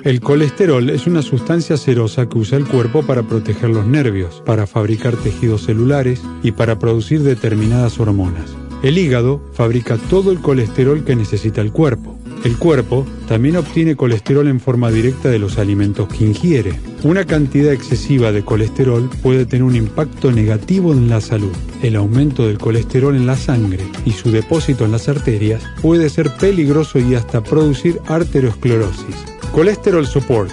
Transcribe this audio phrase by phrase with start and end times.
[0.06, 4.68] El colesterol es una sustancia cerosa que usa el cuerpo para proteger los nervios, para
[4.68, 8.54] fabricar tejidos celulares y para producir determinadas hormonas.
[8.84, 12.16] El hígado fabrica todo el colesterol que necesita el cuerpo.
[12.46, 16.78] El cuerpo también obtiene colesterol en forma directa de los alimentos que ingiere.
[17.02, 21.50] Una cantidad excesiva de colesterol puede tener un impacto negativo en la salud.
[21.82, 26.30] El aumento del colesterol en la sangre y su depósito en las arterias puede ser
[26.36, 29.16] peligroso y hasta producir arteriosclerosis.
[29.50, 30.52] Colesterol Support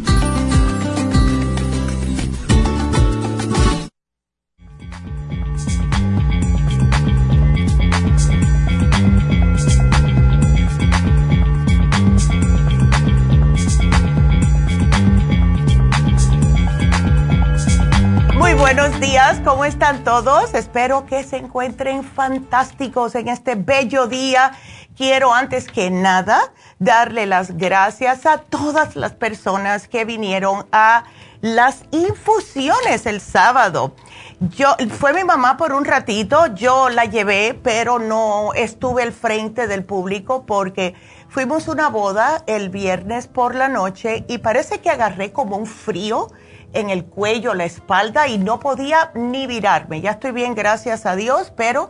[19.71, 20.53] Están todos?
[20.53, 24.51] Espero que se encuentren fantásticos en este bello día.
[24.97, 31.05] Quiero antes que nada darle las gracias a todas las personas que vinieron a
[31.39, 33.95] las infusiones el sábado.
[34.41, 39.67] Yo fue mi mamá por un ratito, yo la llevé, pero no estuve al frente
[39.67, 40.95] del público porque
[41.29, 45.65] fuimos a una boda el viernes por la noche y parece que agarré como un
[45.65, 46.27] frío
[46.73, 50.01] en el cuello, la espalda y no podía ni virarme.
[50.01, 51.89] Ya estoy bien, gracias a Dios, pero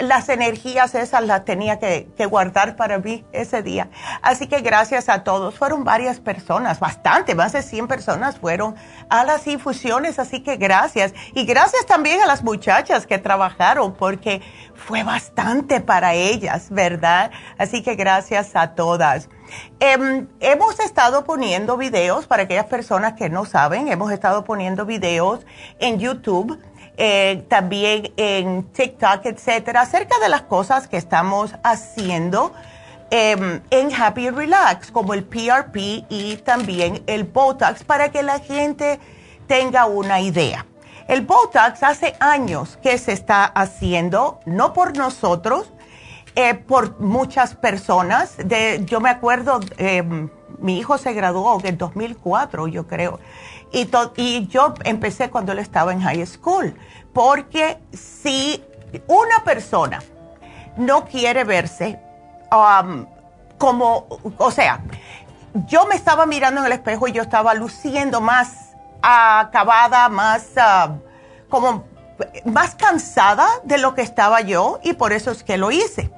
[0.00, 3.88] las energías esas las tenía que, guardar para mí ese día.
[4.22, 5.54] Así que gracias a todos.
[5.56, 8.74] Fueron varias personas, bastante, más de 100 personas fueron
[9.08, 11.14] a las infusiones, así que gracias.
[11.34, 14.42] Y gracias también a las muchachas que trabajaron, porque
[14.74, 17.30] fue bastante para ellas, ¿verdad?
[17.56, 19.28] Así que gracias a todas.
[19.80, 25.46] Em, hemos estado poniendo videos, para aquellas personas que no saben, hemos estado poniendo videos
[25.78, 26.58] en YouTube
[27.00, 32.52] eh, también en TikTok, etcétera, acerca de las cosas que estamos haciendo
[33.10, 38.98] em, en Happy Relax, como el PRP y también el Botox, para que la gente
[39.46, 40.66] tenga una idea.
[41.06, 45.72] El Botox hace años que se está haciendo, no por nosotros,
[46.34, 48.36] eh, por muchas personas.
[48.38, 53.20] De, yo me acuerdo, em, mi hijo se graduó en 2004, yo creo.
[53.72, 56.74] Y, y yo empecé cuando él estaba en high school,
[57.12, 58.62] porque si
[59.06, 60.02] una persona
[60.76, 62.00] no quiere verse
[62.52, 63.06] um,
[63.58, 64.06] como,
[64.38, 64.80] o sea,
[65.66, 70.92] yo me estaba mirando en el espejo y yo estaba luciendo más acabada, más uh,
[71.48, 71.84] como
[72.44, 76.10] más cansada de lo que estaba yo y por eso es que lo hice.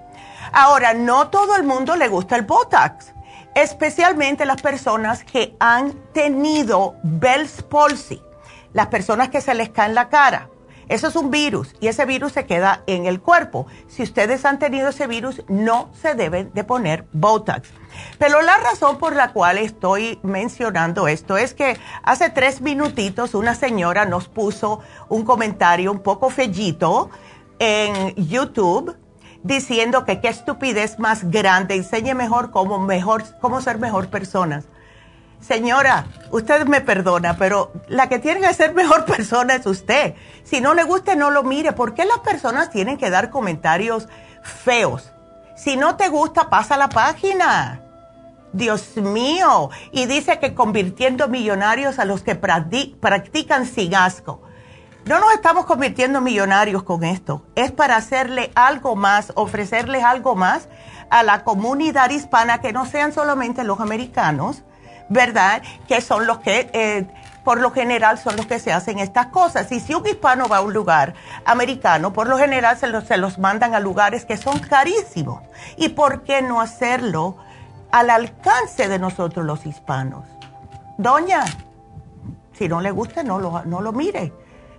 [0.52, 3.12] Ahora, no todo el mundo le gusta el Botox
[3.54, 8.22] especialmente las personas que han tenido Bell's palsy,
[8.72, 10.48] las personas que se les cae en la cara.
[10.90, 13.68] Eso es un virus y ese virus se queda en el cuerpo.
[13.86, 17.68] Si ustedes han tenido ese virus, no se deben de poner Botox.
[18.18, 23.54] Pero la razón por la cual estoy mencionando esto es que hace tres minutitos una
[23.54, 27.08] señora nos puso un comentario un poco fellito
[27.60, 28.96] en YouTube
[29.42, 34.64] diciendo que qué estupidez más grande, enseñe mejor cómo, mejor cómo ser mejor personas.
[35.40, 40.14] Señora, usted me perdona, pero la que tiene que ser mejor persona es usted.
[40.44, 41.72] Si no le gusta, no lo mire.
[41.72, 44.08] ¿Por qué las personas tienen que dar comentarios
[44.42, 45.12] feos?
[45.56, 47.82] Si no te gusta, pasa la página.
[48.52, 49.70] Dios mío.
[49.92, 54.42] Y dice que convirtiendo millonarios a los que practican sin asco.
[55.06, 57.42] No nos estamos convirtiendo millonarios con esto.
[57.54, 60.68] Es para hacerle algo más, ofrecerles algo más
[61.08, 64.62] a la comunidad hispana que no sean solamente los americanos,
[65.08, 65.62] ¿verdad?
[65.88, 67.06] Que son los que, eh,
[67.44, 69.72] por lo general, son los que se hacen estas cosas.
[69.72, 71.14] Y si un hispano va a un lugar
[71.46, 72.86] americano, por lo general se
[73.16, 75.42] los, mandan a lugares que son carísimos.
[75.76, 77.36] ¿Y por qué no hacerlo
[77.90, 80.26] al alcance de nosotros los hispanos?
[80.98, 81.42] Doña,
[82.52, 84.32] si no le gusta, no lo mire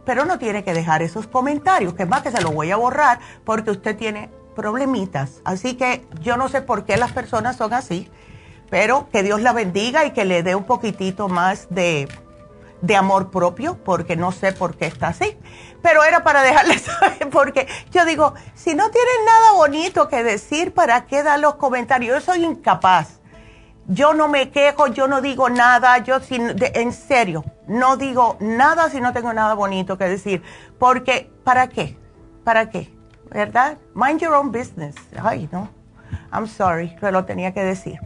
[0.05, 2.77] pero no tiene que dejar esos comentarios, que es más que se los voy a
[2.77, 5.41] borrar porque usted tiene problemitas.
[5.43, 8.09] Así que yo no sé por qué las personas son así,
[8.69, 12.07] pero que Dios la bendiga y que le dé un poquitito más de,
[12.81, 15.37] de amor propio, porque no sé por qué está así.
[15.81, 20.73] Pero era para dejarle saber, porque yo digo, si no tienen nada bonito que decir,
[20.73, 22.25] ¿para qué dar los comentarios?
[22.25, 23.20] Yo soy incapaz
[23.91, 28.89] yo no me quejo, yo no digo nada, yo sin, en serio, no digo nada
[28.89, 30.41] si no tengo nada bonito que decir.
[30.79, 31.97] Porque, ¿para qué?
[32.45, 32.89] ¿Para qué?
[33.29, 33.77] ¿Verdad?
[33.93, 34.95] Mind your own business.
[35.21, 35.69] Ay, no.
[36.31, 37.99] I'm sorry, pero lo tenía que decir.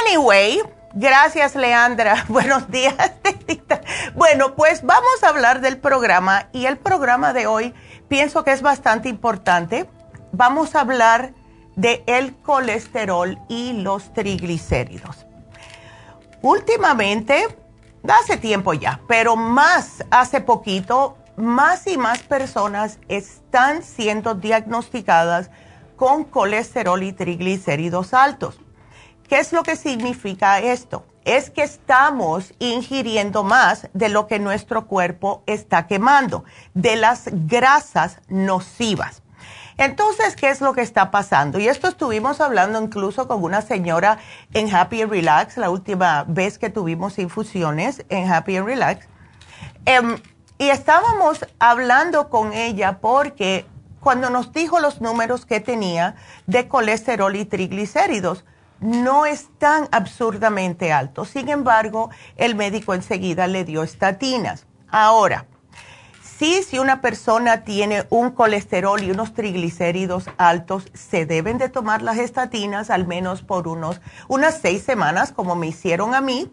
[0.00, 0.60] Anyway,
[0.94, 2.24] gracias Leandra.
[2.28, 2.94] Buenos días.
[4.14, 7.72] bueno, pues vamos a hablar del programa y el programa de hoy
[8.08, 9.88] pienso que es bastante importante.
[10.32, 11.32] Vamos a hablar
[11.76, 15.26] de el colesterol y los triglicéridos.
[16.42, 17.46] Últimamente,
[18.06, 25.50] hace tiempo ya, pero más hace poquito, más y más personas están siendo diagnosticadas
[25.96, 28.60] con colesterol y triglicéridos altos.
[29.28, 31.06] ¿Qué es lo que significa esto?
[31.24, 38.20] Es que estamos ingiriendo más de lo que nuestro cuerpo está quemando, de las grasas
[38.28, 39.23] nocivas.
[39.76, 41.58] Entonces, ¿qué es lo que está pasando?
[41.58, 44.18] Y esto estuvimos hablando incluso con una señora
[44.52, 49.08] en Happy and Relax, la última vez que tuvimos infusiones en Happy and Relax.
[49.84, 50.16] Em,
[50.58, 53.66] y estábamos hablando con ella porque
[54.00, 56.14] cuando nos dijo los números que tenía
[56.46, 58.44] de colesterol y triglicéridos,
[58.80, 61.30] no están absurdamente altos.
[61.30, 64.66] Sin embargo, el médico enseguida le dio estatinas.
[64.88, 65.46] Ahora,
[66.38, 72.02] Sí, si una persona tiene un colesterol y unos triglicéridos altos, se deben de tomar
[72.02, 76.50] las estatinas al menos por unos, unas seis semanas, como me hicieron a mí.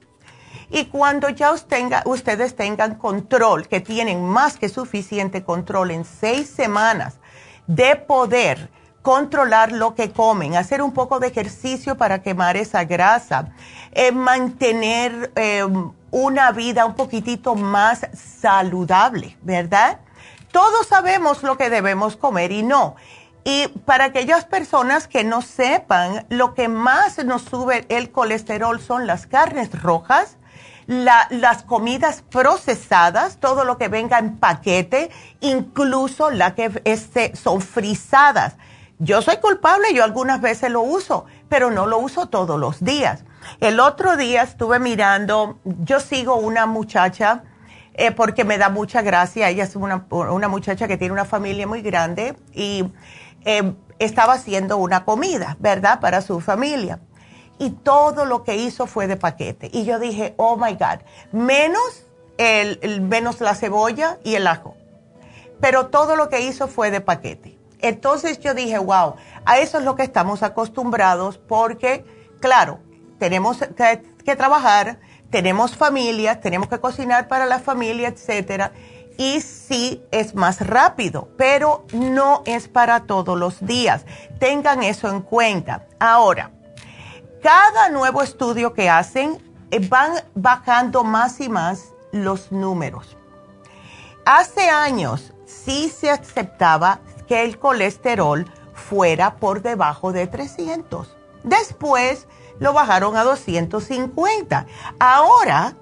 [0.69, 1.51] Y cuando ya
[2.05, 7.15] ustedes tengan control, que tienen más que suficiente control en seis semanas
[7.65, 8.69] de poder
[9.01, 13.53] controlar lo que comen, hacer un poco de ejercicio para quemar esa grasa,
[13.91, 15.63] eh, mantener eh,
[16.11, 19.99] una vida un poquitito más saludable, ¿verdad?
[20.51, 22.95] Todos sabemos lo que debemos comer y no.
[23.43, 29.07] Y para aquellas personas que no sepan, lo que más nos sube el colesterol son
[29.07, 30.37] las carnes rojas,
[30.85, 38.57] las comidas procesadas, todo lo que venga en paquete, incluso las que este, son frisadas.
[39.03, 43.23] Yo soy culpable, yo algunas veces lo uso, pero no lo uso todos los días.
[43.59, 47.41] El otro día estuve mirando, yo sigo una muchacha
[47.95, 51.65] eh, porque me da mucha gracia, ella es una, una, muchacha que tiene una familia
[51.65, 52.85] muy grande y
[53.43, 55.99] eh, estaba haciendo una comida, ¿verdad?
[55.99, 56.99] Para su familia.
[57.57, 59.71] Y todo lo que hizo fue de paquete.
[59.73, 60.99] Y yo dije, oh my God,
[61.31, 62.05] menos,
[62.37, 64.75] el, menos la cebolla y el ajo.
[65.59, 67.60] Pero todo lo que hizo fue de paquete.
[67.81, 72.05] Entonces yo dije, wow, a eso es lo que estamos acostumbrados porque,
[72.39, 72.79] claro,
[73.19, 78.71] tenemos que, que trabajar, tenemos familia, tenemos que cocinar para la familia, etcétera
[79.17, 84.03] y sí es más rápido, pero no es para todos los días.
[84.39, 85.85] Tengan eso en cuenta.
[85.99, 86.49] Ahora,
[87.43, 89.37] cada nuevo estudio que hacen
[89.69, 93.15] eh, van bajando más y más los números.
[94.25, 96.99] Hace años sí se aceptaba
[97.31, 101.15] que el colesterol fuera por debajo de 300.
[101.45, 102.27] Después
[102.59, 104.65] lo bajaron a 250.
[104.99, 105.75] Ahora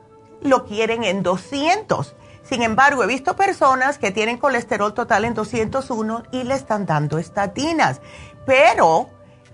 [0.44, 2.15] lo quieren en 200.
[2.44, 7.18] Sin embargo, he visto personas que tienen colesterol total en 201 y le están dando
[7.18, 8.00] estatinas.
[8.46, 9.10] Pero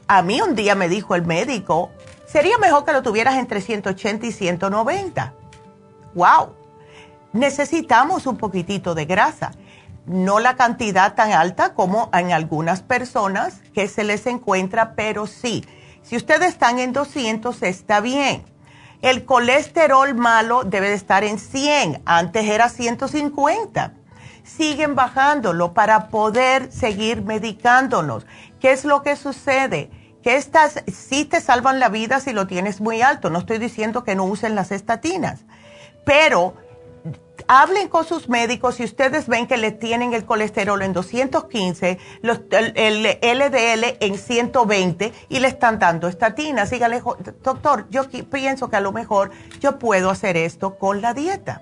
[0.09, 1.91] a mí un día me dijo el médico,
[2.25, 5.33] sería mejor que lo tuvieras entre 180 y 190.
[6.13, 6.55] ¡Wow!
[7.31, 9.53] Necesitamos un poquitito de grasa.
[10.05, 15.65] No la cantidad tan alta como en algunas personas que se les encuentra, pero sí.
[16.03, 18.43] Si ustedes están en 200, está bien
[19.05, 23.93] el colesterol malo debe de estar en 100, antes era 150.
[24.43, 28.25] Siguen bajándolo para poder seguir medicándonos.
[28.59, 29.91] ¿Qué es lo que sucede?
[30.23, 33.29] Que estas sí te salvan la vida si lo tienes muy alto.
[33.29, 35.41] No estoy diciendo que no usen las estatinas,
[36.03, 36.55] pero
[37.47, 43.03] hablen con sus médicos si ustedes ven que le tienen el colesterol en 215, el,
[43.21, 46.69] LDL en 120 y le están dando estatinas.
[46.69, 47.01] Dígale,
[47.43, 51.61] doctor, yo pienso que a lo mejor yo puedo hacer esto con la dieta,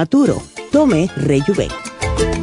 [0.71, 2.40] Tome Rejuven.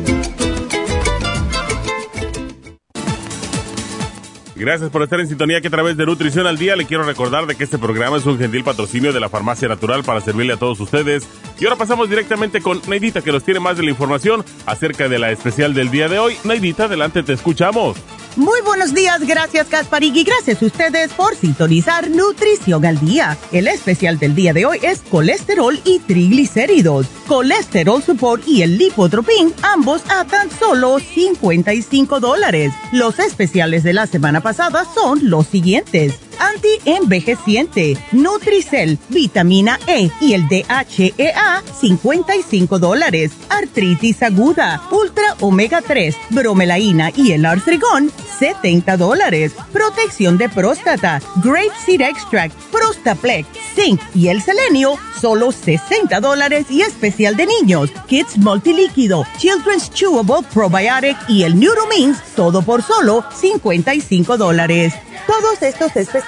[4.59, 7.47] Gracias por estar en sintonía que a través de Nutrición al Día le quiero recordar
[7.47, 10.57] de que este programa es un gentil patrocinio de la Farmacia Natural para servirle a
[10.57, 11.29] todos ustedes.
[11.61, 15.21] Y ahora pasamos directamente con Neidita que nos tiene más de la información acerca de
[15.21, 16.37] la especial del día de hoy.
[16.43, 17.97] Neidita, adelante, te escuchamos.
[18.37, 23.37] Muy buenos días, gracias Kasparig y gracias a ustedes por sintonizar Nutrición al Día.
[23.51, 29.53] El especial del día de hoy es colesterol y triglicéridos, colesterol support y el lipotropin,
[29.63, 32.73] ambos a tan solo 55 dólares.
[32.93, 34.48] Los especiales de la semana pasada
[34.95, 43.33] son los siguientes anti-envejeciente, Nutricel, vitamina E y el DHEA, 55 dólares.
[43.49, 49.53] Artritis aguda, Ultra Omega 3, bromelaína y el artrigón, 70 dólares.
[49.73, 56.83] Protección de próstata, Grape Seed Extract, Prostaplex, Zinc y el selenio, solo 60 dólares y
[56.83, 57.91] especial de niños.
[58.07, 64.95] Kids Multilíquido, Children's Chewable Probiotic y el Neuromins, todo por solo 55 dólares.
[65.27, 66.28] Todos estos especiales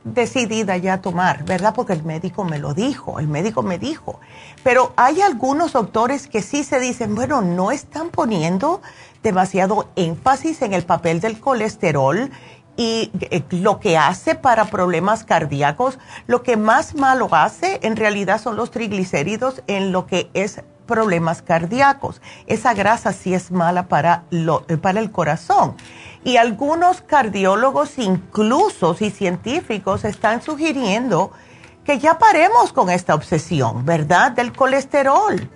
[0.02, 1.72] decidida ya a tomar, ¿verdad?
[1.72, 4.18] Porque el médico me lo dijo, el médico me dijo.
[4.64, 8.82] Pero hay algunos doctores que sí se dicen, bueno, no están poniendo
[9.22, 12.32] demasiado énfasis en el papel del colesterol
[12.78, 18.40] y eh, lo que hace para problemas cardíacos, lo que más malo hace en realidad
[18.40, 22.22] son los triglicéridos en lo que es problemas cardíacos.
[22.46, 25.74] Esa grasa sí es mala para, lo, eh, para el corazón.
[26.22, 31.32] Y algunos cardiólogos incluso y científicos están sugiriendo
[31.84, 34.30] que ya paremos con esta obsesión, ¿verdad?
[34.30, 35.50] Del colesterol.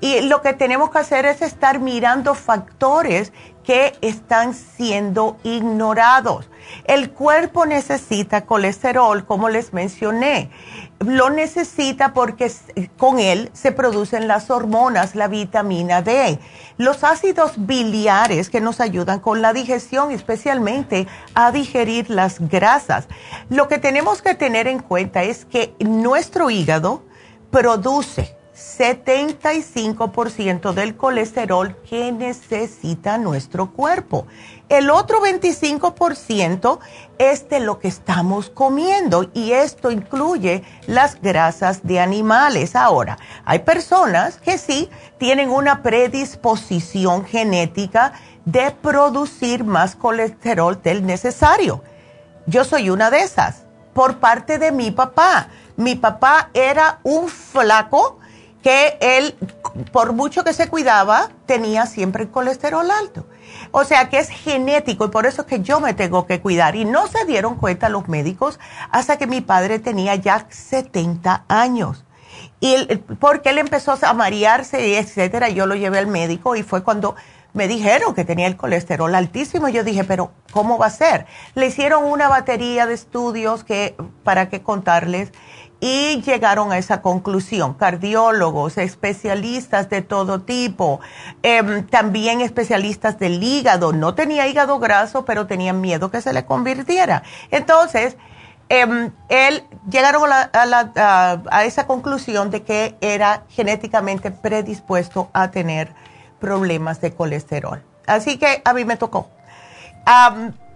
[0.00, 3.32] Y lo que tenemos que hacer es estar mirando factores
[3.64, 6.48] que están siendo ignorados.
[6.84, 10.50] El cuerpo necesita colesterol, como les mencioné.
[11.00, 12.50] Lo necesita porque
[12.96, 16.38] con él se producen las hormonas, la vitamina D,
[16.78, 23.08] los ácidos biliares que nos ayudan con la digestión, especialmente a digerir las grasas.
[23.50, 27.02] Lo que tenemos que tener en cuenta es que nuestro hígado
[27.50, 34.26] produce 75% del colesterol que necesita nuestro cuerpo.
[34.68, 36.78] El otro 25%
[37.18, 42.76] es de lo que estamos comiendo y esto incluye las grasas de animales.
[42.76, 44.88] Ahora, hay personas que sí
[45.18, 48.12] tienen una predisposición genética
[48.44, 51.82] de producir más colesterol del necesario.
[52.46, 53.64] Yo soy una de esas,
[53.94, 55.48] por parte de mi papá.
[55.76, 58.20] Mi papá era un flaco
[58.64, 59.36] que él,
[59.92, 63.26] por mucho que se cuidaba, tenía siempre el colesterol alto.
[63.72, 66.74] O sea que es genético y por eso es que yo me tengo que cuidar.
[66.74, 68.58] Y no se dieron cuenta los médicos
[68.90, 72.06] hasta que mi padre tenía ya 70 años.
[72.58, 72.86] Y
[73.20, 77.16] porque él empezó a marearse etcétera, yo lo llevé al médico y fue cuando
[77.52, 79.68] me dijeron que tenía el colesterol altísimo.
[79.68, 81.26] Yo dije, pero ¿cómo va a ser?
[81.54, 85.32] Le hicieron una batería de estudios que, para qué contarles
[85.80, 87.74] y llegaron a esa conclusión.
[87.74, 91.00] Cardiólogos, especialistas de todo tipo,
[91.42, 93.92] em, también especialistas del hígado.
[93.92, 97.22] No tenía hígado graso, pero tenían miedo que se le convirtiera.
[97.50, 98.16] Entonces,
[98.68, 105.92] em, él llegaron a, esa conclusión de que era genéticamente predispuesto a tener
[106.40, 107.82] problemas de colesterol.
[108.06, 109.28] Así que a mí me tocó.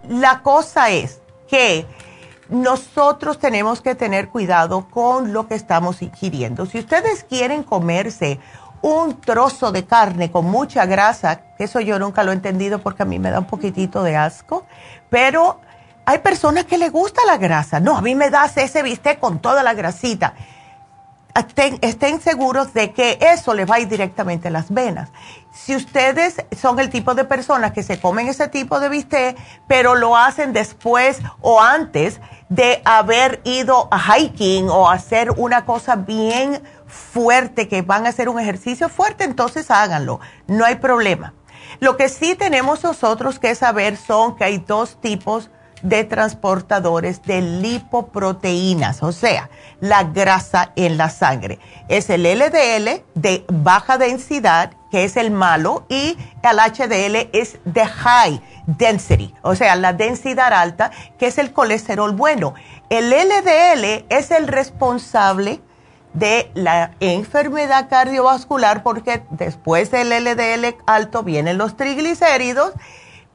[0.07, 1.85] la cosa es que
[2.49, 6.65] nosotros tenemos que tener cuidado con lo que estamos ingiriendo.
[6.65, 8.39] Si ustedes quieren comerse
[8.81, 13.05] un trozo de carne con mucha grasa, eso yo nunca lo he entendido porque a
[13.05, 14.65] mí me da un poquitito de asco,
[15.09, 15.59] pero
[16.05, 17.79] hay personas que les gusta la grasa.
[17.79, 20.33] No, a mí me das ese bistec con toda la grasita.
[21.35, 25.09] Estén, seguros de que eso les va a ir directamente a las venas.
[25.53, 29.93] Si ustedes son el tipo de personas que se comen ese tipo de bistec, pero
[29.93, 36.61] lo hacen después o antes de haber ido a hiking o hacer una cosa bien
[36.87, 41.33] fuerte, que van a hacer un ejercicio fuerte, entonces háganlo, no hay problema.
[41.79, 45.49] Lo que sí tenemos nosotros que saber son que hay dos tipos
[45.81, 51.59] de transportadores de lipoproteínas, o sea, la grasa en la sangre.
[51.87, 57.85] Es el LDL de baja densidad, que es el malo, y el HDL es de
[57.85, 62.53] high density, o sea, la densidad alta, que es el colesterol bueno.
[62.89, 65.61] El LDL es el responsable
[66.13, 72.73] de la enfermedad cardiovascular porque después del LDL alto vienen los triglicéridos,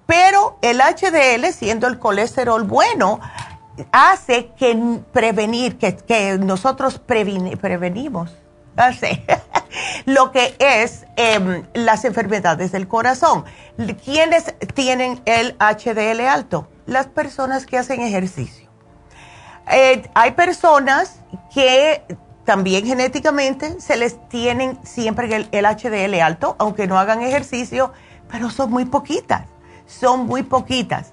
[0.07, 3.21] pero el HDL, siendo el colesterol bueno,
[3.93, 8.33] hace que prevenir, que, nosotros prevenimos
[10.07, 13.45] lo que es em, las enfermedades del corazón.
[14.05, 16.69] ¿Quiénes tienen el HDL alto?
[16.87, 18.69] Las personas que hacen ejercicio.
[19.71, 21.21] Eh, hay personas
[21.53, 22.05] que
[22.45, 27.93] también genéticamente se les tienen siempre el, HDL alto, aunque no hagan ejercicio,
[28.31, 29.47] pero son muy poquitas,
[29.87, 31.13] son muy poquitas.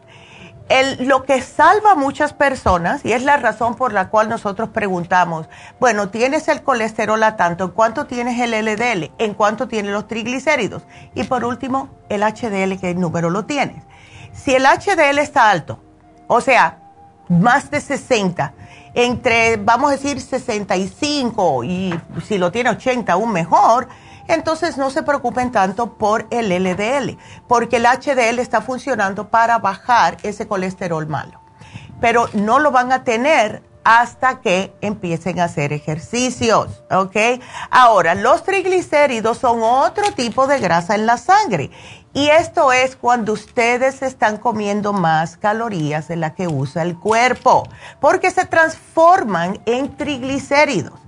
[1.00, 5.50] Lo que salva a muchas personas, y es la razón por la cual nosotros preguntamos,
[5.80, 9.12] bueno, tienes el colesterol a tanto, ¿en cuánto tienes el LDL?
[9.18, 10.84] ¿En cuánto tienes los triglicéridos?
[11.14, 13.84] Y por último, el HDL, ¿qué número lo tienes?
[14.34, 15.80] Si el HDL está alto,
[16.28, 16.78] o sea,
[17.28, 18.54] más de 60,
[18.94, 23.88] entre, vamos a decir, 65 y si lo tiene 80, aún mejor,
[24.28, 30.18] entonces no se preocupen tanto por el LDL, porque el HDL está funcionando para bajar
[30.24, 31.42] ese colesterol malo.
[32.00, 37.16] Pero no lo van a tener hasta que empiecen a hacer ejercicios, ¿ok?
[37.70, 41.72] Ahora, los triglicéridos son otro tipo de grasa en la sangre
[42.14, 47.68] y esto es cuando ustedes están comiendo más calorías de la que usa el cuerpo,
[48.00, 51.01] porque se transforman en triglicéridos.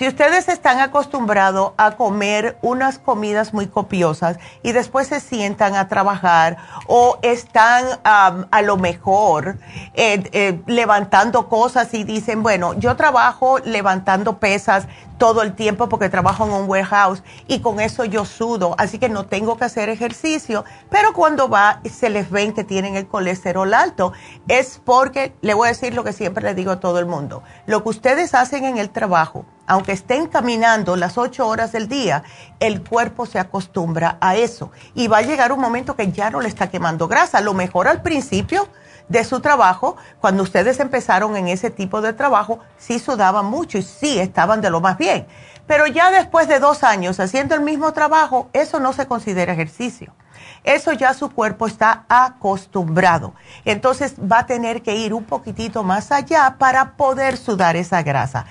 [0.00, 5.88] Si ustedes están acostumbrados a comer unas comidas muy copiosas y después se sientan a
[5.88, 9.58] trabajar o están a lo mejor
[9.92, 14.86] eh, eh, levantando cosas y dicen, bueno, yo trabajo levantando pesas
[15.20, 19.10] todo el tiempo porque trabajo en un warehouse y con eso yo sudo, así que
[19.10, 23.74] no tengo que hacer ejercicio, pero cuando va se les ven que tienen el colesterol
[23.74, 24.14] alto,
[24.48, 27.42] es porque, le voy a decir lo que siempre le digo a todo el mundo,
[27.66, 32.22] lo que ustedes hacen en el trabajo, aunque estén caminando las ocho horas del día,
[32.58, 34.72] el cuerpo se acostumbra a eso.
[34.94, 37.52] Y va a llegar un momento que ya no le está quemando grasa, a lo
[37.52, 38.68] mejor al principio
[39.10, 43.82] de su trabajo, cuando ustedes empezaron en ese tipo de trabajo, sí sudaban mucho y
[43.82, 45.26] sí estaban de lo más bien.
[45.66, 50.14] Pero ya después de dos años haciendo el mismo trabajo, eso no se considera ejercicio.
[50.62, 53.34] Eso ya su cuerpo está acostumbrado.
[53.64, 58.46] Entonces va a tener que ir un poquitito más allá para poder sudar esa grasa.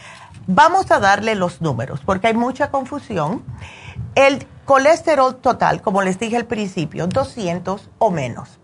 [0.46, 3.44] Vamos a darle los números porque hay mucha confusión.
[4.16, 8.59] El colesterol total, como les dije al principio, 200 o menos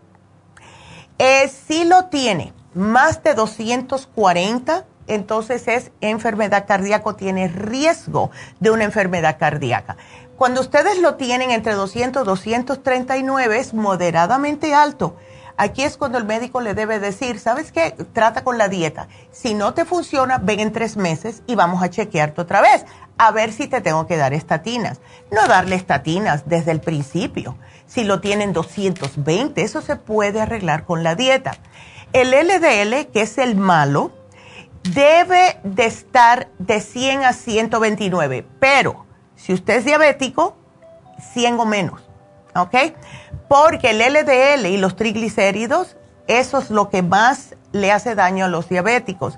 [1.17, 8.83] eh, si lo tiene más de 240, entonces es enfermedad cardíaca, tiene riesgo de una
[8.83, 9.95] enfermedad cardíaca.
[10.35, 15.15] Cuando ustedes lo tienen entre 200 y 239 es moderadamente alto.
[15.57, 17.91] Aquí es cuando el médico le debe decir, ¿sabes qué?
[18.11, 19.07] Trata con la dieta.
[19.31, 22.85] Si no te funciona, ven en tres meses y vamos a chequearte otra vez,
[23.17, 24.99] a ver si te tengo que dar estatinas.
[25.31, 31.03] No darle estatinas desde el principio si lo tienen 220, eso se puede arreglar con
[31.03, 31.57] la dieta.
[32.13, 34.11] El LDL, que es el malo,
[34.93, 40.55] debe de estar de 100 a 129, pero si usted es diabético,
[41.33, 42.01] 100 o menos,
[42.55, 42.75] ¿ok?
[43.47, 48.47] Porque el LDL y los triglicéridos, eso es lo que más le hace daño a
[48.47, 49.37] los diabéticos.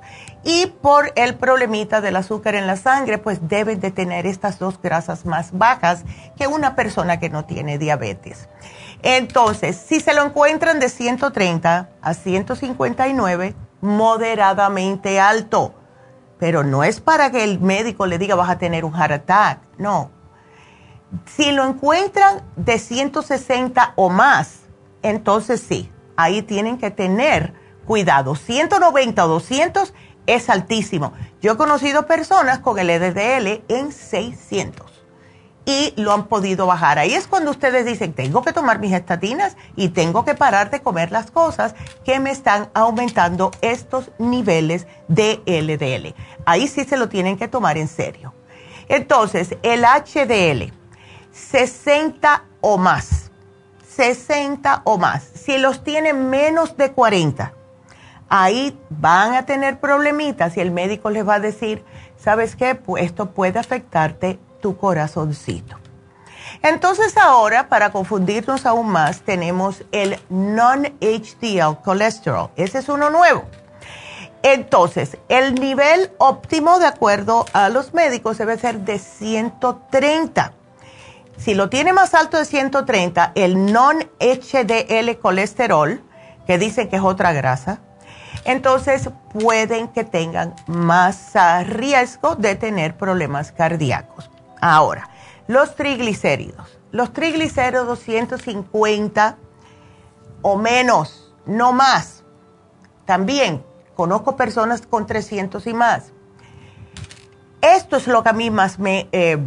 [0.49, 4.81] Y por el problemita del azúcar en la sangre, pues deben de tener estas dos
[4.81, 6.05] grasas más bajas
[6.38, 8.47] que una persona que no tiene diabetes.
[9.03, 15.75] Entonces, si se lo encuentran de 130 a 159, moderadamente alto.
[16.39, 19.60] Pero no es para que el médico le diga vas a tener un heart attack,
[19.77, 20.12] no.
[21.25, 24.62] Si lo encuentran de 160 o más,
[25.01, 27.53] entonces sí, ahí tienen que tener
[27.88, 28.36] cuidado.
[28.36, 29.93] 190 o 200
[30.27, 31.13] es altísimo.
[31.41, 34.97] Yo he conocido personas con el LDL en 600
[35.67, 36.97] y lo han podido bajar.
[36.97, 40.81] Ahí es cuando ustedes dicen, tengo que tomar mis estatinas y tengo que parar de
[40.81, 46.15] comer las cosas que me están aumentando estos niveles de LDL.
[46.45, 48.33] Ahí sí se lo tienen que tomar en serio.
[48.87, 50.71] Entonces, el HDL,
[51.33, 53.29] 60 o más,
[53.89, 55.23] 60 o más.
[55.23, 57.53] Si los tienen menos de 40,
[58.29, 61.83] ahí van a tener problemitas y el médico les va a decir,
[62.17, 62.75] ¿sabes qué?
[62.75, 65.77] Pues esto puede afectarte tu corazoncito.
[66.63, 72.49] Entonces ahora, para confundirnos aún más, tenemos el non-HDL colesterol.
[72.55, 73.45] Ese es uno nuevo.
[74.43, 80.53] Entonces, el nivel óptimo, de acuerdo a los médicos, debe ser de 130.
[81.37, 86.01] Si lo tiene más alto de 130, el non-HDL colesterol,
[86.45, 87.81] que dicen que es otra grasa,
[88.45, 91.33] entonces pueden que tengan más
[91.65, 94.29] riesgo de tener problemas cardíacos.
[94.61, 95.09] Ahora,
[95.47, 96.77] los triglicéridos.
[96.91, 99.37] Los triglicéridos 150
[100.41, 102.23] o menos, no más.
[103.05, 103.63] También
[103.95, 106.13] conozco personas con 300 y más.
[107.61, 109.37] Esto es lo que a mí más me, eh,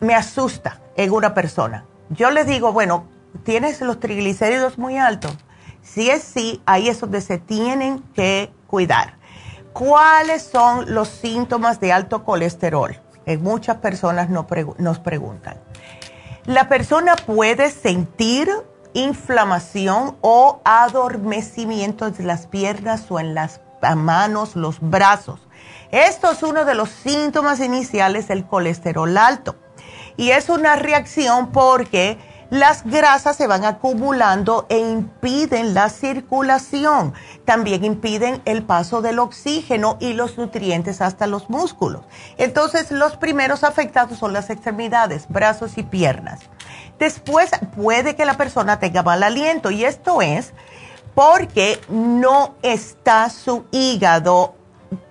[0.00, 1.84] me asusta en una persona.
[2.08, 3.06] Yo les digo, bueno,
[3.44, 5.36] tienes los triglicéridos muy altos.
[5.82, 9.14] Si es sí, ahí es donde se tienen que cuidar.
[9.72, 13.00] ¿Cuáles son los síntomas de alto colesterol?
[13.38, 15.56] muchas personas nos preguntan.
[16.46, 18.50] La persona puede sentir
[18.92, 23.60] inflamación o adormecimiento en las piernas o en las
[23.96, 25.40] manos, los brazos.
[25.90, 29.56] Esto es uno de los síntomas iniciales del colesterol alto.
[30.16, 32.18] Y es una reacción porque
[32.50, 37.14] las grasas se van acumulando e impiden la circulación.
[37.44, 42.02] También impiden el paso del oxígeno y los nutrientes hasta los músculos.
[42.38, 46.40] Entonces, los primeros afectados son las extremidades, brazos y piernas.
[46.98, 50.52] Después puede que la persona tenga mal aliento y esto es
[51.14, 54.54] porque no está su hígado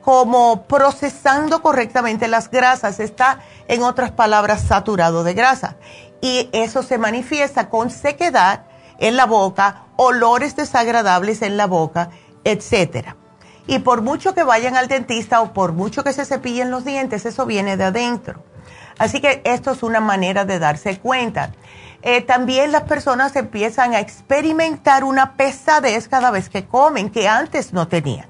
[0.01, 5.77] como procesando correctamente las grasas, está en otras palabras saturado de grasa
[6.21, 8.65] y eso se manifiesta con sequedad
[8.99, 12.09] en la boca, olores desagradables en la boca,
[12.43, 13.15] etc.
[13.67, 17.25] Y por mucho que vayan al dentista o por mucho que se cepillen los dientes,
[17.25, 18.43] eso viene de adentro.
[18.97, 21.51] Así que esto es una manera de darse cuenta.
[22.01, 27.73] Eh, también las personas empiezan a experimentar una pesadez cada vez que comen que antes
[27.73, 28.28] no tenían.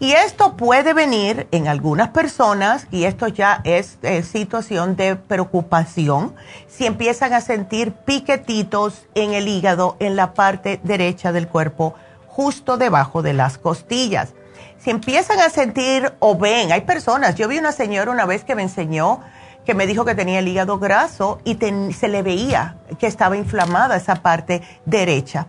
[0.00, 6.36] Y esto puede venir en algunas personas, y esto ya es eh, situación de preocupación,
[6.68, 11.94] si empiezan a sentir piquetitos en el hígado, en la parte derecha del cuerpo,
[12.28, 14.34] justo debajo de las costillas.
[14.78, 18.54] Si empiezan a sentir o ven, hay personas, yo vi una señora una vez que
[18.54, 19.20] me enseñó,
[19.66, 21.58] que me dijo que tenía el hígado graso y
[21.92, 25.48] se le veía que estaba inflamada esa parte derecha.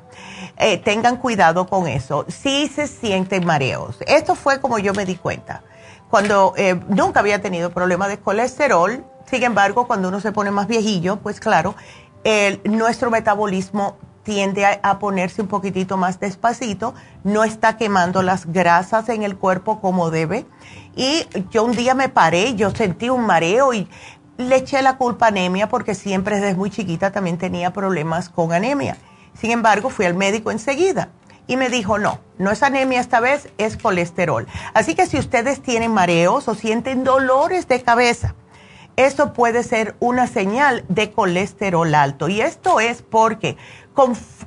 [0.60, 2.26] Eh, tengan cuidado con eso.
[2.28, 3.98] Si se sienten mareos.
[4.06, 5.64] Esto fue como yo me di cuenta.
[6.10, 10.68] Cuando eh, nunca había tenido problema de colesterol, sin embargo, cuando uno se pone más
[10.68, 11.76] viejillo, pues claro,
[12.66, 13.96] nuestro metabolismo
[14.30, 16.94] tiende a, ponerse un poquitito más despacito,
[17.24, 20.46] no está quemando las grasas en el cuerpo como debe.
[20.96, 23.88] Y yo un día me paré, yo sentí un mareo y
[24.38, 28.54] le eché la culpa a anemia porque siempre desde muy chiquita también tenía problemas con
[28.54, 28.98] anemia.
[29.40, 31.10] Sin embargo, fui al médico enseguida
[31.48, 34.48] y me dijo, no, no es anemia esta vez, es colesterol.
[34.74, 38.36] Así que si ustedes tienen mareos o sienten dolores de cabeza,
[38.98, 42.28] eso puede ser una señal de colesterol alto.
[42.28, 43.58] Y esto es porque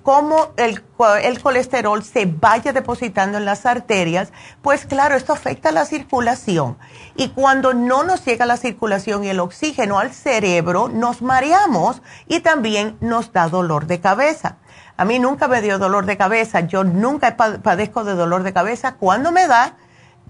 [0.03, 0.83] como el,
[1.23, 6.79] el, colesterol se vaya depositando en las arterias, pues claro, esto afecta la circulación.
[7.17, 12.41] Y cuando no nos llega la circulación y el oxígeno al cerebro, nos mareamos y
[12.41, 14.59] también nos da dolor de cabeza.
[14.97, 18.95] A mí nunca me dio dolor de cabeza, yo nunca padezco de dolor de cabeza.
[18.95, 19.77] Cuando me da,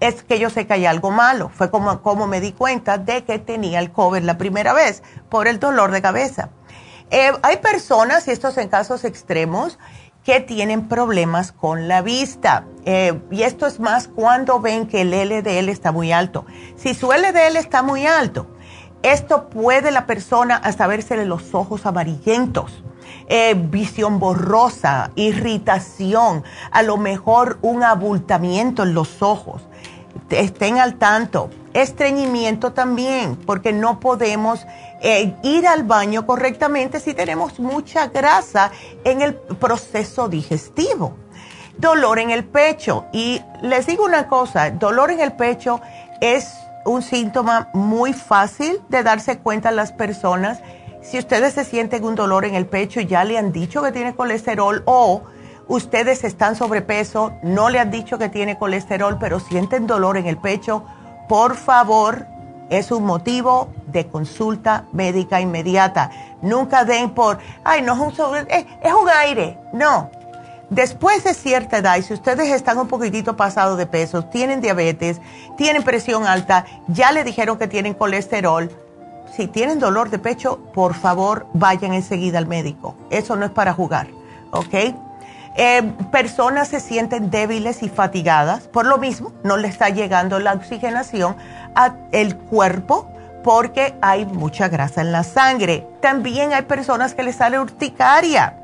[0.01, 1.51] es que yo sé que hay algo malo.
[1.53, 5.49] Fue como, como me di cuenta de que tenía el COVID la primera vez por
[5.49, 6.51] el dolor de cabeza.
[7.11, 9.79] Eh, hay personas, y estos en casos extremos,
[10.25, 12.65] que tienen problemas con la vista.
[12.85, 16.47] Eh, y esto es más cuando ven que el LDL está muy alto.
[16.77, 18.47] Si su LDL está muy alto,
[19.03, 22.85] esto puede la persona hasta verse los ojos amarillentos
[23.29, 29.63] eh, visión borrosa, irritación, a lo mejor un abultamiento en los ojos.
[30.31, 31.51] Estén al tanto.
[31.75, 34.67] Estreñimiento también, porque no podemos
[35.01, 38.71] eh, ir al baño correctamente si tenemos mucha grasa
[39.05, 41.17] en el proceso digestivo.
[41.79, 43.07] dolor en el pecho.
[43.13, 45.81] Y les digo una cosa, dolor en el pecho
[46.21, 46.53] es
[46.85, 50.61] un síntoma muy fácil de darse cuenta las personas.
[51.03, 53.91] Si ustedes se sienten un dolor en el pecho y ya le han dicho que
[53.91, 55.23] tiene colesterol o
[55.67, 60.37] ustedes están sobrepeso, no le han dicho que tiene colesterol, pero sienten dolor en el
[60.37, 60.85] pecho,
[61.29, 62.27] por favor,
[62.71, 66.11] es un motivo de consulta médica inmediata.
[66.41, 69.59] Nunca den por, ay, no es un, es, es un aire.
[69.73, 70.09] No.
[70.71, 75.21] Después de cierta edad, y si ustedes están un poquitito pasados de peso, tienen diabetes,
[75.59, 78.71] tienen presión alta, ya le dijeron que tienen colesterol,
[79.35, 82.95] si tienen dolor de pecho, por favor vayan enseguida al médico.
[83.11, 84.09] Eso no es para jugar,
[84.51, 84.75] ¿ok?
[85.55, 90.55] Eh, personas se sienten débiles y fatigadas, por lo mismo no le está llegando la
[90.55, 91.37] oxigenación
[91.75, 93.09] al cuerpo
[93.43, 95.87] porque hay mucha grasa en la sangre.
[96.01, 98.59] También hay personas que les sale urticaria.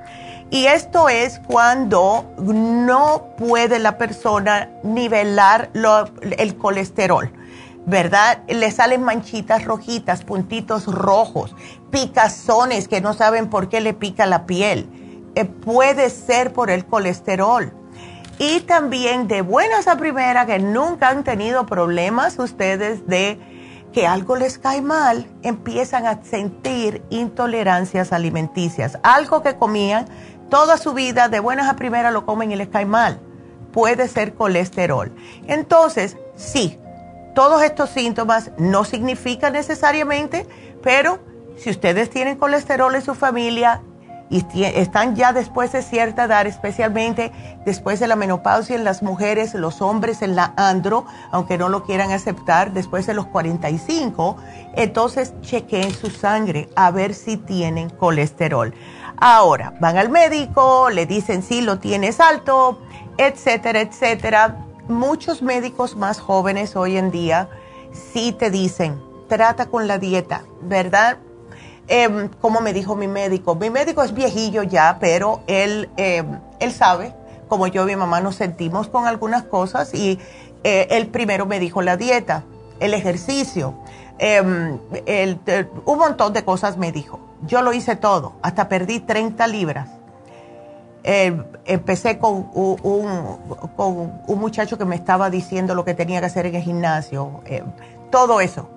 [0.50, 7.30] Y esto es cuando no puede la persona nivelar el colesterol,
[7.88, 8.42] ¿verdad?
[8.48, 11.54] Le salen manchitas rojitas, puntitos rojos,
[11.90, 14.88] picazones que no saben por qué le pica la piel
[15.34, 17.72] eh, puede ser por el colesterol.
[18.38, 23.38] Y también de buenas a primera que nunca han tenido problemas ustedes de
[23.92, 28.98] que algo les cae mal, empiezan a sentir intolerancias alimenticias.
[29.02, 30.06] Algo que comían
[30.50, 33.20] toda su vida, de buenas a primera lo comen y les cae mal.
[33.72, 35.12] Puede ser colesterol.
[35.46, 36.78] Entonces, sí,
[37.38, 40.44] todos estos síntomas no significan necesariamente,
[40.82, 41.20] pero
[41.56, 43.80] si ustedes tienen colesterol en su familia,
[44.28, 47.30] y están ya después de cierta edad, especialmente
[47.64, 51.84] después de la menopausia en las mujeres, los hombres en la andro, aunque no lo
[51.84, 54.36] quieran aceptar, después de los 45,
[54.74, 58.74] entonces chequeen su sangre a ver si tienen colesterol.
[59.16, 62.80] Ahora, van al médico, le dicen si lo tienes alto,
[63.16, 64.64] etcétera, etcétera.
[64.88, 67.50] Muchos médicos más jóvenes hoy en día
[67.92, 68.98] sí te dicen,
[69.28, 71.18] trata con la dieta, ¿verdad?
[71.88, 76.72] Em, como me dijo mi médico, mi médico es viejillo ya, pero él, em, él
[76.72, 77.14] sabe,
[77.48, 80.18] como yo y mi mamá nos sentimos con algunas cosas y
[80.64, 82.44] eh, él primero me dijo la dieta,
[82.80, 83.74] el ejercicio,
[84.18, 84.78] em,
[85.84, 87.20] un montón de cosas me dijo.
[87.46, 89.97] Yo lo hice todo, hasta perdí 30 libras.
[91.04, 93.38] Empecé con un,
[94.26, 97.40] muchacho que me estaba diciendo lo que tenía que hacer en el gimnasio,
[98.10, 98.68] todo eso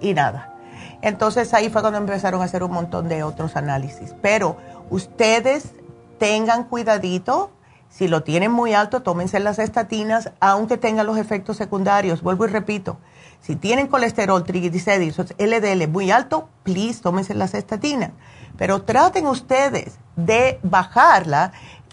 [0.00, 0.56] y nada
[1.02, 4.14] entonces ahí fue cuando empezaron a hacer un montón de otros análisis.
[4.22, 4.56] Pero
[4.90, 5.70] ustedes
[6.18, 7.50] tengan cuidadito,
[7.88, 12.22] si lo tienen muy alto, tómense las estatinas, aunque tengan los efectos secundarios.
[12.22, 12.98] Vuelvo y repito,
[13.40, 18.10] si tienen colesterol, triglicéridos, LDL muy alto, please, tómense las estatinas.
[18.56, 21.52] Pero traten ustedes de bajarla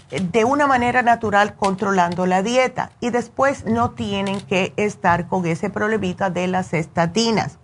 [0.10, 5.70] de una manera natural controlando la dieta y después no tienen que estar con ese
[5.70, 7.58] problemita de las estatinas.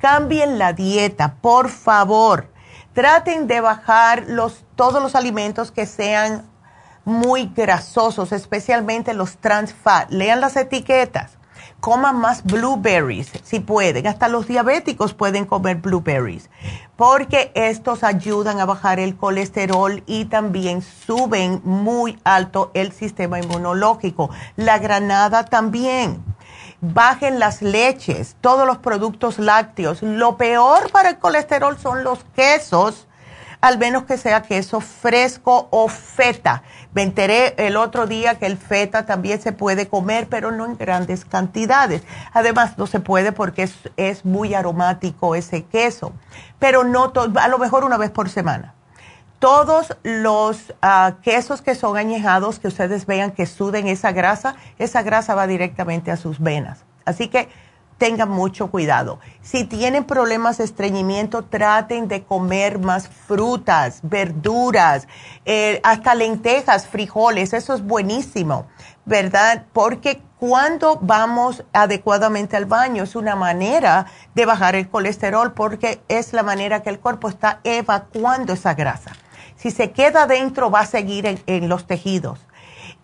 [0.00, 2.52] Cambien la dieta, por favor.
[2.92, 6.48] Traten de bajar los, todos los alimentos que sean
[7.04, 10.10] muy grasosos, especialmente los trans fat.
[10.10, 11.32] Lean las etiquetas.
[11.80, 14.06] Coman más blueberries si pueden.
[14.06, 16.48] Hasta los diabéticos pueden comer blueberries
[16.98, 24.30] porque estos ayudan a bajar el colesterol y también suben muy alto el sistema inmunológico.
[24.56, 26.24] La granada también
[26.80, 30.02] bajen las leches, todos los productos lácteos.
[30.02, 33.06] Lo peor para el colesterol son los quesos,
[33.60, 36.62] al menos que sea queso fresco o feta.
[36.94, 40.76] Me enteré el otro día que el feta también se puede comer, pero no en
[40.76, 42.02] grandes cantidades.
[42.32, 46.12] Además, no se puede porque es, muy aromático ese queso,
[46.58, 48.74] pero no a lo mejor una vez por semana
[49.38, 55.02] todos los ah, quesos que son añejados, que ustedes vean que suden esa grasa, esa
[55.02, 56.84] grasa va directamente a sus venas.
[57.04, 57.48] Así que
[57.98, 59.18] tengan mucho cuidado.
[59.42, 65.08] Si tienen problemas de estreñimiento, traten de comer más frutas, verduras,
[65.44, 68.66] eh, hasta lentejas, frijoles, eso es buenísimo,
[69.04, 69.66] ¿verdad?
[69.72, 76.32] Porque cuando vamos adecuadamente al baño es una manera de bajar el colesterol porque es
[76.32, 79.12] la manera que el cuerpo está evacuando esa grasa.
[79.56, 82.38] Si se queda dentro, va a seguir en, los tejidos.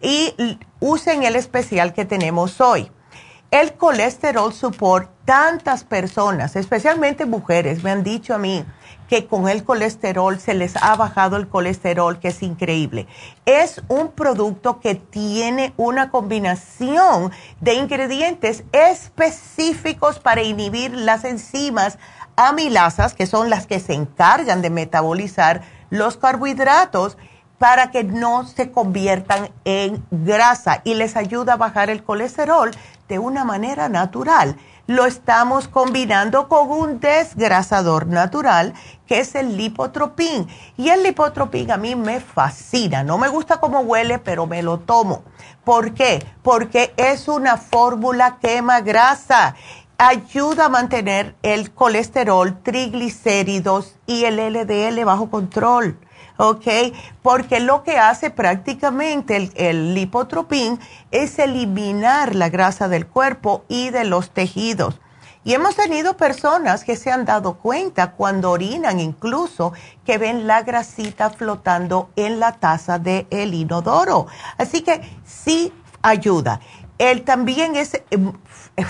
[0.01, 2.93] Y usen el especial que tenemos hoy.
[3.55, 8.65] El colesterol support, tantas personas, especialmente mujeres, me han dicho a mí
[9.09, 13.07] que con el colesterol se les ha bajado el colesterol, que es increíble.
[13.47, 22.01] Es un producto que tiene una combinación de ingredientes específicos para inhibir las enzimas
[22.35, 27.17] amilasas, que son las que se encargan de metabolizar los carbohidratos
[27.59, 32.73] para que no se conviertan en grasa y les ayuda a bajar el colesterol
[33.09, 34.57] de una manera natural.
[34.87, 38.75] Lo estamos combinando con un desgrasador natural
[39.07, 40.47] que es el lipotropín.
[40.77, 43.03] Y el lipotropín a mí me fascina.
[43.03, 45.25] No me gusta cómo huele, pero me lo tomo.
[45.65, 46.25] ¿Por qué?
[46.43, 49.55] Porque es una fórmula quema grasa
[49.99, 55.99] ayuda a mantener el colesterol, triglicéridos y el LDL bajo control.
[56.37, 56.67] ¿Ok?
[57.23, 60.79] Porque lo que hace prácticamente el, lipotropín
[61.11, 65.01] es eliminar la grasa del cuerpo y de los tejidos.
[65.47, 69.75] Y hemos tenido personas que se han dado cuenta cuando orinan incluso
[70.07, 74.27] que ven la grasita flotando en la taza del el inodoro.
[74.57, 75.71] Así que sí
[76.01, 76.61] ayuda.
[76.97, 78.33] Él también es em,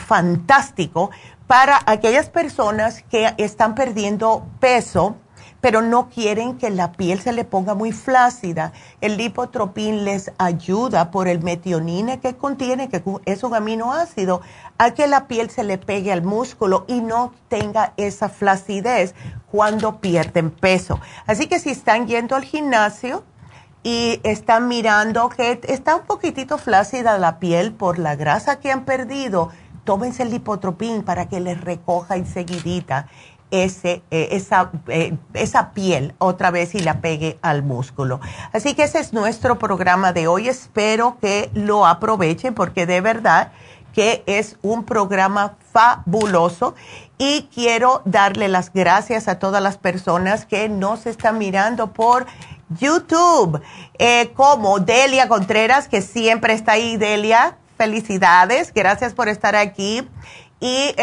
[0.07, 1.11] fantástico
[1.49, 5.17] para aquellas personas que están perdiendo peso
[5.65, 8.75] pero no quieren que la piel se le ponga muy flácida.
[9.01, 14.43] El lipotropín les ayuda por el metionine que contiene, que es un aminoácido,
[14.77, 19.15] a que la piel se le pegue al músculo y no tenga esa flacidez
[19.51, 21.01] cuando pierden peso.
[21.27, 23.25] Así que si están yendo al gimnasio,
[23.83, 28.85] y están mirando que está un poquitito flácida la piel por la grasa que han
[28.85, 29.51] perdido,
[29.85, 33.09] tómense el lipotropín para que les recoja enseguidita
[33.55, 38.21] ese, eh, esa, eh, esa piel otra vez y la pegue al músculo.
[38.53, 40.49] Así que ese es nuestro programa de hoy.
[40.49, 43.53] Espero que lo aprovechen porque de verdad
[43.93, 46.75] que es un programa fabuloso
[47.17, 52.27] y quiero darle las gracias a todas las personas que nos están mirando por
[52.81, 53.63] YouTube,
[54.01, 57.57] eh, como Delia Contreras, que siempre está ahí, Delia.
[57.77, 60.09] Felicidades, gracias por estar aquí.
[60.59, 60.95] Y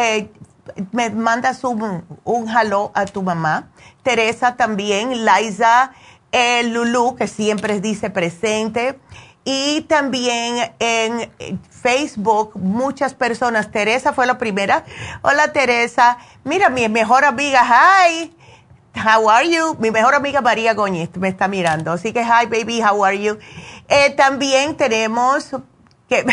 [0.92, 3.70] me mandas un, un halo a tu mamá.
[4.04, 5.92] Teresa también, Liza,
[6.32, 9.00] eh, Lulu, que siempre dice presente.
[9.44, 11.32] Y también en
[11.70, 13.72] Facebook, muchas personas.
[13.72, 14.86] Teresa fue la primera.
[15.24, 16.18] Hola, Teresa.
[16.44, 18.36] Mira, mi mejor amiga, hi.
[18.96, 19.76] How are you?
[19.80, 21.92] Mi mejor amiga María Goñez me está mirando.
[21.92, 23.38] Así que, hi, baby, how are you?
[23.88, 25.50] Eh, también tenemos,
[26.08, 26.24] que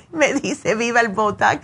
[0.10, 1.60] me dice, viva el Botox.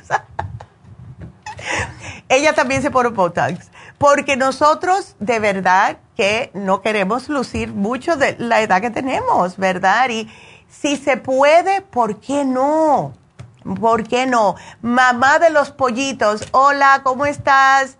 [2.29, 3.71] Ella también se pone Botox.
[3.99, 10.09] Porque nosotros de verdad que no queremos lucir mucho de la edad que tenemos, ¿verdad?
[10.11, 10.29] Y
[10.69, 13.15] si se puede, ¿por qué no?
[13.81, 14.57] ¿Por qué no?
[14.83, 17.97] Mamá de los pollitos, hola, ¿cómo estás?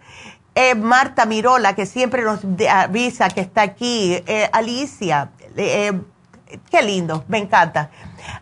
[0.55, 4.23] Eh, Marta Mirola, que siempre nos avisa que está aquí.
[4.27, 5.93] Eh, Alicia, eh,
[6.71, 7.91] qué lindo, me encanta.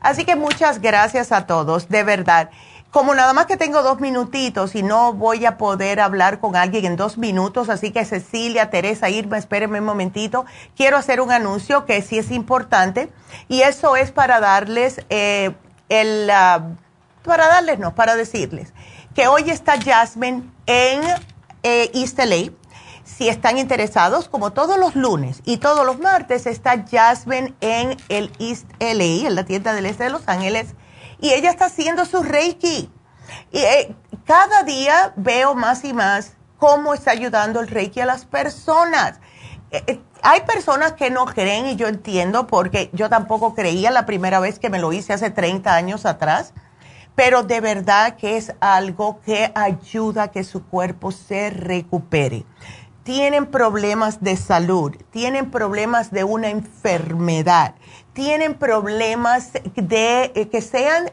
[0.01, 2.51] Así que muchas gracias a todos, de verdad
[2.93, 6.84] como nada más que tengo dos minutitos y no voy a poder hablar con alguien
[6.84, 10.45] en dos minutos, así que Cecilia, Teresa, Irma, espérenme un momentito.
[10.76, 13.11] Quiero hacer un anuncio que sí es importante
[13.49, 15.55] y eso es para darles eh,
[15.88, 16.68] el, ah,
[17.24, 18.74] para darles, no, para decirles
[19.14, 21.01] que hoy está Jasmine en
[21.62, 22.53] eh, East LA.
[23.05, 28.30] Si están interesados, como todos los lunes y todos los martes, está Jasmine en el
[28.38, 30.74] East LA, en la tienda del este de Los Ángeles
[31.23, 32.91] y ella está haciendo su Reiki.
[33.53, 33.95] Y eh,
[34.27, 39.20] cada día veo más y más cómo está ayudando el Reiki a las personas.
[39.70, 44.05] Eh, eh, hay personas que no creen y yo entiendo porque yo tampoco creía la
[44.05, 46.55] primera vez que me lo hice hace 30 años atrás,
[47.14, 52.45] pero de verdad que es algo que ayuda a que su cuerpo se recupere.
[53.05, 57.74] Tienen problemas de salud, tienen problemas de una enfermedad
[58.12, 61.11] tienen problemas de eh, que sean,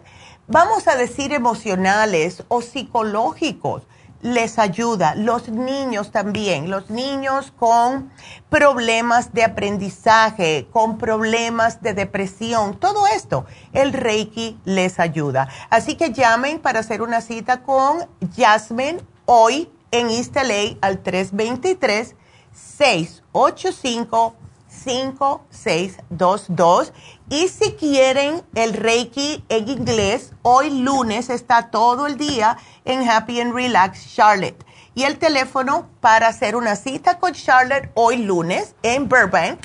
[0.48, 3.84] vamos a decir, emocionales o psicológicos,
[4.22, 5.16] les ayuda.
[5.16, 8.12] Los niños también, los niños con
[8.50, 15.48] problemas de aprendizaje, con problemas de depresión, todo esto, el Reiki les ayuda.
[15.70, 22.16] Así que llamen para hacer una cita con Jasmine hoy en East LA al 323
[22.54, 24.36] 685
[24.70, 26.94] 5622.
[27.30, 33.42] Y si quieren el Reiki en inglés, hoy lunes está todo el día en Happy
[33.42, 34.64] and Relax Charlotte.
[34.96, 39.60] Y el teléfono para hacer una cita con Charlotte hoy lunes en Burbank,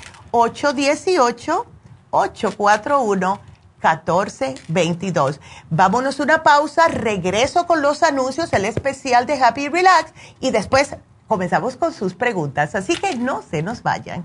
[3.84, 5.38] 818-841-1422.
[5.70, 10.96] Vámonos una pausa, regreso con los anuncios, el especial de Happy Relax y después
[11.28, 12.74] comenzamos con sus preguntas.
[12.74, 14.24] Así que no se nos vayan.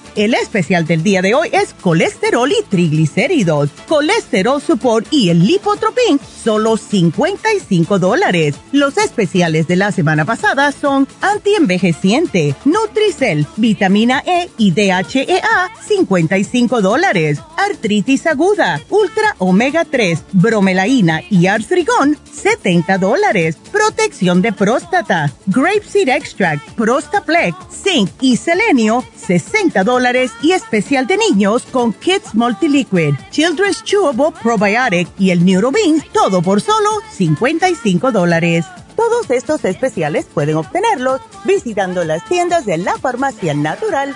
[0.15, 6.19] El especial del día de hoy es colesterol y triglicéridos, colesterol support y el lipotropin,
[6.43, 8.55] solo 55 dólares.
[8.73, 17.39] Los especiales de la semana pasada son antienvejeciente, Nutricel, vitamina E y DHEA, 55 dólares.
[17.57, 23.55] Artritis aguda, ultra omega 3, bromelaína y artrigón, 70 dólares.
[23.71, 30.00] Protección de próstata, grapeseed extract, prostaplex, zinc y selenio, 60 dólares
[30.41, 36.59] y especial de niños con Kids Multiliquid, Children's Chewable Probiotic y el Neurobeans, todo por
[36.59, 38.65] solo 55 dólares.
[38.95, 44.15] Todos estos especiales pueden obtenerlos visitando las tiendas de la farmacia natural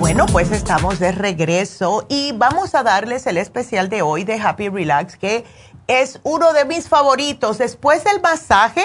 [0.00, 4.70] Bueno, pues estamos de regreso y vamos a darles el especial de hoy de Happy
[4.70, 5.44] Relax, que
[5.88, 7.58] es uno de mis favoritos.
[7.58, 8.82] Después del masaje,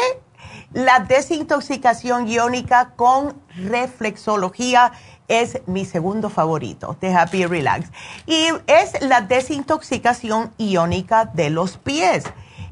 [0.73, 4.91] la desintoxicación iónica con reflexología
[5.29, 7.89] es mi segundo favorito de Happy Relax.
[8.27, 12.25] Y es la desintoxicación iónica de los pies.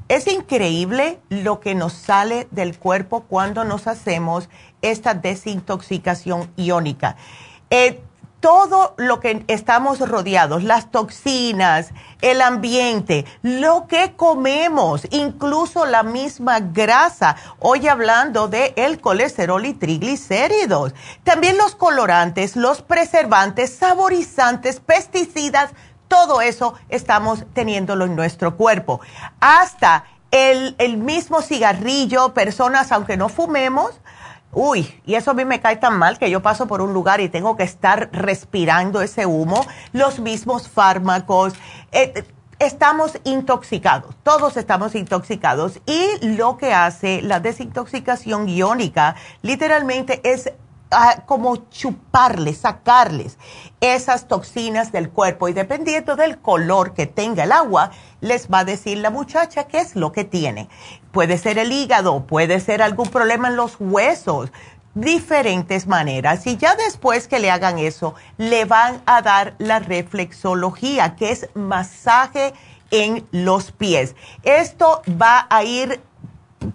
[0.10, 4.50] Es increíble lo que nos sale del cuerpo cuando nos hacemos
[4.82, 7.16] esta desintoxicación iónica.
[7.70, 8.02] Eh,
[8.44, 16.60] todo lo que estamos rodeados, las toxinas, el ambiente, lo que comemos, incluso la misma
[16.60, 17.38] grasa.
[17.60, 20.94] Hoy hablando de el colesterol y triglicéridos.
[21.24, 25.70] También los colorantes, los preservantes, saborizantes, pesticidas,
[26.10, 29.00] todo eso estamos teniéndolo en nuestro cuerpo.
[29.40, 34.02] Hasta el, el mismo cigarrillo, personas, aunque no fumemos,
[34.54, 37.22] Uy, y eso a mí me cae tan mal que yo paso por un lugar
[37.22, 41.54] y tengo que estar respirando ese humo, los mismos fármacos.
[41.92, 42.24] Eh,
[42.60, 45.80] estamos intoxicados, todos estamos intoxicados.
[45.88, 50.52] Y lo que hace la desintoxicación iónica literalmente es
[51.26, 53.38] como chuparles, sacarles
[53.82, 57.92] esas toxinas del cuerpo y dependiendo del color que tenga el agua,
[58.22, 60.70] les va a decir la muchacha qué es lo que tiene.
[61.12, 64.52] Puede ser el hígado, puede ser algún problema en los huesos,
[64.96, 66.46] diferentes maneras.
[66.48, 71.50] Y ya después que le hagan eso, le van a dar la reflexología, que es
[71.54, 72.54] masaje
[72.92, 74.16] en los pies.
[74.44, 76.02] Esto va a ir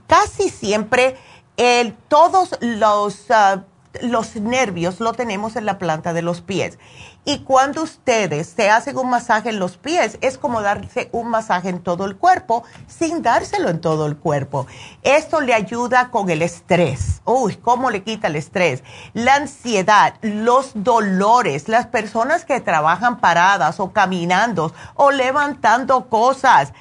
[0.06, 1.16] casi siempre
[1.56, 3.30] en todos los...
[3.30, 3.64] Ah,
[4.02, 6.78] los nervios lo tenemos en la planta de los pies.
[7.24, 11.68] Y cuando ustedes se hacen un masaje en los pies, es como darse un masaje
[11.68, 14.66] en todo el cuerpo sin dárselo en todo el cuerpo.
[15.02, 17.20] Esto le ayuda con el estrés.
[17.24, 18.82] Uy, ¿cómo le quita el estrés?
[19.12, 26.72] La ansiedad, los dolores, las personas que trabajan paradas o caminando o levantando cosas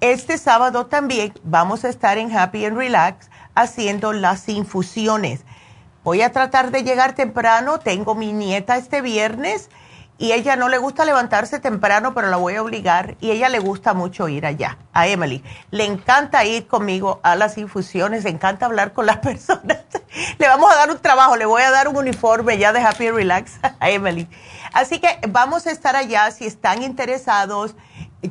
[0.00, 5.44] Este sábado también vamos a estar en Happy and Relax haciendo las infusiones.
[6.02, 9.68] Voy a tratar de llegar temprano, tengo mi nieta este viernes
[10.16, 13.58] y ella no le gusta levantarse temprano, pero la voy a obligar y ella le
[13.58, 15.42] gusta mucho ir allá, a Emily.
[15.70, 19.78] Le encanta ir conmigo a las infusiones, le encanta hablar con las personas.
[20.38, 23.10] le vamos a dar un trabajo, le voy a dar un uniforme ya de Happy
[23.10, 24.28] Relax a Emily.
[24.72, 27.74] Así que vamos a estar allá, si están interesados,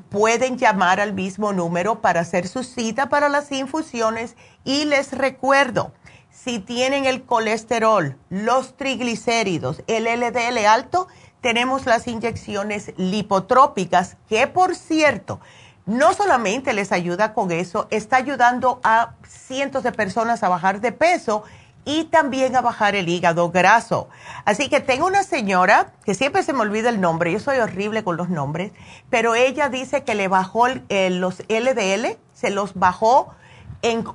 [0.09, 5.93] pueden llamar al mismo número para hacer su cita para las infusiones y les recuerdo,
[6.29, 11.07] si tienen el colesterol, los triglicéridos, el LDL alto,
[11.43, 15.41] tenemos las inyecciones lipotrópicas, que por cierto,
[15.85, 20.93] no solamente les ayuda con eso, está ayudando a cientos de personas a bajar de
[20.93, 21.43] peso
[21.83, 24.07] y también a bajar el hígado graso.
[24.45, 28.05] Así que tengo una señora que siempre se me olvida el nombre, yo soy horrible
[28.05, 28.71] con los nombres,
[29.09, 33.33] pero ella dice que le bajó los LDL, se los bajó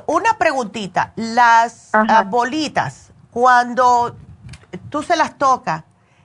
[0.08, 1.14] Una preguntita.
[1.16, 2.20] Las Ajá.
[2.20, 4.16] ah, bolitas, cuando
[4.90, 5.84] tú se las tocas,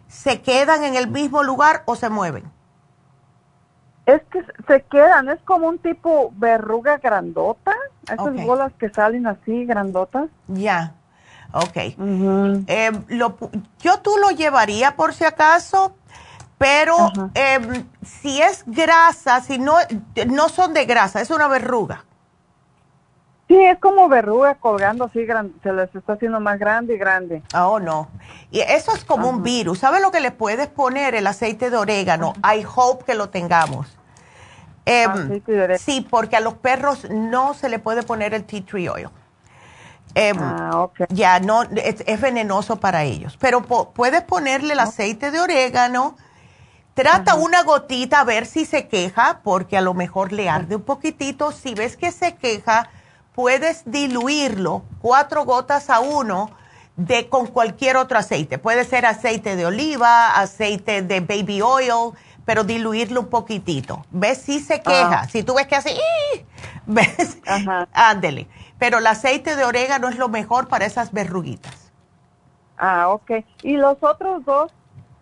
[0.09, 2.45] ¿se quedan en el mismo lugar o se mueven?
[4.07, 9.65] Es que se quedan, es como un tipo verruga grandota, esas bolas que salen así
[9.67, 10.29] grandotas.
[10.47, 10.95] Ya,
[11.53, 11.77] ok.
[12.69, 13.37] Eh, lo
[13.81, 15.97] yo tú lo llevaría por si acaso,
[16.57, 16.95] pero
[17.35, 19.75] eh, si es grasa, si no,
[20.29, 22.05] no son de grasa, es una verruga.
[23.49, 27.43] Sí, es como verruga colgando así, gran- se les está haciendo más grande y grande.
[27.55, 28.09] Oh, no.
[28.51, 29.79] Y eso es como un virus.
[29.79, 31.15] ¿Sabes lo que le puedes poner?
[31.15, 32.33] El aceite de orégano.
[32.43, 33.96] I hope que lo tengamos.
[34.87, 35.79] Em, orégano.
[35.79, 39.09] sí, porque a los perros no se le puede poner el tea tree oil.
[40.15, 41.01] Em, Ah, ok.
[41.11, 43.37] Ya, no, es, es venenoso para ellos.
[43.39, 46.17] Pero po- puedes ponerle el aceite de orégano.
[46.95, 50.83] Trata una gotita a ver si se queja, porque a lo mejor le arde un
[50.83, 51.53] poquitito.
[51.53, 52.89] Si ves que se queja,
[53.35, 56.51] puedes diluirlo, cuatro gotas a uno,
[56.97, 58.57] de, con cualquier otro aceite.
[58.57, 62.13] Puede ser aceite de oliva, aceite de baby oil,
[62.47, 64.07] pero diluirlo un poquitito.
[64.11, 65.23] ¿Ves si se queja?
[65.23, 65.29] Ah.
[65.29, 66.47] Si tú ves que hace, ¡ih!
[66.87, 67.39] ¿ves?
[67.47, 67.89] Ajá.
[67.93, 68.47] Ándele.
[68.79, 71.93] Pero el aceite de orégano es lo mejor para esas verruguitas.
[72.79, 73.45] Ah, ok.
[73.63, 74.73] Y los otros dos,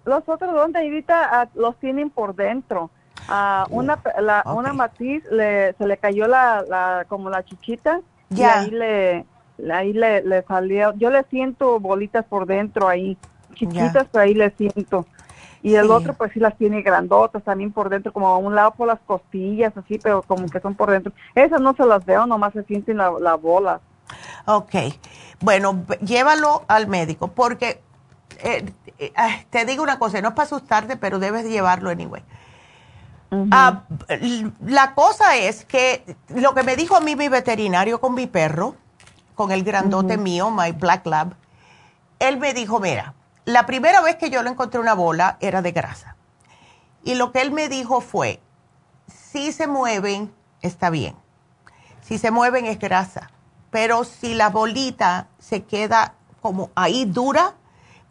[0.05, 2.91] los otros dos, Neidita, ah, los tienen por dentro.
[3.27, 8.01] Ah, una, la, una matiz le, se le cayó la, la, como la chichita.
[8.29, 8.65] Ya.
[8.65, 9.27] Y ahí le,
[9.73, 13.17] ahí le, le salió, yo le siento bolitas por dentro ahí,
[13.55, 15.07] chiquitas, pero ahí le siento.
[15.65, 15.93] Y el Sí.
[15.93, 19.01] otro, pues sí las tiene grandotas también por dentro, como a un lado por las
[19.07, 21.11] costillas, así, pero como que son por dentro.
[21.35, 23.81] Esas no se las veo, nomás se sienten la, la bola.
[24.45, 24.75] Ok.
[25.41, 27.81] Bueno, llévalo al médico porque
[28.43, 29.13] eh, eh,
[29.49, 32.23] te digo una cosa, no es para asustarte, pero debes llevarlo anyway.
[33.51, 33.85] Ah,
[34.65, 38.77] la cosa es que lo que me dijo a mí mi veterinario con mi perro,
[39.35, 41.35] con el grandote mío, my black lab,
[42.19, 43.15] él me dijo, mira,
[43.45, 46.17] la primera vez que yo le encontré una bola era de grasa.
[47.05, 48.41] Y lo que él me dijo fue,
[49.07, 50.33] si se mueven,
[50.63, 51.15] está bien.
[52.01, 53.31] Si se mueven es grasa.
[53.71, 57.55] Pero si la bolita se queda como ahí dura,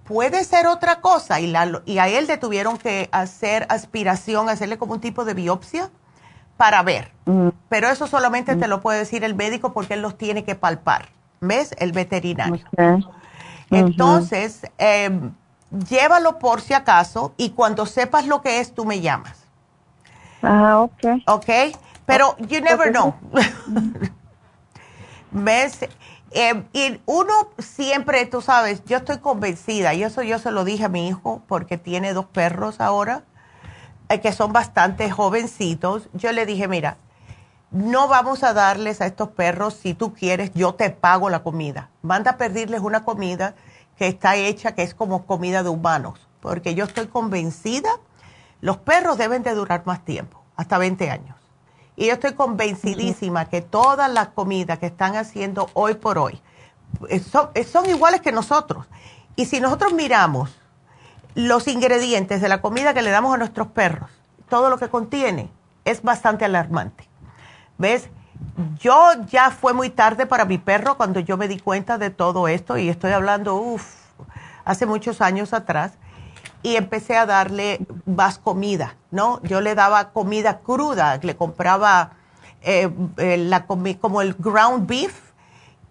[0.03, 1.39] puede ser otra cosa.
[1.39, 1.53] Y,
[1.85, 5.89] y a él le tuvieron que hacer aspiración, hacerle como un tipo de biopsia
[6.57, 7.11] para ver.
[7.25, 7.49] Mm.
[7.69, 8.69] Pero eso solamente te mm.
[8.69, 11.09] lo puede decir el médico porque él los tiene que palpar.
[11.39, 11.75] ¿Ves?
[11.77, 12.65] El veterinario.
[13.73, 15.33] Entonces, em,
[15.89, 19.43] llévalo por si acaso y cuando sepas lo que es, tú me llamas.
[20.41, 21.21] Ah, ok.
[21.27, 21.49] Ok,
[22.05, 23.15] pero you never know.
[25.31, 25.79] ¿Ves?
[26.31, 30.85] Em, y uno siempre, tú sabes, yo estoy convencida, y eso yo se lo dije
[30.85, 33.23] a mi hijo porque tiene dos perros ahora,
[34.09, 36.09] eh, que son bastante jovencitos.
[36.13, 36.97] Yo le dije, mira,
[37.73, 41.89] no vamos a darles a estos perros, si tú quieres, yo te pago la comida.
[42.03, 43.55] Manda a pedirles una comida
[43.97, 47.89] que está hecha, que es como comida de humanos, porque yo estoy convencida,
[48.61, 51.35] los perros deben de durar más tiempo, hasta 20 años.
[51.95, 56.41] Y yo estoy convencidísima que todas las comidas que están haciendo hoy por hoy
[57.09, 58.85] eh, son, eh, son iguales que nosotros.
[59.35, 60.55] Y si nosotros miramos
[61.33, 64.11] los ingredientes de la comida que le damos a nuestros perros,
[64.47, 65.49] todo lo que contiene,
[65.85, 67.12] es bastante alarmante.
[67.83, 68.07] ¿Ves?
[68.79, 68.95] Yo
[69.29, 72.77] ya fue muy tarde para mi perro cuando yo me di cuenta de todo esto
[72.77, 73.83] y estoy hablando, uff,
[74.63, 75.91] hace muchos años atrás
[76.61, 79.41] y empecé a darle más comida, ¿no?
[79.43, 82.11] Yo le daba comida cruda, le compraba
[82.61, 85.19] eh, eh, la, como el ground beef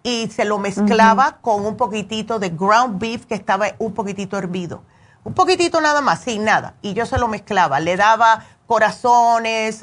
[0.01, 4.81] y se lo mezclaba con un poquitito de ground beef que estaba un poquitito hervido.
[5.23, 6.75] Un poquitito nada más, sin nada.
[6.81, 7.79] Y yo se lo mezclaba.
[7.79, 9.81] Le daba corazones,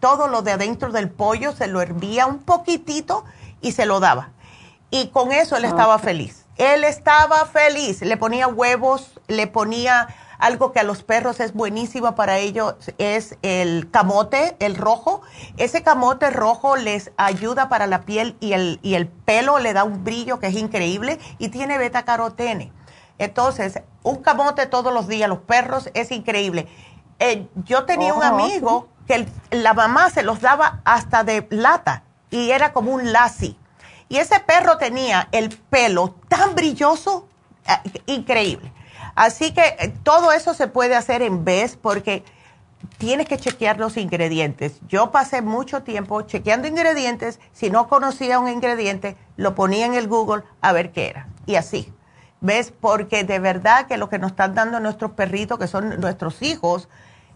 [0.00, 3.24] todo lo de adentro del pollo, se lo hervía un poquitito
[3.60, 4.30] y se lo daba.
[4.90, 6.46] Y con eso él estaba feliz.
[6.56, 8.00] Él estaba feliz.
[8.02, 10.08] Le ponía huevos, le ponía
[10.38, 15.22] algo que a los perros es buenísimo para ellos, es el camote, el rojo.
[15.56, 19.84] Ese camote rojo les ayuda para la piel y el, y el pelo le da
[19.84, 22.72] un brillo que es increíble y tiene beta carotene.
[23.18, 26.68] Entonces, un camote todos los días, los perros, es increíble.
[27.18, 32.50] Eh, yo tenía un amigo que la mamá se los daba hasta de lata y
[32.50, 33.58] era como un lassi.
[34.08, 37.26] Y ese perro tenía el pelo tan brilloso,
[37.66, 38.72] eh, increíble.
[39.14, 42.24] Así que eh, todo eso se puede hacer en vez porque
[42.98, 44.80] tienes que chequear los ingredientes.
[44.86, 47.40] Yo pasé mucho tiempo chequeando ingredientes.
[47.52, 51.28] Si no conocía un ingrediente, lo ponía en el Google a ver qué era.
[51.46, 51.90] Y así.
[52.44, 52.74] ¿Ves?
[52.78, 56.90] Porque de verdad que lo que nos están dando nuestros perritos, que son nuestros hijos,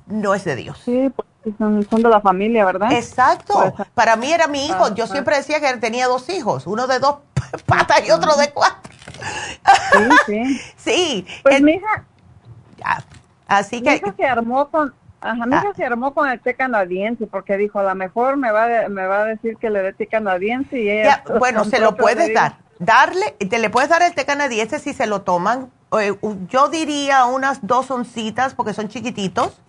[0.06, 0.82] no es de Dios.
[0.84, 2.92] Sí, porque son, de la familia, ¿verdad?
[2.92, 3.72] Exacto.
[3.94, 4.94] Para mí era mi hijo.
[4.94, 7.20] Yo siempre decía que tenía dos hijos, uno de dos
[7.66, 8.92] patas y otro de cuatro.
[9.92, 10.60] Sí, sí.
[10.76, 11.26] sí.
[11.42, 12.04] Pues mi hija...
[13.46, 13.92] Así que...
[13.92, 14.92] Mi hija se armó con...
[15.22, 15.74] Ajá, mi hija ah.
[15.74, 19.22] se armó con el té canadiense porque dijo, a lo mejor me va, me va
[19.22, 21.24] a decir que le dé té canadiense y ella...
[21.38, 22.67] bueno, se lo puedes dar.
[22.78, 25.70] Darle, te le puedes dar el té canadiense si se lo toman.
[25.98, 26.16] Eh,
[26.48, 29.60] yo diría unas dos oncitas porque son chiquititos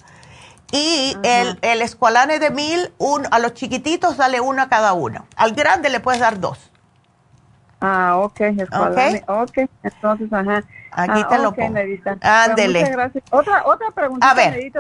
[0.72, 5.26] y el, el escualane de mil, un, a los chiquititos dale uno a cada uno.
[5.36, 6.70] Al grande le puedes dar dos.
[7.82, 9.24] Ah, ok, escualane.
[9.28, 9.70] Ok, okay.
[9.84, 10.64] entonces, ajá.
[10.92, 11.80] Aquí ah, te lo pongo.
[12.22, 12.80] Ándele.
[12.80, 13.24] Muchas gracias.
[13.32, 14.36] Otra, otra pregunta,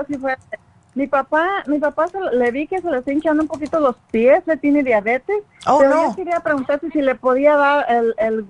[0.08, 0.38] si fue
[0.96, 4.42] mi papá, mi papá le vi que se le está hinchando un poquito los pies,
[4.46, 5.38] le tiene diabetes.
[5.68, 6.10] Oh, pero no.
[6.10, 8.46] yo quería preguntarte si le podía dar el, el.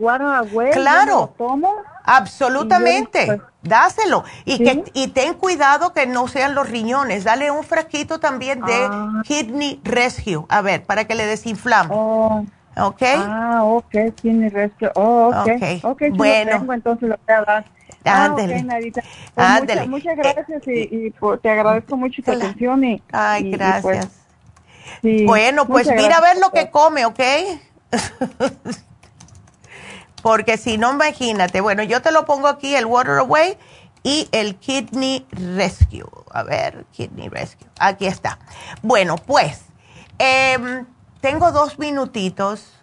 [0.73, 1.33] Claro.
[1.37, 1.75] ¿Cómo?
[2.03, 3.25] Absolutamente.
[3.25, 4.23] Pues, Dáselo.
[4.45, 7.25] Y, que, y ten cuidado que no sean los riñones.
[7.25, 9.21] Dale un frasquito también de ah.
[9.25, 10.45] Kidney Rescue.
[10.47, 11.89] A ver, para que le desinflame.
[11.91, 12.45] Oh.
[12.77, 13.01] ¿Ok?
[13.03, 14.89] Ah, ok, Kidney Rescue.
[14.95, 15.49] Oh, ok.
[15.55, 15.81] okay.
[15.83, 16.51] okay bueno.
[16.51, 17.65] Tengo, entonces lo voy a dar.
[18.05, 22.83] Ah, pues muchas, gracias y, te agradezco mucho tu atención.
[22.83, 24.09] Y, Ay, pues, gracias.
[25.25, 27.19] bueno, pues mira a ver lo que come, ¿ok?
[30.21, 31.61] Porque si no, imagínate.
[31.61, 33.57] Bueno, yo te lo pongo aquí, el Water Away
[34.03, 36.03] y el Kidney Rescue.
[36.31, 37.67] A ver, Kidney Rescue.
[37.79, 38.39] Aquí está.
[38.81, 39.61] Bueno, pues,
[40.17, 40.85] em,
[41.21, 42.78] tengo dos minutitos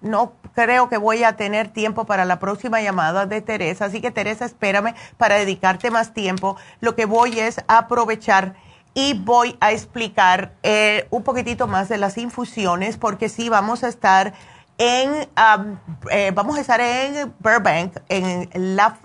[0.00, 4.10] no creo que voy a tener tiempo para la próxima llamada de Teresa, así que
[4.10, 6.56] Teresa, espérame para dedicarte más tiempo.
[6.80, 8.54] Lo que voy es aprovechar
[8.94, 13.88] y voy a explicar eh, un poquitito más de las infusiones, porque sí vamos a
[13.88, 14.34] estar
[14.78, 15.78] en, um,
[16.10, 18.98] eh, vamos a estar en Burbank, en la,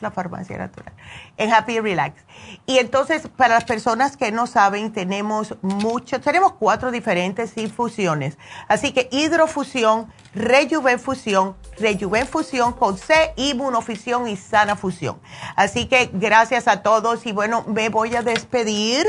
[0.00, 0.92] la farmacia natural,
[1.38, 2.22] en Happy Relax.
[2.66, 8.36] Y entonces, para las personas que no saben, tenemos mucho, tenemos cuatro diferentes infusiones.
[8.68, 15.18] Así que hidrofusión, rejuvenfusión, rejuvenfusión con C, inmunofusión y sana fusión.
[15.56, 19.06] Así que gracias a todos y bueno, me voy a despedir.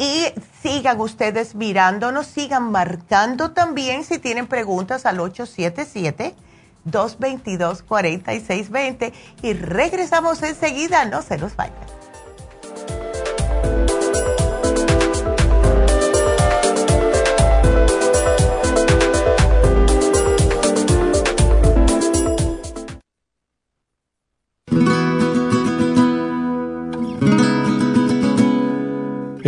[0.00, 0.32] Y
[0.62, 5.18] sigan ustedes mirándonos, sigan marcando también si tienen preguntas al
[6.86, 11.76] 877-222-4620 y regresamos enseguida, no se los vayan.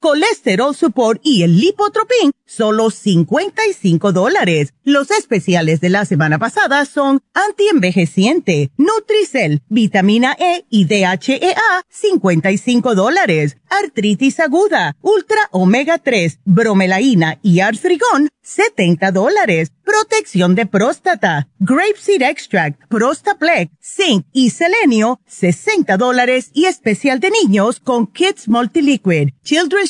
[0.00, 4.72] colesterol support y el lipotropin, solo 55 dólares.
[4.82, 13.58] Los especiales de la semana pasada son antienvejeciente, Nutricel, vitamina E y DHEA, 55 dólares.
[13.68, 19.70] Artritis aguda, ultra omega 3, bromelaína y artrigón, 70 dólares.
[19.84, 27.80] Protección de próstata, grapeseed extract, prostaplex, zinc y selenio, 60 dólares y especial de niños
[27.80, 29.89] con Kids Multiliquid, Children's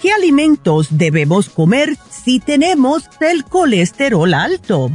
[0.00, 4.90] ¿Qué alimentos debemos comer si tenemos el colesterol alto?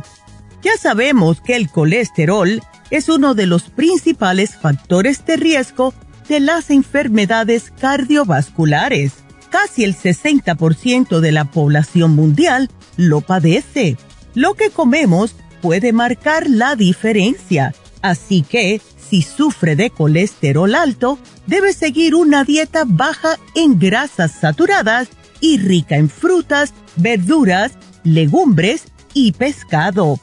[0.63, 5.93] Ya sabemos que el colesterol es uno de los principales factores de riesgo
[6.27, 9.13] de las enfermedades cardiovasculares.
[9.49, 13.97] Casi el 60% de la población mundial lo padece.
[14.33, 17.73] Lo que comemos puede marcar la diferencia.
[18.01, 25.07] Así que, si sufre de colesterol alto, debe seguir una dieta baja en grasas saturadas
[25.39, 27.73] y rica en frutas, verduras,
[28.03, 30.19] legumbres y pescado.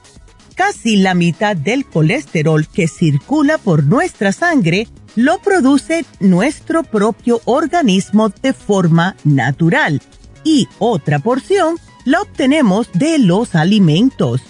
[0.55, 4.87] Casi la mitad del colesterol que circula por nuestra sangre
[5.17, 10.01] lo produce nuestro propio organismo de forma natural
[10.45, 14.41] y otra porción la obtenemos de los alimentos.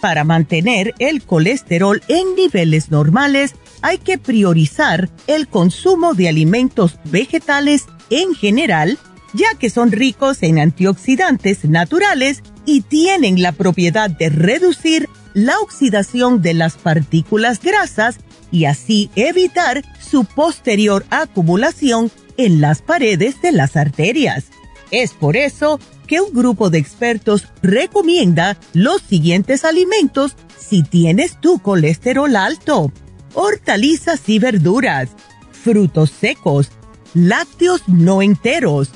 [0.00, 7.86] Para mantener el colesterol en niveles normales, hay que priorizar el consumo de alimentos vegetales
[8.10, 8.98] en general,
[9.32, 16.42] ya que son ricos en antioxidantes naturales y tienen la propiedad de reducir la oxidación
[16.42, 18.18] de las partículas grasas
[18.52, 24.44] y así evitar su posterior acumulación en las paredes de las arterias.
[24.92, 31.58] Es por eso que un grupo de expertos recomienda los siguientes alimentos si tienes tu
[31.58, 32.92] colesterol alto
[33.34, 35.10] hortalizas y verduras,
[35.52, 36.70] frutos secos,
[37.14, 38.90] lácteos no enteros,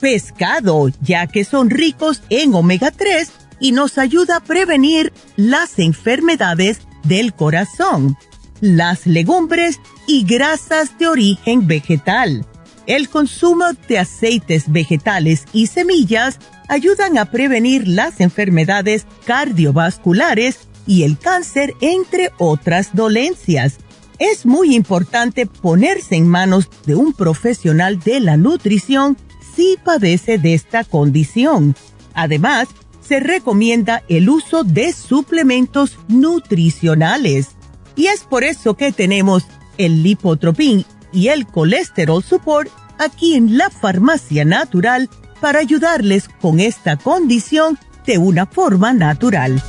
[0.00, 6.80] pescado, ya que son ricos en omega 3 y nos ayuda a prevenir las enfermedades
[7.04, 8.16] del corazón,
[8.62, 12.46] las legumbres y grasas de origen vegetal.
[12.86, 16.38] El consumo de aceites vegetales y semillas
[16.68, 23.78] ayudan a prevenir las enfermedades cardiovasculares y el cáncer, entre otras dolencias.
[24.18, 29.16] Es muy importante ponerse en manos de un profesional de la nutrición
[29.56, 31.74] si padece de esta condición.
[32.14, 32.68] Además,
[33.00, 37.48] se recomienda el uso de suplementos nutricionales.
[37.96, 39.44] Y es por eso que tenemos
[39.78, 45.08] el lipotropín y el colesterol support aquí en la farmacia natural
[45.40, 49.62] para ayudarles con esta condición de una forma natural.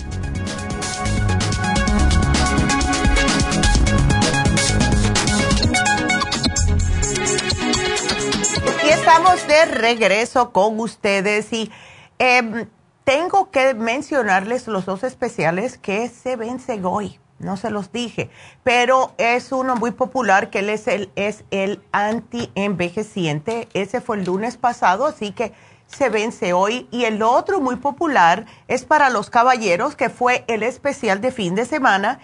[8.86, 11.72] Y estamos de regreso con ustedes y
[12.20, 12.68] em,
[13.04, 17.20] tengo que mencionarles los dos especiales que se vencen hoy.
[17.40, 18.30] No se los dije,
[18.64, 23.68] pero es uno muy popular que él es el, es el anti-envejeciente.
[23.74, 25.54] Ese fue el lunes pasado, así que
[25.88, 26.88] se vence hoy.
[26.92, 31.56] Y el otro muy popular es para los caballeros, que fue el especial de fin
[31.56, 32.20] de semana.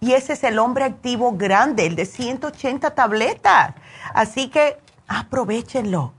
[0.00, 3.74] Y ese es el hombre activo grande, el de 180 tabletas.
[4.14, 4.78] Así que
[5.08, 6.12] aprovechenlo.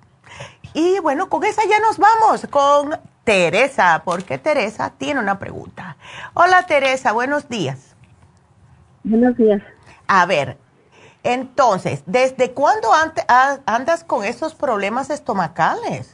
[0.73, 5.97] Y bueno, con esa ya nos vamos, con Teresa, porque Teresa tiene una pregunta.
[6.33, 7.96] Hola Teresa, buenos días.
[9.09, 9.61] Buenos días.
[10.07, 10.57] A ver,
[11.23, 12.89] entonces, ¿desde cuándo
[13.65, 16.13] andas con esos problemas estomacales?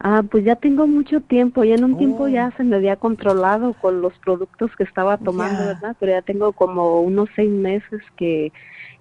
[0.00, 2.56] Ah, pues ya tengo mucho tiempo, ya en un tiempo ya oh.
[2.56, 5.96] se me había controlado con los productos que estaba tomando, ¿verdad?
[6.00, 8.52] Pero ya tengo como unos seis meses que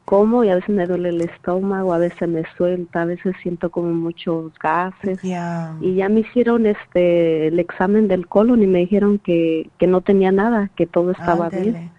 [0.04, 3.72] como y a veces me duele el estómago, a veces me suelta, a veces siento
[3.72, 5.20] como muchos gases.
[5.24, 10.02] Y ya me hicieron este el examen del colon y me dijeron que, que no
[10.02, 11.92] tenía nada, que todo estaba bien.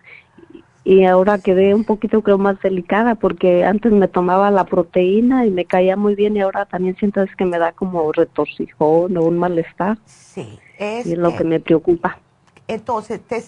[0.89, 5.51] Y ahora quedé un poquito creo más delicada porque antes me tomaba la proteína y
[5.51, 9.23] me caía muy bien y ahora también siento es que me da como retorcijón o
[9.25, 9.99] un malestar.
[10.05, 12.21] Sí, es, y es lo que me preocupa.
[12.69, 13.43] Entonces, ¿te,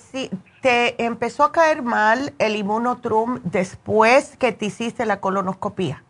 [0.62, 6.02] ¿te empezó a caer mal el inmunotrum después que te hiciste la colonoscopía?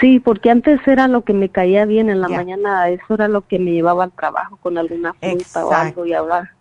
[0.00, 3.40] Sí, porque antes era lo que me caía bien en la mañana, eso era lo
[3.40, 6.54] que me llevaba al trabajo con alguna fruta o algo y ahora...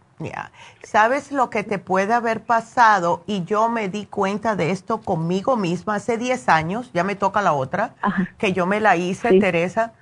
[0.83, 3.23] ¿sabes lo que te puede haber pasado?
[3.25, 7.41] Y yo me di cuenta de esto conmigo misma hace 10 años, ya me toca
[7.41, 7.95] la otra,
[8.37, 9.93] que yo me la hice, Teresa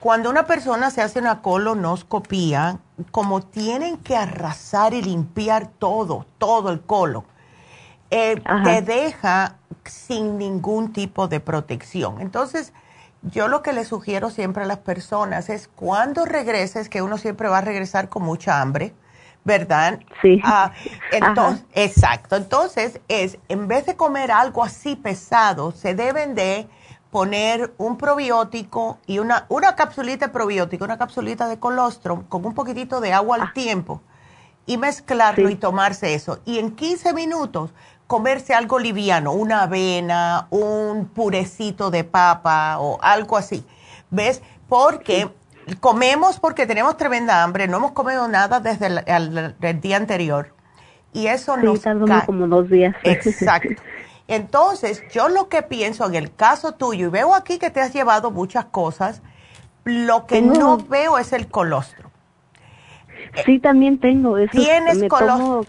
[0.00, 2.78] cuando una persona se hace una colonoscopía,
[3.10, 7.24] como tienen que arrasar y limpiar todo, todo el colon,
[8.10, 12.22] eh, te deja sin ningún tipo de protección.
[12.22, 12.72] Entonces,
[13.22, 17.50] yo lo que le sugiero siempre a las personas es cuando regreses, que uno siempre
[17.50, 18.94] va a regresar con mucha hambre,
[19.44, 20.00] ¿verdad?
[20.22, 20.40] Sí.
[20.44, 20.72] Ah,
[21.12, 22.36] entonces, exacto.
[22.36, 26.68] Entonces, es, en vez de comer algo así pesado, se deben de
[27.10, 32.54] poner un probiótico y una, una capsulita de probiótico, una capsulita de colostrum con un
[32.54, 33.52] poquitito de agua al ah.
[33.52, 34.00] tiempo
[34.66, 36.38] y mezclarlo y tomarse eso.
[36.44, 37.70] Y en 15 minutos
[38.06, 43.64] comerse algo liviano, una avena, un purecito de papa o algo así.
[44.10, 44.42] ¿Ves?
[44.68, 45.30] Porque
[45.78, 50.54] comemos porque tenemos tremenda hambre, no hemos comido nada desde el, día anterior.
[51.12, 52.24] Y eso sí, nos...
[52.24, 52.94] como dos días.
[53.02, 53.82] Exacto.
[54.28, 57.92] Entonces, yo lo que pienso en el caso tuyo, y veo aquí que te has
[57.92, 59.22] llevado muchas cosas,
[59.84, 62.10] lo que no veo es el colostro.
[63.44, 64.52] Sí, también tengo eso.
[64.52, 65.66] ¿Tienes colostro?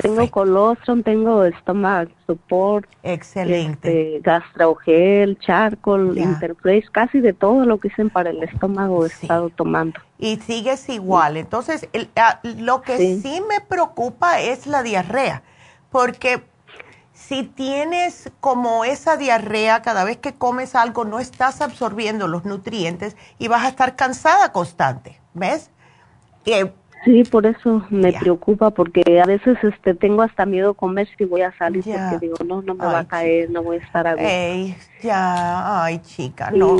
[0.00, 2.88] Tengo colostrum, tengo estómago support.
[3.02, 4.16] Excelente.
[4.16, 9.50] Este, gastrogel, charcoal, interface, casi de todo lo que dicen para el estómago he estado
[9.50, 10.00] tomando.
[10.18, 11.36] Y sigues igual.
[11.36, 15.42] Entonces, ah, lo que sí me preocupa es la diarrea,
[15.90, 16.42] porque
[17.12, 23.16] si tienes como esa diarrea, cada vez que comes algo no estás absorbiendo los nutrientes
[23.38, 25.70] y vas a estar cansada constante, ¿ves?
[27.04, 31.42] Sí, por eso me preocupa porque a veces este tengo hasta miedo comer si voy
[31.42, 34.14] a salir porque digo, no, no me va a caer, no voy a estar a
[34.14, 34.28] gusto.
[35.02, 36.78] ya, ay chica, no.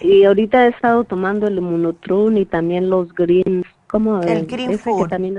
[0.00, 5.08] Y, ahorita he estado tomando el Immunotron y también los greens, como el, green food.
[5.08, 5.38] también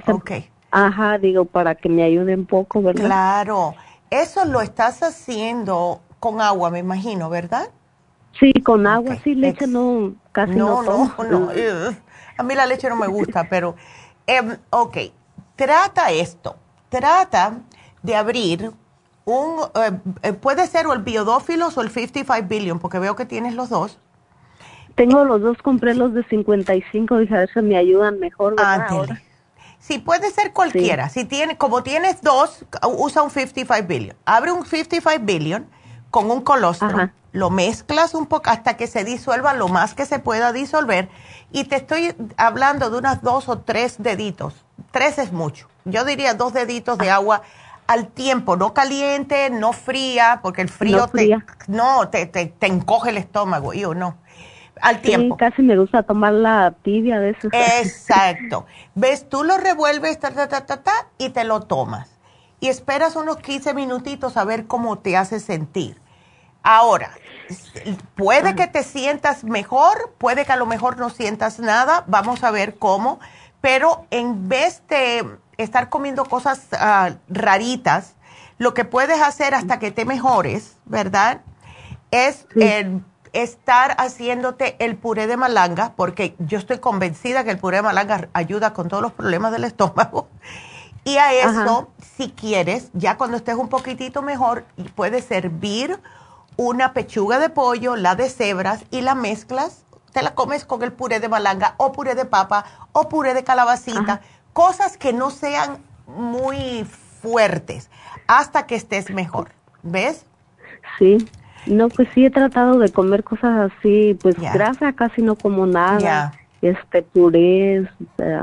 [0.71, 3.05] Ajá, digo, para que me ayude un poco, ¿verdad?
[3.05, 3.75] Claro.
[4.09, 7.69] Eso lo estás haciendo con agua, me imagino, ¿verdad?
[8.39, 10.83] Sí, con agua, sí, leche no, casi no.
[10.83, 11.51] No, no, no.
[12.37, 13.75] A mí la leche no me gusta, pero,
[14.28, 14.97] eh, ok,
[15.55, 16.55] trata esto,
[16.89, 17.61] trata
[18.03, 18.71] de abrir
[19.25, 19.59] un,
[20.23, 23.69] eh, puede ser o el biodófilos o el 55 billion, porque veo que tienes los
[23.69, 23.99] dos.
[24.95, 28.55] Tengo los dos, compré los de 55, dije, a ver si me ayudan mejor.
[28.55, 28.88] ¿verdad?
[28.89, 29.21] Ahora.
[29.80, 31.07] Sí, puede ser cualquiera.
[31.09, 32.65] Si tiene, como tienes dos,
[32.97, 34.15] usa un 55 billion.
[34.25, 35.67] Abre un 55 billion
[36.11, 40.19] con un colostrum, lo mezclas un poco hasta que se disuelva lo más que se
[40.19, 41.09] pueda disolver
[41.51, 44.65] y te estoy hablando de unas dos o tres deditos.
[44.91, 45.67] Tres es mucho.
[45.85, 47.41] Yo diría dos deditos de agua
[47.87, 51.37] al tiempo, no caliente, no fría, porque el frío No te,
[51.67, 54.17] no, te, te, te encoge el estómago, yo no.
[54.81, 55.37] Al Sí, tiempo.
[55.37, 57.51] casi me gusta tomar la tibia de esos.
[57.53, 58.65] Exacto.
[58.95, 59.27] ¿Ves?
[59.29, 62.09] Tú lo revuelves, ta, ta, ta, ta, ta, y te lo tomas.
[62.59, 65.99] Y esperas unos 15 minutitos a ver cómo te hace sentir.
[66.63, 67.11] Ahora,
[68.15, 72.51] puede que te sientas mejor, puede que a lo mejor no sientas nada, vamos a
[72.51, 73.19] ver cómo,
[73.61, 75.25] pero en vez de
[75.57, 78.15] estar comiendo cosas ah, raritas,
[78.57, 81.41] lo que puedes hacer hasta que te mejores, ¿verdad?
[82.11, 82.47] Es
[83.33, 88.29] estar haciéndote el puré de malanga, porque yo estoy convencida que el puré de malanga
[88.33, 90.27] ayuda con todos los problemas del estómago.
[91.07, 91.87] Y a eso,
[92.17, 95.97] si quieres, ya cuando estés un poquitito mejor, puedes servir
[96.57, 100.91] una pechuga de pollo, la de cebras y la mezclas, te la comes con el
[100.91, 104.19] puré de malanga o puré de papa o puré de calabacita,
[104.51, 105.77] cosas que no sean
[106.07, 106.85] muy
[107.21, 107.89] fuertes
[108.27, 109.51] hasta que estés mejor,
[109.83, 110.25] ¿ves?
[110.99, 111.25] Sí.
[111.67, 115.99] No, pues sí he tratado de comer cosas así, pues grasa casi no como nada.
[115.99, 116.33] Ya.
[116.61, 117.87] Este purés,
[118.17, 118.41] eh,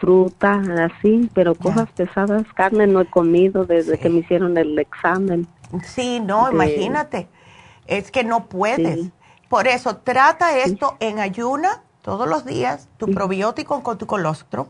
[0.00, 5.46] fruta, así, pero cosas pesadas, carne no he comido desde que me hicieron el examen.
[5.84, 7.28] Sí, no, de- imagínate.
[7.86, 9.00] Es que no puedes.
[9.00, 9.12] Sí.
[9.48, 14.68] Por eso, trata esto en ayuna todos los días, tu probiótico con tu colostro,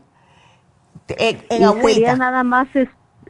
[1.07, 1.89] en, en ¿Y agüita.
[1.89, 2.89] sería nada más es-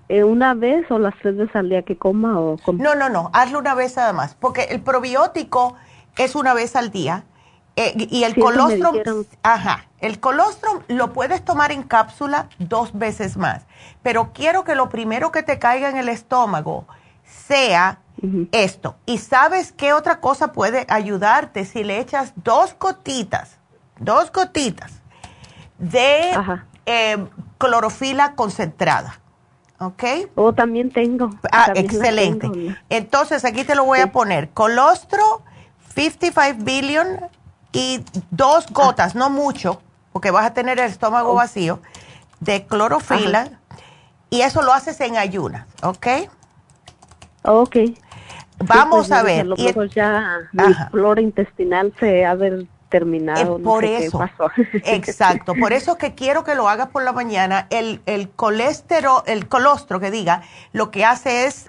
[0.10, 3.08] eh, una vez o las tres veces al día que coma o com- No, no,
[3.10, 5.76] no, hazlo una vez nada más, porque el probiótico
[6.18, 7.24] es una vez al día
[7.76, 8.98] eh, y el colostrum,
[9.42, 13.64] ajá, el colostrum lo puedes tomar en cápsula dos veces más,
[14.04, 16.86] pero quiero que lo primero que te caiga en el estómago
[17.26, 18.00] sea
[18.52, 18.96] esto.
[19.06, 23.58] ¿Y sabes qué otra cosa puede ayudarte si le echas dos gotitas,
[24.00, 25.02] dos gotitas
[25.78, 26.32] de
[26.86, 27.26] eh,
[27.58, 29.20] clorofila concentrada?
[29.80, 30.04] ¿Ok?
[30.36, 31.32] O Oh, también tengo.
[31.52, 32.50] Ah, también excelente.
[32.50, 32.76] tengo.
[32.90, 34.52] Entonces aquí te lo voy a poner.
[34.52, 35.42] Colostro,
[35.96, 37.08] 55 billion
[37.74, 39.82] y dos gotas, no mucho,
[40.14, 41.80] porque vas a tener el estómago vacío,
[42.40, 43.50] de clorofila.
[44.30, 46.08] Y eso lo haces en ayunas, ¿ok?
[47.44, 47.76] Ok.
[48.60, 50.90] Vamos Sí, pues, a ver, A lo y- mejor ya mi Ajá.
[50.90, 52.38] flora intestinal se ha
[52.90, 53.42] terminado.
[53.58, 54.18] Eh, no por sé qué eso.
[54.20, 54.52] pasó.
[54.86, 55.56] Exacto.
[55.56, 57.68] Por eso que quiero que lo hagas por la mañana.
[57.72, 61.66] El, el colesterol, el colostro que diga, lo que hace es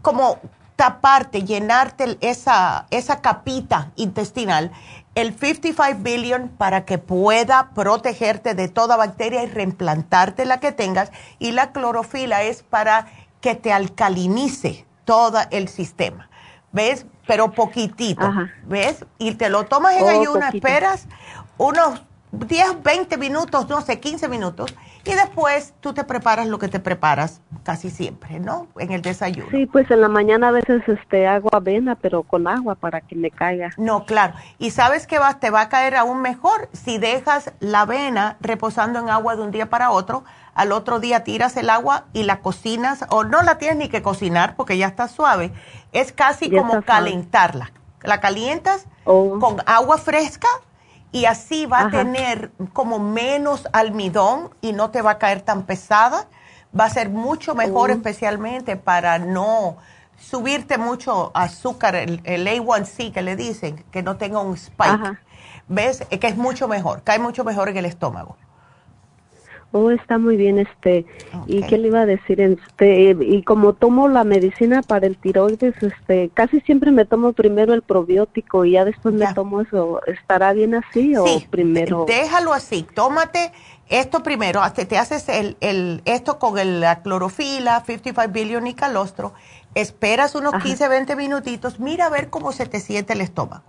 [0.00, 0.38] como
[0.82, 4.72] taparte, llenarte esa, esa capita intestinal,
[5.14, 11.12] el 55 billion para que pueda protegerte de toda bacteria y reimplantarte la que tengas.
[11.38, 13.06] Y la clorofila es para
[13.40, 16.28] que te alcalinice todo el sistema.
[16.72, 17.06] ¿Ves?
[17.28, 18.24] Pero poquitito.
[18.24, 18.50] Ajá.
[18.64, 19.04] ¿Ves?
[19.18, 20.56] Y te lo tomas en Oh, poquito.
[20.56, 21.06] esperas
[21.58, 22.02] unos
[22.32, 24.74] 10, 20 minutos, no sé, 15 minutos,
[25.04, 28.68] y después tú te preparas lo que te preparas casi siempre, ¿no?
[28.78, 29.48] En el desayuno.
[29.50, 33.16] Sí, pues en la mañana a veces este hago avena, pero con agua para que
[33.16, 33.70] me caiga.
[33.76, 34.34] No, claro.
[34.58, 38.98] Y sabes que va, te va a caer aún mejor si dejas la avena reposando
[38.98, 40.24] en agua de un día para otro.
[40.54, 44.02] Al otro día tiras el agua y la cocinas, o no la tienes ni que
[44.02, 45.52] cocinar porque ya está suave.
[45.92, 47.72] Es casi Ya como calentarla.
[48.02, 49.38] La calientas Oh.
[49.40, 50.46] con agua fresca
[51.12, 55.64] y así va a tener como menos almidón y no te va a caer tan
[55.64, 56.26] pesada.
[56.78, 57.94] Va a ser mucho mejor Oh.
[57.94, 59.76] especialmente para no
[60.18, 64.88] subirte mucho azúcar, el, el A1C que le dicen, que no tenga un spike.
[64.88, 65.20] Ajá.
[65.68, 66.04] ¿Ves?
[66.10, 68.36] Es que es mucho mejor, cae mucho mejor en el estómago.
[69.72, 71.06] Oh, está muy bien, este.
[71.46, 72.40] ¿Y qué le iba a decir?
[72.40, 77.72] Este, y como tomo la medicina para el tiroides, este, casi siempre me tomo primero
[77.72, 80.00] el probiótico y ya después me tomo eso.
[80.06, 82.04] ¿Estará bien así o primero?
[82.06, 83.50] Déjalo así, tómate
[83.88, 88.74] esto primero, hasta te haces el, el, esto con el- la clorofila, 55 billion y
[88.74, 89.32] calostro,
[89.74, 93.64] esperas unos 15, 20 minutitos, mira a ver cómo se te siente el estómago.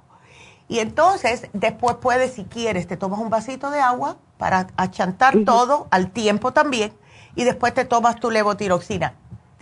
[0.67, 5.87] Y entonces, después puedes, si quieres, te tomas un vasito de agua para achantar todo
[5.91, 6.93] al tiempo también,
[7.35, 9.15] y después te tomas tu levotiroxina.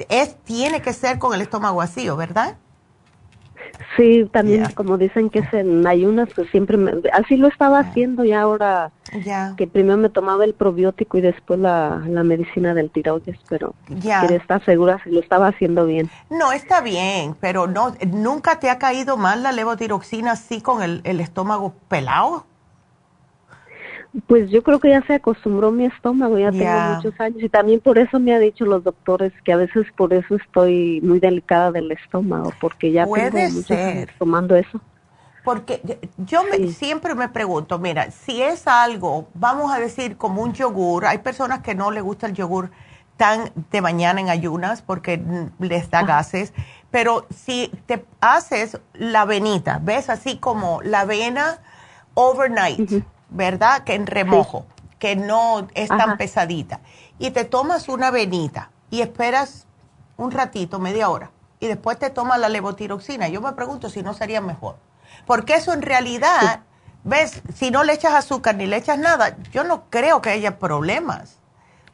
[0.09, 2.57] Es, tiene que ser con el estómago vacío, ¿verdad?
[3.97, 8.23] Sí, también como dicen que es en ayunas, pues siempre me, así lo estaba haciendo
[8.23, 8.91] y ahora
[9.25, 9.53] Ya.
[9.57, 14.23] que primero me tomaba el probiótico y después la, la medicina del tiroides, pero Ya.
[14.25, 16.09] estar segura si lo estaba haciendo bien.
[16.29, 21.01] No, está bien, pero no, ¿nunca te ha caído mal la levotiroxina así con el,
[21.03, 22.45] el estómago pelado?
[24.27, 27.79] Pues yo creo que ya se acostumbró mi estómago, ya tengo muchos años y también
[27.79, 31.71] por eso me ha dicho los doctores que a veces por eso estoy muy delicada
[31.71, 33.79] del estómago, porque ya Puede tengo muchos ser.
[33.79, 34.81] años tomando eso.
[35.45, 35.81] Porque
[36.17, 41.05] yo me- siempre me pregunto, mira, si es algo, vamos a decir como un yogur,
[41.05, 42.69] hay personas que no les gusta el yogur
[43.17, 45.21] tan de mañana en ayunas porque
[45.59, 46.53] les da gases,
[46.91, 51.59] pero si te haces la avenita, ves así como la avena
[52.13, 53.83] overnight, ¿verdad?
[53.83, 54.65] Que en remojo,
[54.99, 56.17] que no es tan Ajá.
[56.17, 56.81] pesadita,
[57.17, 59.65] y te tomas una avenita y esperas
[60.17, 63.27] un ratito, media hora, y después te tomas la levotiroxina.
[63.29, 64.75] Yo me pregunto si no sería mejor.
[65.25, 66.61] Porque eso en realidad,
[67.03, 70.59] ves, si no le echas azúcar ni le echas nada, yo no creo que haya
[70.59, 71.40] problemas.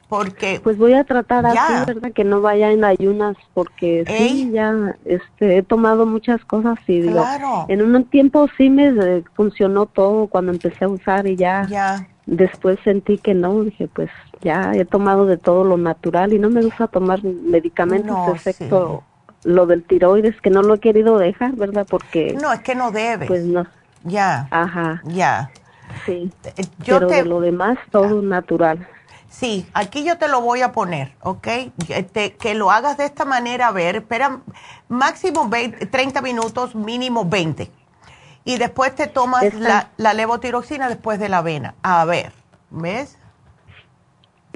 [0.10, 1.66] Porque, Pues voy a tratar Ya.
[1.66, 2.12] así, ¿verdad?
[2.14, 7.22] Que no vaya en ayunas porque sí, ya este, he tomado muchas cosas y digo,
[7.22, 7.66] Claro.
[7.68, 12.08] en un tiempo sí me eh, funcionó todo cuando empecé a usar y ya, ya,
[12.26, 14.10] después sentí que no, dije pues
[14.42, 19.04] ya he tomado de todo lo natural y no me gusta tomar medicamentos No, excepto
[19.44, 21.86] lo del tiroides que no lo he querido dejar, ¿verdad?
[21.90, 23.28] Porque no, es que no debes.
[23.28, 23.66] pues no,
[24.06, 25.50] ya, ajá, ya.
[26.06, 26.32] sí.
[26.84, 28.88] Yo Pero te, de lo demás todo natural.
[29.30, 31.48] Sí, aquí yo te lo voy a poner, ¿ok?
[31.90, 34.40] Este, que lo hagas de esta manera, a ver, espera,
[34.88, 37.70] máximo 20, 30 minutos, mínimo 20.
[38.45, 41.76] Y después te tomas la levotiroxina después de la avena.
[41.84, 42.32] A ver,
[42.70, 43.18] ¿ves?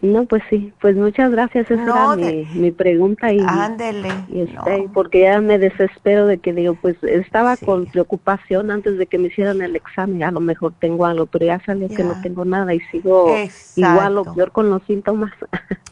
[0.01, 4.09] No, pues sí, pues muchas gracias, esa No, era de- mi, mi pregunta y, Ándele.
[4.29, 7.65] y este, porque ya me desespero de que digo, pues estaba Sí.
[7.67, 11.45] con preocupación antes de que me hicieran el examen, a lo mejor tengo algo, pero
[11.45, 13.79] ya salió que no tengo nada y sigo Exacto.
[13.91, 15.31] igual o peor con los síntomas.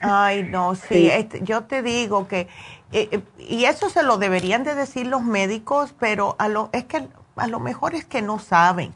[0.02, 1.10] Ay, no, sí, Sí.
[1.12, 2.48] este, yo te digo que,
[2.92, 6.86] eh, eh, y eso se lo deberían de decir los médicos, pero a lo, es
[6.86, 7.04] que
[7.36, 8.92] a lo mejor es que no saben,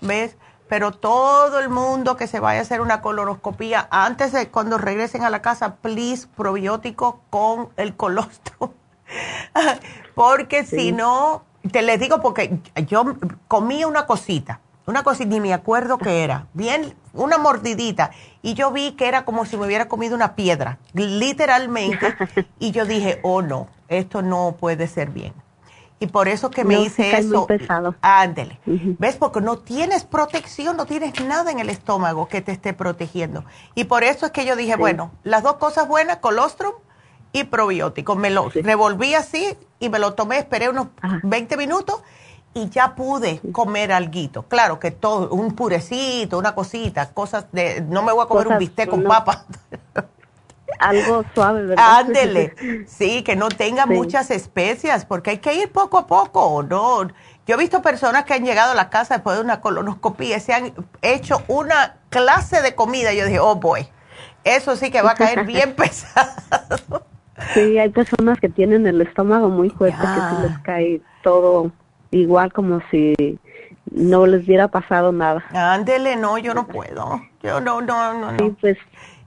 [0.00, 0.36] ¿ves?
[0.72, 5.22] Pero todo el mundo que se vaya a hacer una colonoscopía, antes de cuando regresen
[5.22, 8.70] a la casa, please, probiótico con el colostrum.
[10.14, 13.04] porque si no, te les digo porque yo
[13.48, 18.70] comí una cosita, una cosita, ni me acuerdo qué era, bien, una mordidita, y yo
[18.70, 22.16] vi que era como si me hubiera comido una piedra, literalmente,
[22.58, 25.34] y yo dije, oh no, esto no puede ser bien.
[26.02, 27.46] Y por eso que me No, hice muy eso.
[27.46, 27.94] pesado.
[28.02, 28.58] Ándele.
[28.66, 29.14] ¿Ves?
[29.14, 33.44] Porque no tienes protección, no tienes nada en el estómago que te esté protegiendo.
[33.76, 36.72] Y por eso es que yo dije, bueno, las dos cosas buenas, colostrum
[37.32, 38.16] y probiótico.
[38.16, 40.88] Me lo revolví así y me lo tomé, esperé unos
[41.22, 42.02] 20 minutos
[42.52, 44.42] y ya pude comer alguito.
[44.48, 48.58] Claro que todo, un purecito, una cosita, cosas de, no me voy a comer un
[48.58, 49.08] bistec con no.
[49.08, 49.44] papa.
[50.78, 51.98] Algo suave, ¿verdad?
[52.00, 52.54] Ándele,
[52.86, 53.90] sí, que no tenga Sí.
[53.90, 57.08] muchas especias, porque hay que ir poco a poco, ¿no?
[57.46, 60.40] Yo he visto personas que han llegado a la casa después de una colonoscopía y
[60.40, 60.72] se han
[61.02, 63.12] hecho una clase de comida.
[63.12, 63.86] Yo dije, oh boy,
[64.44, 67.04] eso sí que va a caer bien pesado.
[67.54, 71.72] Sí, hay personas que tienen el estómago muy fuerte, que sí les cae todo
[72.12, 73.14] igual como si
[73.90, 75.44] no les hubiera pasado nada.
[75.52, 77.20] Ándele, no, yo no puedo.
[77.42, 78.56] Yo no, no, no, Sí, no.
[78.60, 78.78] pues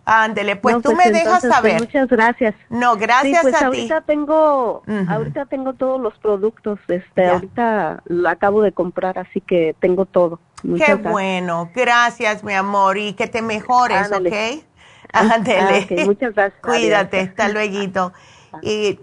[0.06, 1.80] Ándele, pues No, tú pues, me dejas entonces, pues, saber.
[1.82, 2.56] muchas gracias.
[2.70, 4.08] No, gracias sí, pues a ahorita ti.
[4.08, 5.06] tengo, Ujú.
[5.12, 7.34] ahorita tengo todos los productos, este, Ya.
[7.34, 10.40] ahorita lo acabo de comprar, así que tengo todo.
[10.64, 11.12] Muchas Qué gracias.
[11.12, 14.30] bueno, gracias, mi amor, y que te mejores, Ándale.
[14.30, 14.66] ¿ok?
[15.12, 15.88] Ah, Ándele.
[15.90, 16.62] ah, ok, muchas gracias.
[16.62, 17.30] Cuídate, Adiós.
[17.30, 18.14] hasta luego.
[18.62, 19.00] Y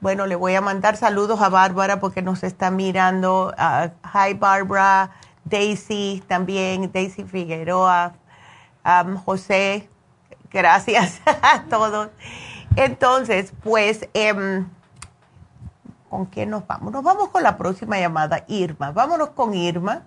[0.00, 3.52] bueno, le voy a mandar saludos a Bárbara porque nos está mirando.
[3.58, 5.10] Ah, hi, Barbara.
[5.44, 8.14] Daisy también, Daisy Figueroa.
[8.84, 9.89] Am, José,
[10.52, 12.08] gracias a todos.
[12.76, 14.66] Entonces, pues, em,
[16.08, 16.92] ¿con quién nos vamos?
[16.92, 18.92] Nos vamos con la próxima llamada, Irma.
[18.92, 20.02] Vámonos con Irma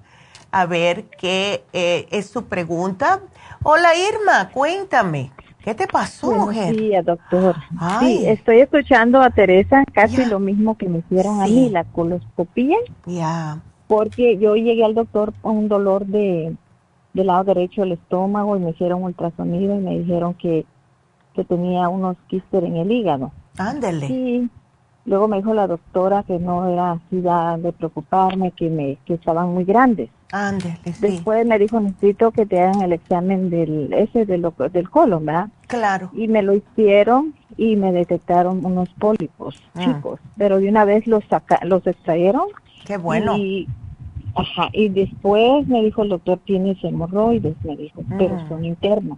[0.51, 3.21] a ver qué eh, es su pregunta.
[3.63, 5.31] Hola, Irma, cuéntame.
[5.63, 6.75] ¿Qué te pasó, Buenos mujer?
[6.75, 7.55] días, doctor.
[7.79, 8.17] Ay.
[8.19, 10.27] Sí, estoy escuchando a Teresa casi Ya.
[10.27, 11.53] lo mismo que me hicieron a Sí.
[11.53, 12.75] mí, la coloscopía,
[13.05, 13.59] Ya.
[13.87, 16.55] porque yo llegué al doctor con un dolor de
[17.13, 20.65] del lado derecho del estómago y me hicieron ultrasonido y me dijeron que,
[21.33, 23.31] que tenía unos quistes en el hígado.
[23.57, 24.07] Ándele.
[24.07, 24.49] Y
[25.05, 29.13] luego me dijo la doctora que no era así ya de preocuparme, que me que
[29.15, 30.09] estaban muy grandes.
[30.31, 30.93] Ándele, sí.
[30.99, 35.25] Después me dijo, necesito que te hagan el examen del ese de lo- del colon,
[35.25, 35.49] ¿verdad?
[35.67, 36.09] Claro.
[36.13, 39.79] y me lo hicieron y me detectaron unos pólipos Mm.
[39.79, 42.47] chicos, pero de una vez los saca, los extrayeron
[42.85, 43.37] Qué bueno.
[43.37, 43.67] Y,
[44.35, 48.47] ajá, y después me dijo el doctor, tienes hemorroides, me dijo, pero Mm.
[48.49, 49.17] son internos.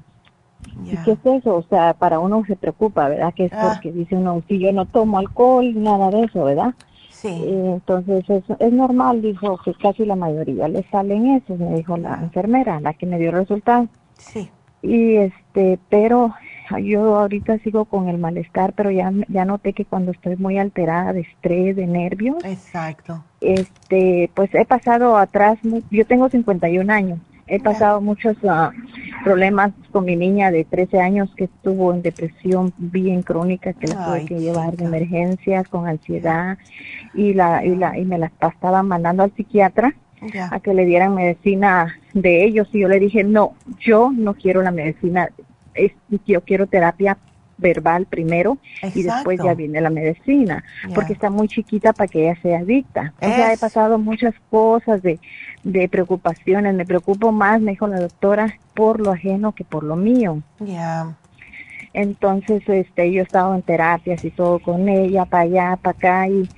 [0.83, 1.55] ¿Y qué es eso?
[1.55, 3.33] O sea, para uno se preocupa, ¿verdad?
[3.33, 3.69] Que es Ah.
[3.73, 6.73] porque dice uno, si yo no tomo alcohol, nada de eso, ¿verdad?
[7.09, 7.27] Sí.
[7.29, 11.97] Eh, Entonces es, es normal, dijo, que casi la mayoría le salen esos, me dijo
[11.97, 13.87] la enfermera, la que me dio el resultado.
[14.17, 14.49] Sí.
[14.81, 16.33] Y este, pero
[16.81, 21.13] yo ahorita sigo con el malestar, pero ya, ya noté que cuando estoy muy alterada
[21.13, 23.23] de estrés, de nervios, Exacto.
[23.41, 25.59] este, pues he pasado atrás,
[25.91, 28.71] yo tengo 51 años, he pasado muchos ah,
[29.23, 34.05] problemas con mi niña de 13 años que estuvo en depresión bien crónica, que la
[34.05, 36.57] tuve que llevar de emergencias con ansiedad
[37.13, 39.93] y la, y la, y me la estaban mandando al psiquiatra
[40.51, 44.61] a que le dieran medicina de ellos y yo le dije, no, yo no quiero
[44.61, 45.29] la medicina,
[45.75, 45.91] es,
[46.25, 47.17] yo quiero terapia
[47.57, 48.57] verbal primero
[48.93, 53.13] y después ya viene la medicina, porque está muy chiquita para que ella sea adicta.
[53.21, 55.19] O sea, he Es- pasado muchas cosas de,
[55.63, 59.95] de preocupaciones, me preocupo más, me dijo la doctora, por lo ajeno que por lo
[59.95, 60.41] mío.
[61.93, 66.27] Entonces, este, yo he estado en terapias y todo con ella, para allá, para acá,
[66.27, 66.49] y,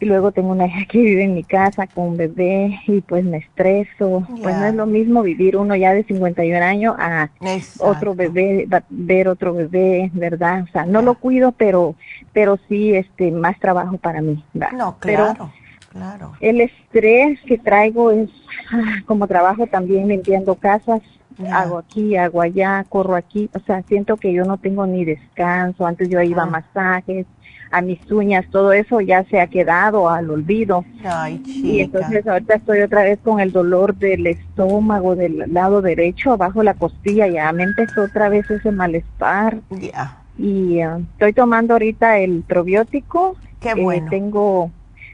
[0.00, 3.24] y luego tengo una hija que vive en mi casa con un bebé, y pues
[3.24, 4.26] me estreso.
[4.42, 7.86] Pues no es lo mismo vivir uno ya de 51 años a Exacto.
[7.90, 10.64] otro bebé, ver otro bebé, ¿verdad?
[10.64, 11.94] O sea, no lo cuido, pero,
[12.32, 14.42] pero sí, este, más trabajo para mí.
[14.54, 14.76] ¿verdad?
[14.76, 15.52] No, Pero claro.
[15.90, 16.32] Claro.
[16.40, 18.30] el estrés que traigo es,
[18.72, 21.02] ah, como trabajo también limpiando casas,
[21.50, 25.86] hago aquí, hago allá, corro aquí, o sea, siento que yo no tengo ni descanso,
[25.86, 26.50] antes yo iba a Ah.
[26.50, 27.26] masajes,
[27.72, 30.84] a mis uñas, todo eso ya se ha quedado al olvido.
[31.04, 36.32] Ay, Y entonces ahorita estoy otra vez con el dolor del estómago, del lado derecho,
[36.32, 39.60] abajo la costilla, ya me empezó otra vez ese malestar.
[39.70, 40.16] Ya.
[40.36, 43.36] Y ah, estoy tomando ahorita el probiótico.
[43.60, 44.08] Qué Eh, bueno.
[44.10, 44.70] tengo,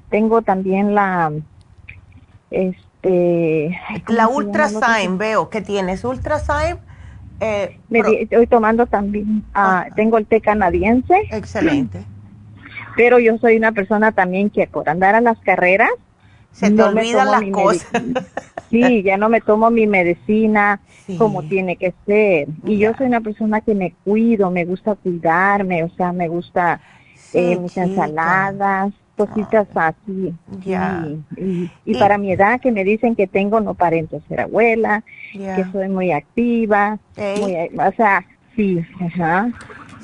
[0.09, 1.33] tengo también la,
[2.51, 3.79] este...
[3.89, 4.29] ay, ¿cómo La?
[4.29, 6.79] Ultrasign, veo que tienes Ultrasign.
[7.41, 9.89] Eh, Me pro- di- estoy tomando también, Ajá.
[9.95, 12.03] tengo el té canadiense, excelente.
[12.97, 15.91] Pero yo soy una persona también que por andar a las carreras,
[16.53, 17.87] Se te no olvidan las cosas.
[18.71, 21.17] Sí, ya no me tomo mi medicina Sí.
[21.17, 22.49] como tiene que ser.
[22.67, 26.81] Y yo soy una persona que me cuido, me gusta cuidarme, o sea, me gusta
[27.33, 30.33] Sí, eh, mis ensaladas, cositas así.
[30.65, 31.07] Ya.
[31.37, 34.41] Y, y- y Y- para mi edad que me dicen que tengo, no parento ser
[34.41, 36.99] abuela, que soy muy activa,
[37.41, 38.25] muy, o sea,
[38.57, 39.49] sí, ajá.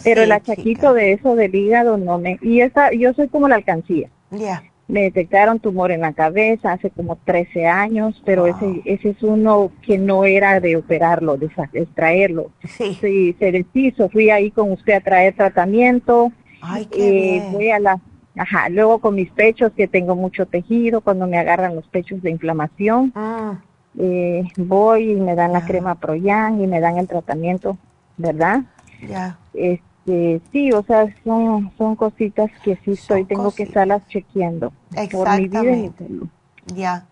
[0.04, 0.92] Pero Sí, el achaquito chica.
[0.92, 2.38] de eso del hígado no me...
[2.42, 4.08] Y esa, yo soy como la alcancía.
[4.30, 4.62] Ya.
[4.88, 8.50] Me detectaron tumor en la cabeza hace como 13 años, pero Wow.
[8.56, 12.50] ese, ese es uno que no era de operarlo, de extraerlo.
[12.64, 12.98] Sí.
[13.00, 14.08] Sí, se deshizo.
[14.10, 16.32] Fui ahí con usted a traer tratamiento.
[16.60, 17.52] Ay, qué Eh, bien.
[17.52, 18.00] voy a la,
[18.36, 22.30] ajá, luego con mis pechos que tengo mucho tejido, cuando me agarran los pechos de
[22.30, 23.52] inflamación, Mm,
[23.98, 27.76] eh, voy y me dan la crema Proyan y me dan el tratamiento,
[28.16, 28.62] ¿verdad?
[29.08, 29.38] ya.
[29.54, 34.72] Este, sí, o sea, son, son cositas que sí estoy, Son tengo que estarlas chequeando
[35.10, 36.28] por mi vida y mi salud.
[36.66, 37.06] Ya.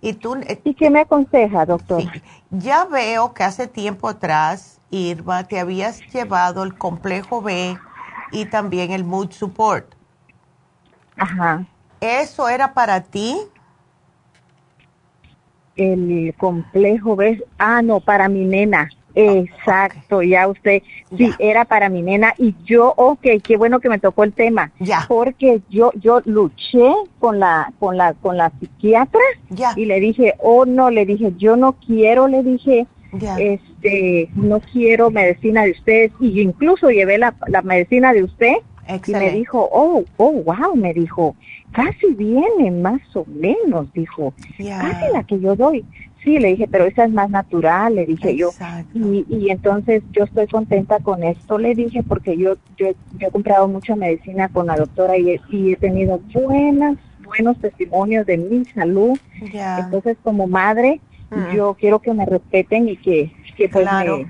[0.00, 2.02] Y tú, eh, ¿Y qué me aconseja, doctor?
[2.02, 2.10] sí,
[2.50, 7.78] ya veo que hace tiempo atrás, Irma, te habías llevado el complejo B
[8.32, 9.94] y también el mood support.
[11.16, 11.64] Ajá,
[12.00, 13.36] ¿Eso era para ti?
[15.76, 17.42] el complejo, ¿ves?
[17.58, 18.90] Ah, no, para mi nena.
[19.14, 20.82] Exacto, ya usted,
[21.16, 21.36] sí, Ya.
[21.38, 25.04] era para mi nena y yo, ok, qué bueno que me tocó el tema, Ya.
[25.08, 29.20] porque yo, yo luché con la, con la, con la psiquiatra
[29.50, 29.72] Ya.
[29.76, 32.86] y le dije, oh no, le dije, yo no quiero, le dije,
[33.38, 38.54] este, no quiero medicina de ustedes y yo incluso llevé la, la medicina de usted
[39.06, 41.36] y me dijo, oh, oh, wow, me dijo,
[41.72, 44.34] casi viene más o menos, dijo,
[44.80, 45.84] casi la que yo doy.
[46.22, 48.50] Sí, le dije, pero esa es más natural, le dije yo.
[48.94, 52.88] Y, y entonces yo estoy contenta con esto, le dije, porque yo, yo,
[53.18, 57.58] yo he comprado mucha medicina con la doctora y he, y he tenido buenas, buenos
[57.58, 59.18] testimonios de mi salud.
[59.52, 59.78] Ya.
[59.78, 61.00] Entonces, como madre,
[61.30, 61.54] Mm.
[61.56, 64.18] yo quiero que me respeten y que, que pues Claro.
[64.18, 64.26] me,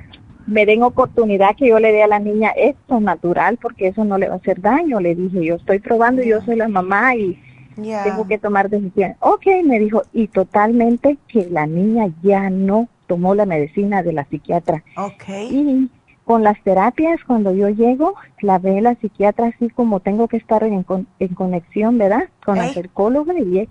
[0.46, 4.18] me den oportunidad que yo le dé a la niña esto natural, porque eso no
[4.18, 5.44] le va a hacer daño, le dije.
[5.44, 6.44] Yo estoy probando, yo Ya.
[6.44, 7.36] soy la mamá y
[7.74, 9.16] Tengo que tomar decisiones.
[9.20, 14.24] Ok, me dijo, y totalmente que la niña ya no tomó la medicina de la
[14.24, 14.82] psiquiatra.
[14.96, 15.28] Ok.
[15.50, 15.90] Y
[16.24, 20.62] con las terapias, cuando yo llego, la ve la psiquiatra así como tengo que estar
[20.62, 22.24] en, con- en conexión, ¿verdad?
[22.44, 22.74] Con la Ey.
[22.74, 23.68] psicóloga y,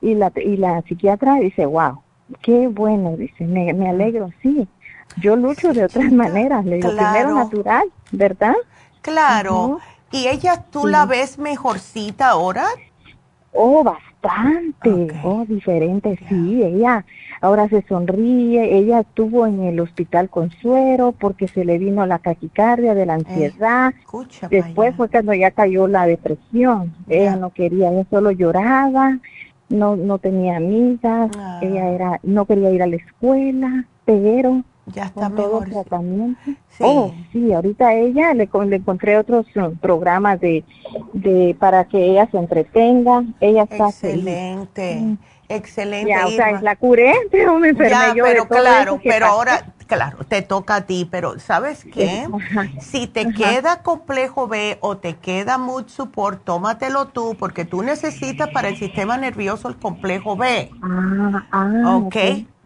[0.00, 2.00] y, la, y la psiquiatra dice, wow,
[2.40, 4.68] qué bueno, dice, me, me alegro, sí.
[5.20, 7.12] Yo lucho de otras maneras, le digo, claro.
[7.12, 8.54] primero natural, ¿verdad?
[9.02, 9.78] Claro.
[10.12, 10.90] ¿Y ella tú Sí.
[10.90, 12.66] la ves mejorcita ahora?
[13.52, 17.04] Oh, bastante, oh, diferente, sí, ella
[17.40, 22.18] ahora se sonríe, ella estuvo en el hospital con suero porque se le vino la
[22.18, 23.94] taquicardia de la ansiedad,
[24.50, 29.18] después fue cuando ya cayó la depresión, ella no quería, ella solo lloraba,
[29.68, 31.60] no, no tenía amigas, Ah.
[31.62, 36.40] ella era, no quería ir a la escuela, pero ya está con todo el tratamiento.
[36.80, 40.64] Oh, sí, ahorita ella le, le encontré otros um, programas de,
[41.12, 44.40] de para que ella se entretenga, ella está feliz.
[44.40, 46.18] Excelente, excelente.
[46.18, 49.00] Ya, o sea, la curé, pero me enfermé Ya, yo de pero todo claro, eso
[49.06, 49.26] pero pasó.
[49.26, 52.30] ahora, claro, te toca a ti, pero ¿sabes qué?
[52.78, 53.32] Si te Ajá.
[53.32, 58.76] queda complejo B o te queda mood support, tómatelo tú, porque tú necesitas para el
[58.76, 60.76] sistema nervioso el complejo B.
[60.82, 62.16] Ah, ah, ¿Ok?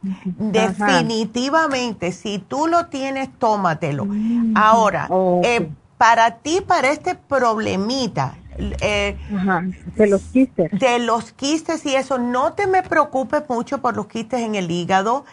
[0.02, 4.06] Definitivamente, si tú lo tienes, tómatelo.
[4.06, 5.08] Mm, Ahora,
[5.42, 5.68] eh,
[5.98, 8.34] para ti, para este problemita,
[8.80, 9.16] eh,
[9.96, 10.70] de los quistes.
[10.72, 14.70] De los quistes y eso, no te me preocupes mucho por los quistes en el
[14.70, 15.24] hígado.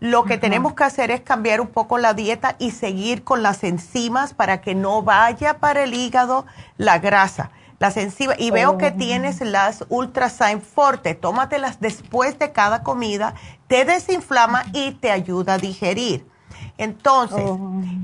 [0.00, 3.64] Lo que tenemos que hacer es cambiar un poco la dieta y seguir con las
[3.64, 6.46] enzimas para que no vaya para el hígado
[6.76, 7.50] la grasa.
[7.80, 8.96] Las enzimas, y veo que Oh.
[8.98, 13.34] tienes las Ultrasign Forte, tómatelas después de cada comida,
[13.68, 16.26] te desinflama y te ayuda a digerir.
[16.78, 17.44] Entonces,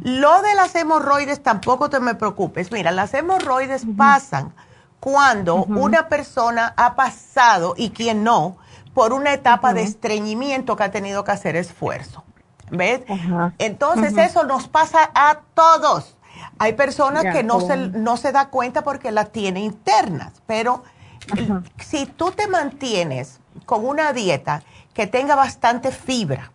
[0.02, 2.70] lo de las hemorroides tampoco te me preocupes.
[2.72, 4.52] Mira, las hemorroides pasan
[5.00, 8.56] cuando una persona ha pasado, y quien no,
[8.94, 12.24] por una etapa de estreñimiento que ha tenido que hacer esfuerzo.
[12.70, 13.02] ¿Ves?
[13.58, 16.16] Entonces, eso nos pasa a todos.
[16.58, 17.76] Hay personas que no se, oh.
[17.76, 20.82] no se da cuenta porque las tiene internas, pero
[21.78, 24.62] si tú te mantienes con una dieta
[24.94, 26.52] que tenga bastante fibra,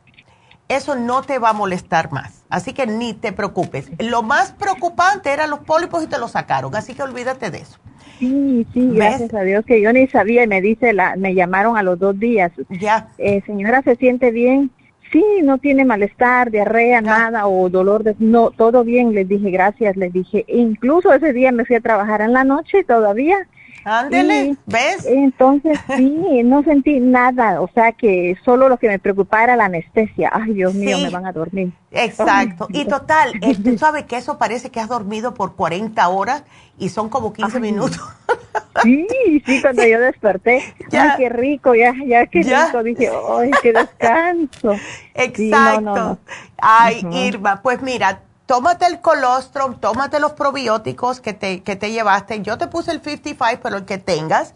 [0.70, 2.46] eso no te va a molestar más.
[2.50, 3.92] Así que ni te preocupes.
[4.00, 7.80] Lo más preocupante eran los pólipos y te los sacaron, así que olvídate de eso.
[8.20, 11.78] Sí, sí, gracias a Dios que yo ni sabía y me dice, la, me llamaron
[11.78, 12.52] a los dos días.
[12.70, 13.08] Ya.
[13.18, 14.72] Eh, señora, ¿se siente bien?
[15.12, 18.16] Sí, no tiene malestar, diarrea, nada, o dolor de...
[18.20, 20.46] No, todo bien, les dije gracias, les dije.
[20.48, 23.48] Incluso ese día me fui a trabajar en la noche todavía.
[23.84, 25.06] Ándele, ¿ves?
[25.06, 29.66] Entonces, sí, no sentí nada, o sea que solo lo que me preocupaba era la
[29.66, 30.30] anestesia.
[30.34, 31.04] Ay, Dios mío, Sí.
[31.04, 31.72] me van a dormir.
[31.92, 32.68] Exacto.
[32.72, 36.44] Y total, eh, tú sabes que eso parece que has dormido por 40 horas
[36.78, 38.00] y son como 15 minutos.
[38.84, 39.08] Sí,
[39.46, 41.04] sí, cuando yo desperté, Ya.
[41.04, 42.68] ay, qué rico, ya, ya, qué Ya.
[42.68, 44.76] rico, dije, ay, qué descanso.
[45.36, 45.82] Sí, no, Exacto.
[45.82, 46.18] no, no.
[46.62, 47.06] Ay.
[47.12, 52.42] Irma, pues mira, tómate el colostrum, tómate los probióticos que te, que te llevaste.
[52.42, 54.56] Yo te puse el 55, pero el que tengas.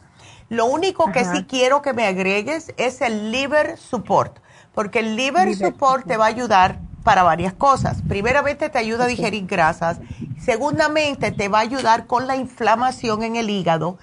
[0.50, 1.36] Lo único que Ajá.
[1.36, 4.40] sí quiero que me agregues es el liver support,
[4.74, 8.02] porque el liver, Liver support te va a ayudar para varias cosas.
[8.10, 10.00] Primeramente te ayuda a digerir grasas,
[10.44, 14.00] segundamente te va a ayudar con la inflamación en el hígado.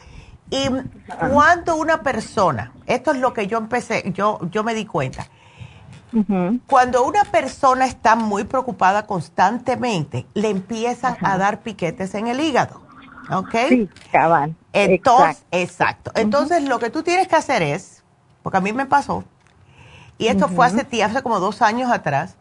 [0.50, 0.68] Y
[1.32, 5.26] cuando una persona, esto es lo que yo empecé, yo, yo me di cuenta,
[6.66, 12.82] cuando una persona está muy preocupada constantemente, le empiezan a dar piquetes en el hígado.
[13.30, 13.54] ¿Ok?
[13.68, 14.56] Sí, cabal.
[14.72, 16.10] Entonces, exacto.
[16.14, 18.02] Entonces, lo que tú tienes que hacer es,
[18.42, 19.24] porque a mí me pasó,
[20.18, 22.36] y esto fue hace, hace como dos años atrás,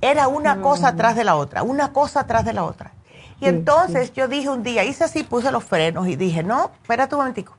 [0.00, 2.92] era una cosa atrás de la otra, una cosa atrás de la otra.
[3.40, 6.70] Y Sí, entonces yo dije un día, hice así, puse los frenos y dije, no,
[6.82, 7.56] espérate un momentico,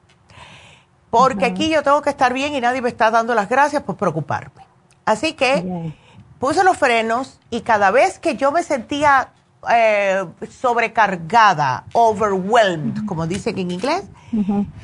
[1.10, 3.98] porque aquí yo tengo que estar bien y nadie me está dando las gracias por
[3.98, 4.61] preocuparme.
[5.06, 5.94] Así que
[6.40, 9.30] puse los frenos y cada vez que yo me sentía
[9.72, 14.04] eh, sobrecargada, overwhelmed, como dicen en inglés,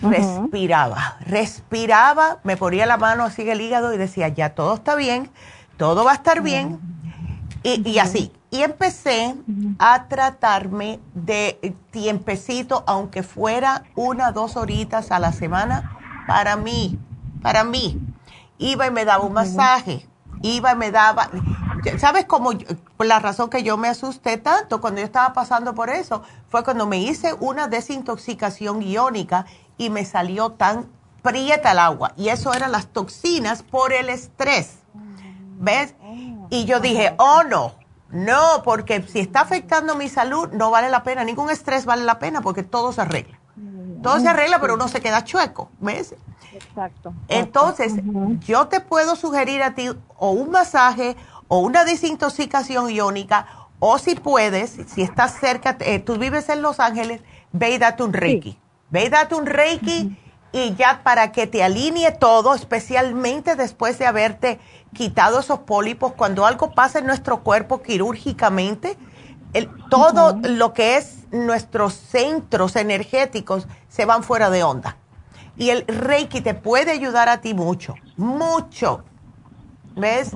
[0.01, 4.95] respiraba, respiraba, me ponía la mano así en el hígado y decía, ya todo está
[4.95, 5.31] bien,
[5.77, 6.79] todo va a estar bien,
[7.63, 8.31] y, y así.
[8.51, 9.35] Y empecé
[9.79, 16.99] a tratarme de tiempecito, aunque fuera una, dos horitas a la semana, para mí,
[17.41, 17.99] para mí.
[18.57, 20.07] Iba y me daba un masaje,
[20.41, 21.29] iba y me daba...
[21.97, 22.53] ¿Sabes cómo?
[22.53, 22.67] yo-
[22.99, 26.85] la razón que yo me asusté tanto cuando yo estaba pasando por eso, fue cuando
[26.87, 29.45] me hice una desintoxicación iónica
[29.77, 30.87] y me salió tan
[31.21, 32.13] prieta el agua.
[32.17, 34.79] Y eso eran las toxinas por el estrés.
[35.59, 35.93] ¿Ves?
[36.49, 37.73] Y yo dije, oh no,
[38.09, 42.19] no, porque si está afectando mi salud, no vale la pena, ningún estrés vale la
[42.19, 43.39] pena porque todo se arregla.
[44.01, 46.15] Todo se arregla, pero uno se queda chueco, ¿ves?
[46.57, 47.13] Exacto.
[47.27, 47.93] Entonces,
[48.45, 51.15] yo te puedo sugerir a ti o un masaje
[51.47, 53.45] o una desintoxicación iónica,
[53.79, 57.21] o si puedes, si estás cerca, eh, tú vives en Los Ángeles,
[57.51, 58.59] ve y date un reiki.
[58.89, 60.17] Ve y date un reiki
[60.51, 64.59] y ya para que te alinee todo, especialmente después de haberte
[64.93, 68.97] quitado esos pólipos, cuando algo pasa en nuestro cuerpo quirúrgicamente,
[69.53, 74.97] el- todo lo que es nuestros centros energéticos se van fuera de onda.
[75.57, 79.03] Y el Reiki te puede ayudar a ti mucho, mucho.
[79.95, 80.35] ¿Ves?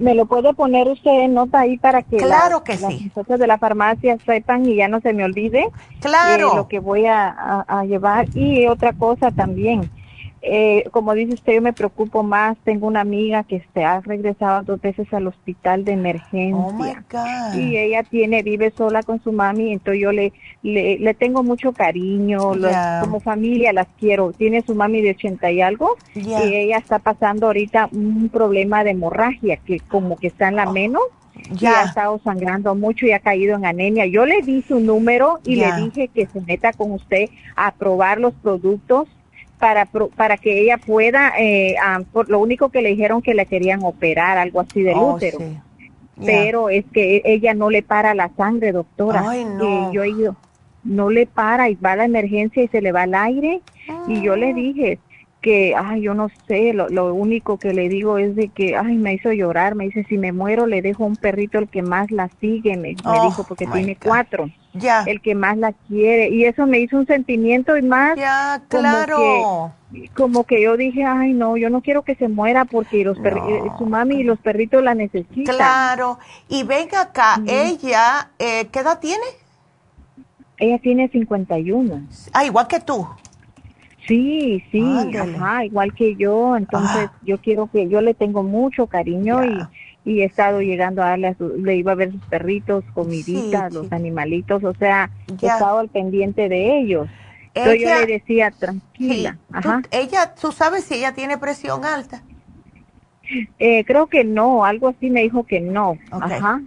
[0.00, 3.12] ¿Me lo puede poner usted en nota ahí para que, claro que las sí.
[3.14, 5.70] de la farmacia sepan y ya no se me olvide
[6.00, 6.52] claro.
[6.52, 8.26] Eh, lo que voy a, a, llevar?
[8.36, 9.88] Y otra cosa también,
[10.40, 12.56] eh, como dice usted, yo me preocupo más.
[12.64, 17.04] Tengo una amiga que se ha regresado dos veces al hospital de emergencia.
[17.54, 20.32] Oh y ella tiene, vive sola con su mami, entonces yo le,
[20.62, 22.52] le, tengo mucho cariño,
[23.00, 24.32] como familia las quiero.
[24.32, 28.90] Tiene su mami de 80 y algo y ella está pasando ahorita un problema de
[28.90, 31.02] hemorragia que como que está en la oh, menos.
[31.52, 31.82] Ya.
[31.82, 34.06] ha estado sangrando mucho y ha caído en anemia.
[34.06, 38.18] Yo le di su número y le dije que se meta con usted a probar
[38.18, 39.08] los productos
[39.58, 39.86] para,
[40.16, 41.76] para que ella pueda, eh,
[42.12, 45.38] por lo único que le dijeron que le querían operar, algo así del oh, útero.
[46.24, 49.24] Pero es que ella no le para la sangre, doctora.
[49.28, 49.92] Ay, no.
[49.92, 50.36] yo he ido,
[50.82, 53.60] no le para y va a la emergencia y se le va el aire.
[54.08, 54.54] Y yo le ah.
[54.54, 54.98] dije,
[55.48, 58.98] que, ay, yo no sé, lo, lo, único que le digo es de que, ay,
[58.98, 62.10] me hizo llorar, me dice, si me muero le dejo un perrito el que más
[62.10, 65.04] la sigue, me, oh, dijo, porque tiene cuatro, ya.
[65.04, 69.72] el que más la quiere, y eso me hizo un sentimiento y más, ya, claro.
[70.14, 73.62] Como que, yo dije, ay, no, yo no quiero que se muera porque los eh,
[73.78, 75.56] su mami y los perritos la necesitan.
[75.56, 76.18] Claro,
[76.50, 79.24] y venga acá, ella, eh, ¿qué edad tiene?
[80.58, 82.02] Ella tiene 51.
[82.34, 83.06] Ah, igual que tú.
[84.08, 84.82] Sí, sí,
[85.16, 87.12] ajá, igual que yo, entonces ah.
[87.22, 89.58] yo quiero que, yo le tengo mucho cariño y,
[90.10, 94.64] y he estado llegando a darle, le iba a ver sus perritos, comiditas, los animalitos,
[94.64, 97.06] o sea, he estado al pendiente de ellos.
[97.52, 99.36] Entonces yo le decía, tranquila.
[99.52, 99.82] ajá.
[99.90, 102.22] ella, ¿tú sabes si ella tiene presión alta?
[103.58, 105.98] Eh, creo que no, algo así me dijo que no.
[106.10, 106.62] Ajá.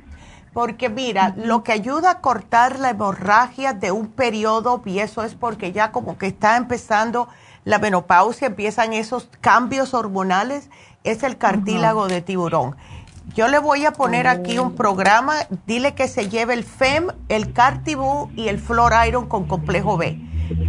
[0.53, 5.33] Porque mira, lo que ayuda a cortar la hemorragia de un periodo, y eso es
[5.33, 7.29] porque ya como que está empezando
[7.63, 10.69] la menopausia, empiezan esos cambios hormonales,
[11.03, 12.75] es el cartílago de tiburón.
[13.33, 14.75] Yo le voy a poner aquí un oh.
[14.75, 19.95] programa, dile que se lleve el FEM, el Cartibú y el Flor Iron con complejo
[19.95, 20.19] B,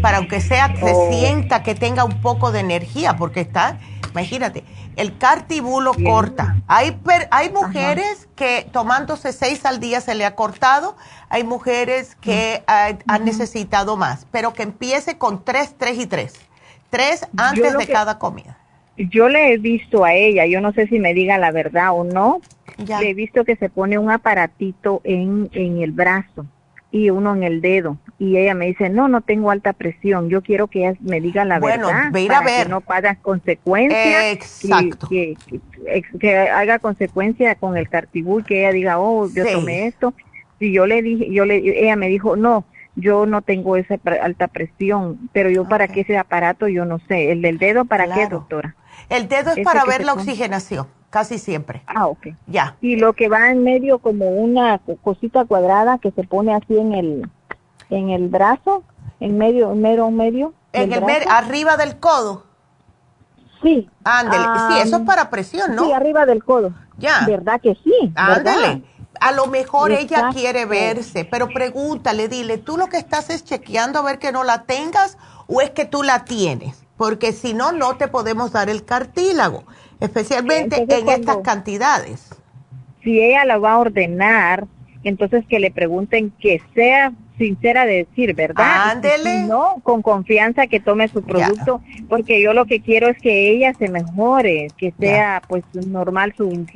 [0.00, 1.10] para aunque sea que se oh.
[1.10, 3.78] sienta que tenga un poco de energía, porque está,
[4.10, 4.64] imagínate,
[4.96, 6.56] el cartibulo corta.
[6.66, 6.98] Hay,
[7.30, 10.96] hay mujeres que tomándose seis al día se le ha cortado,
[11.28, 16.34] hay mujeres que han necesitado más, pero que empiece con tres, tres y tres.
[16.90, 18.58] Tres antes de cada comida.
[18.98, 22.04] Yo le he visto a ella, yo no sé si me diga la verdad o
[22.04, 22.42] no,
[22.76, 26.46] le he visto que se pone un aparatito en, en el brazo
[26.92, 27.96] y uno en el dedo.
[28.18, 31.44] Y ella me dice, no, no tengo alta presión, yo quiero que ella me diga
[31.44, 32.10] la verdad.
[32.12, 32.64] Bueno, a ver.
[32.64, 34.24] Que no paga consecuencias.
[34.26, 35.08] Exacto.
[35.08, 35.36] Que,
[36.20, 40.14] que, haga consecuencia con el cartibul, que ella diga, oh, yo tomé esto.
[40.60, 42.64] Y yo le dije, yo le, ella me dijo, no,
[42.94, 47.32] yo no tengo esa alta presión, pero yo para qué ese aparato, yo no sé.
[47.32, 48.76] ¿El del dedo para qué, doctora?
[49.08, 51.82] El dedo es para ver la oxigenación casi siempre.
[51.86, 52.28] Ah, ok.
[52.46, 52.76] Ya.
[52.80, 56.94] Y lo que va en medio como una cosita cuadrada que se pone así en
[56.94, 57.30] el
[57.90, 58.82] en el brazo,
[59.20, 60.54] en medio, en medio, medio.
[60.72, 62.46] En el medio, arriba del codo.
[63.62, 63.88] Sí.
[64.02, 64.44] Ándele.
[64.68, 65.84] sí, eso es para presión, ¿no?
[65.84, 66.72] Sí, arriba del codo.
[66.96, 67.24] Ya.
[67.26, 68.12] ¿Verdad que sí?
[68.16, 68.82] Ándale.
[69.20, 73.98] A lo mejor ella quiere verse, pero pregúntale, dile, ¿tú lo que estás es chequeando
[73.98, 76.82] a ver que no la tengas o es que tú la tienes?
[76.96, 79.64] Porque si no, no te podemos dar el cartílago
[80.02, 82.30] especialmente en estas cantidades.
[83.02, 84.66] Si ella la va a ordenar,
[85.04, 88.90] entonces que le pregunten que sea sincera de decir, ¿verdad?
[88.90, 89.44] Ándele.
[89.44, 93.72] no, con confianza que tome su producto, porque yo lo que quiero es que ella
[93.74, 96.66] se mejore, que sea pues normal su,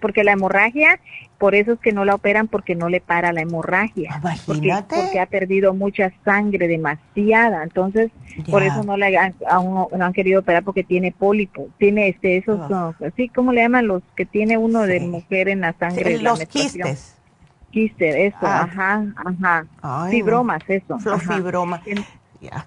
[0.00, 0.98] porque la hemorragia,
[1.38, 4.16] por eso es que no la operan porque no le para la hemorragia.
[4.20, 4.96] Imagínate.
[4.96, 8.10] Porque, ha perdido mucha sangre, demasiada, entonces
[8.50, 12.36] por eso no le han, aún no han querido operar porque tiene pólipo, tiene este
[12.36, 12.60] esos,
[13.04, 16.18] así como le llaman los que tiene uno de mujer en la sangre.
[16.18, 17.21] los quistes
[17.72, 18.68] quíster, eso, ah.
[18.70, 20.06] ajá, ajá.
[20.10, 20.98] fibromas, eso.
[21.04, 21.80] Los fibromas.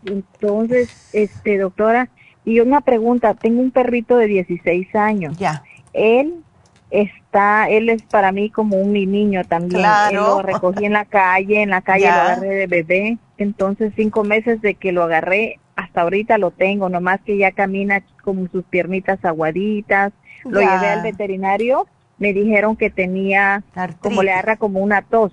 [0.06, 2.10] Entonces, este, doctora,
[2.44, 5.38] y una pregunta, tengo un perrito de 16 años.
[5.38, 5.64] Ya.
[5.94, 6.44] Él
[6.92, 9.82] está, él es para mí como un niño también.
[9.82, 10.38] Claro.
[10.38, 13.18] lo recogí en la calle, en la calle lo agarré de bebé.
[13.38, 18.04] Entonces, cinco meses de que lo agarré, hasta ahorita lo tengo, nomás que ya camina
[18.24, 20.14] con sus piernitas aguaditas.
[20.44, 21.88] Lo llevé al veterinario
[22.18, 23.64] me dijeron que tenía,
[24.00, 25.32] como le agarra como una tos.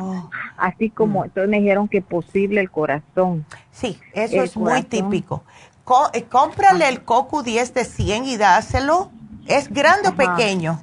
[0.00, 0.28] Oh.
[0.56, 1.24] Así como, mm.
[1.24, 3.46] entonces me dijeron que posible el corazón.
[3.70, 5.44] Sí, eso es muy típico.
[6.12, 9.10] Eh, cómprale el Coco 10 de 100 y dáselo.
[9.46, 10.82] ¿Es grande o pequeño?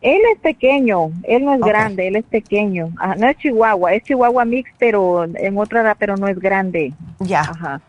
[0.00, 2.88] Él es pequeño, él no es grande, él es pequeño.
[2.98, 6.94] Ah, no es Chihuahua, es Chihuahua mix, pero en otra edad, pero no es grande.
[7.20, 7.42] Ya.
[7.42, 7.80] Ajá.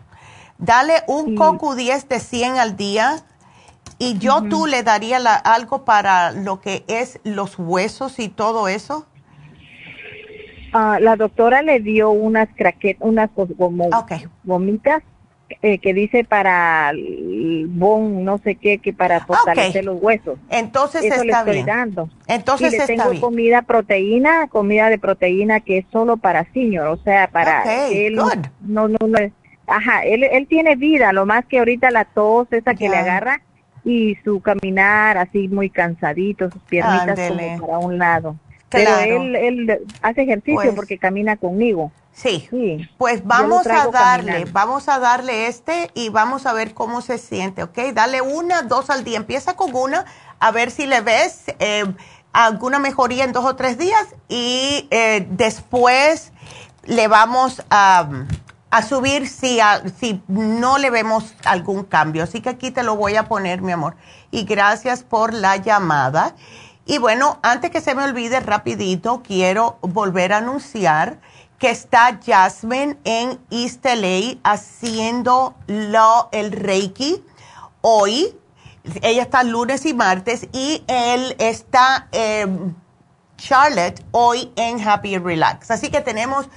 [0.58, 3.24] Dale un coco 10 de 100 al día
[3.98, 9.06] y yo tú le daría algo para lo que es los huesos y todo eso.
[10.74, 13.90] Ah, la doctora le dio unas craquetas, unas como
[14.44, 15.04] gomitas
[15.62, 20.38] eh, que dice para el bon, no sé qué, que para fortalecer los huesos.
[20.50, 22.10] Entonces Eso está le estoy dando.
[22.28, 26.98] Entonces y le tengo comida proteína, comida de proteína que es solo para senior, o
[26.98, 28.16] sea, para él.
[28.16, 28.28] No,
[28.62, 29.18] no, no,
[29.68, 33.42] ajá, él, él tiene vida, lo más que ahorita la tos esa que le agarra
[33.86, 38.36] y su caminar así muy cansadito, sus piernitas como para un lado.
[38.70, 41.92] Pero él, él hace ejercicio pues porque camina conmigo.
[42.16, 42.48] Sí.
[42.98, 47.62] Pues vamos a darle, vamos a darle este y vamos a ver cómo se siente,
[47.62, 47.78] ¿ok?
[47.94, 49.18] Dale una, dos al día.
[49.18, 50.06] Empieza con una,
[50.40, 51.84] a ver si le ves eh,
[52.32, 56.32] alguna mejoría en dos o tres días y eh, después
[56.86, 58.10] le vamos a,
[58.76, 59.60] a subir si,
[59.98, 62.24] si no le vemos algún cambio.
[62.24, 63.96] Así que aquí te lo voy a poner, mi amor.
[64.32, 66.36] Y gracias por la llamada.
[66.86, 71.20] Y bueno, antes que se me olvide rapidito, quiero volver a anunciar
[71.58, 77.24] que está Jasmine en East LA haciendo lo, el Reiki
[77.80, 78.38] hoy.
[79.02, 82.76] Ella está lunes y martes y él está em,
[83.38, 85.72] Charlotte hoy en Happy Relax.
[85.72, 86.50] Así que tenemos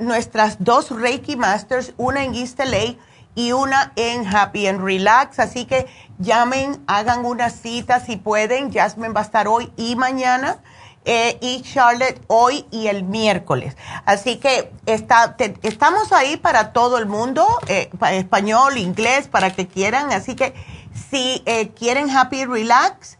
[0.00, 2.96] nuestras dos Reiki Masters, una en East LA
[3.34, 5.38] y una en Happy and Relax.
[5.38, 5.86] Así que
[6.18, 8.72] llamen, hagan una cita si pueden.
[8.72, 10.58] Jasmine va a estar hoy y mañana.
[11.04, 13.76] Eh, y Charlotte hoy y el miércoles.
[14.04, 20.12] Así que está, estamos ahí para todo el mundo, eh, español, inglés, para que quieran.
[20.12, 20.52] Así que
[21.10, 23.17] si eh, quieren Happy Relax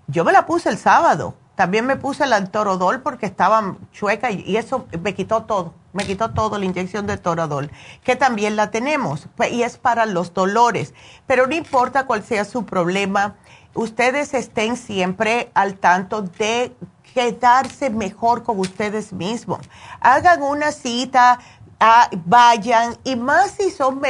[0.08, 1.36] Yo me la puse el sábado.
[1.60, 5.74] También me puse el antorodol porque estaba chueca y, eso me quitó todo.
[5.92, 7.70] Me quitó todo la inyección de torodol,
[8.02, 10.94] que también la tenemos y es para los dolores.
[11.28, 13.36] Pero no importa cuál sea su problema,
[13.74, 16.74] ustedes estén siempre al tanto de
[17.14, 19.60] quedarse mejor con ustedes mismos.
[20.00, 21.40] Hagan una cita,
[21.80, 24.02] ah, vayan, y más si son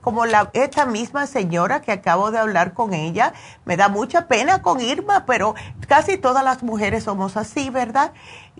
[0.00, 3.32] como la, esta misma señora que acabo de hablar con ella,
[3.64, 5.54] me da mucha pena con Irma, pero
[5.88, 8.12] casi todas las mujeres somos así, ¿verdad?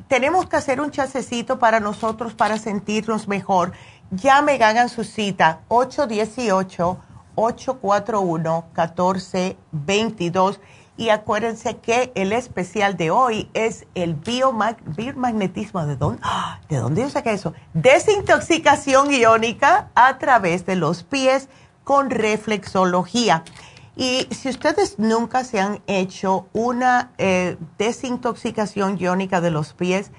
[0.09, 3.73] Tenemos que hacer un chasecito para nosotros para sentirnos mejor.
[4.11, 6.99] Llamen, hagan su cita, 818
[7.35, 10.61] 841 1422
[10.97, 15.87] y acuérdense que el especial de hoy es el biomagnetismo.
[15.87, 16.23] ¿De dónde?
[16.69, 17.55] ¿De dónde yo saqué eso?
[17.73, 21.49] Desintoxicación iónica a través de los pies
[21.85, 23.43] con reflexología.
[23.97, 30.11] Y si ustedes nunca se han hecho una eh, desintoxicación iónica de los pies,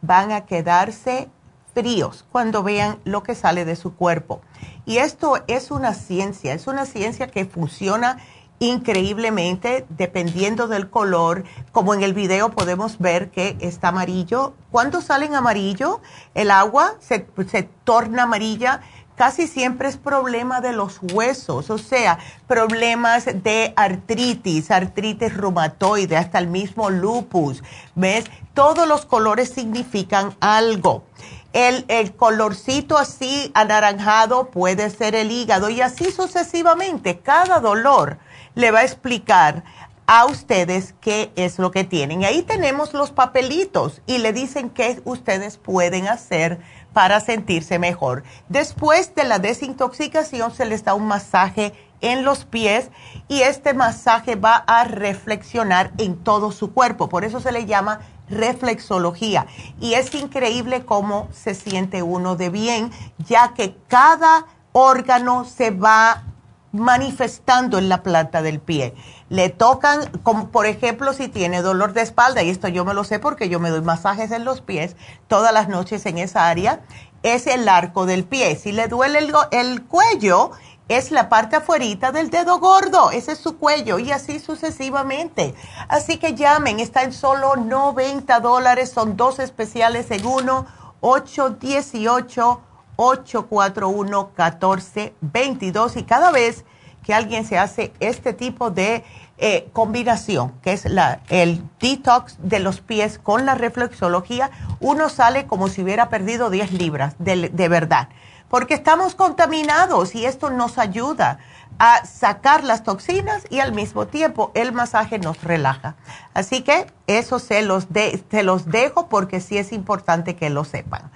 [0.00, 1.28] van a quedarse
[1.74, 4.40] fríos cuando vean lo que sale de su cuerpo.
[4.84, 8.18] Y esto es una ciencia, es una ciencia que funciona
[8.60, 14.54] increíblemente dependiendo del color, como en el video podemos ver que está amarillo.
[14.70, 16.00] Cuando sale en amarillo,
[16.34, 18.82] el agua se, se torna amarilla
[19.20, 26.38] casi siempre es problema de los huesos, o sea, problemas de artritis, artritis reumatoide, hasta
[26.38, 27.62] el mismo lupus,
[27.94, 28.24] ¿ves?
[28.54, 31.04] Todos los colores significan algo.
[31.52, 37.18] El, el, colorcito así anaranjado puede ser el hígado y así sucesivamente.
[37.18, 38.16] Cada dolor
[38.54, 39.64] le va a explicar
[40.06, 42.24] a ustedes qué es lo que tienen.
[42.24, 46.58] Ahí tenemos los papelitos y le dicen qué ustedes pueden hacer
[46.92, 48.24] para sentirse mejor.
[48.48, 52.90] Después de la desintoxicación se les da un masaje en los pies
[53.28, 57.08] y este masaje va a reflexionar en todo su cuerpo.
[57.08, 59.46] Por eso se le llama reflexología.
[59.80, 66.24] Y es increíble cómo se siente uno de bien, ya que cada órgano se va
[66.72, 68.94] manifestando en la planta del pie.
[69.28, 73.04] Le tocan, como por ejemplo, si tiene dolor de espalda, y esto yo me lo
[73.04, 74.96] sé porque yo me doy masajes en los pies
[75.28, 76.80] todas las noches en esa área,
[77.22, 78.56] es el arco del pie.
[78.56, 80.52] Si le duele el, el cuello,
[80.88, 85.54] es la parte afuerita del dedo gordo, ese es su cuello y así sucesivamente.
[85.88, 90.66] Así que llamen, está en solo 90 dólares, son dos especiales en uno,
[91.00, 92.60] 818
[93.00, 96.66] 841-1422 y cada vez
[97.02, 99.02] que alguien se hace este tipo de
[99.38, 104.50] eh, combinación, que es la, el detox de los pies con la reflexología,
[104.80, 108.10] uno sale como si hubiera perdido 10 libras, de, de verdad,
[108.50, 111.38] porque estamos contaminados y esto nos ayuda
[111.78, 115.94] a sacar las toxinas y al mismo tiempo el masaje nos relaja.
[116.34, 120.64] Así que eso se los, de, se los dejo porque sí es importante que lo
[120.64, 121.10] sepan.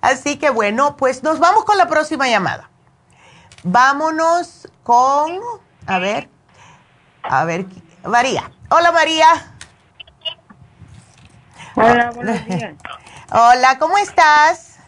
[0.00, 2.70] Así que bueno, pues nos vamos con la próxima llamada.
[3.64, 5.38] Vámonos con,
[5.86, 6.28] a ver,
[7.22, 7.66] a ver,
[8.04, 8.50] María.
[8.70, 9.26] Hola María.
[11.74, 12.74] Hola, buenos días.
[13.30, 14.78] Hola, ¿cómo estás?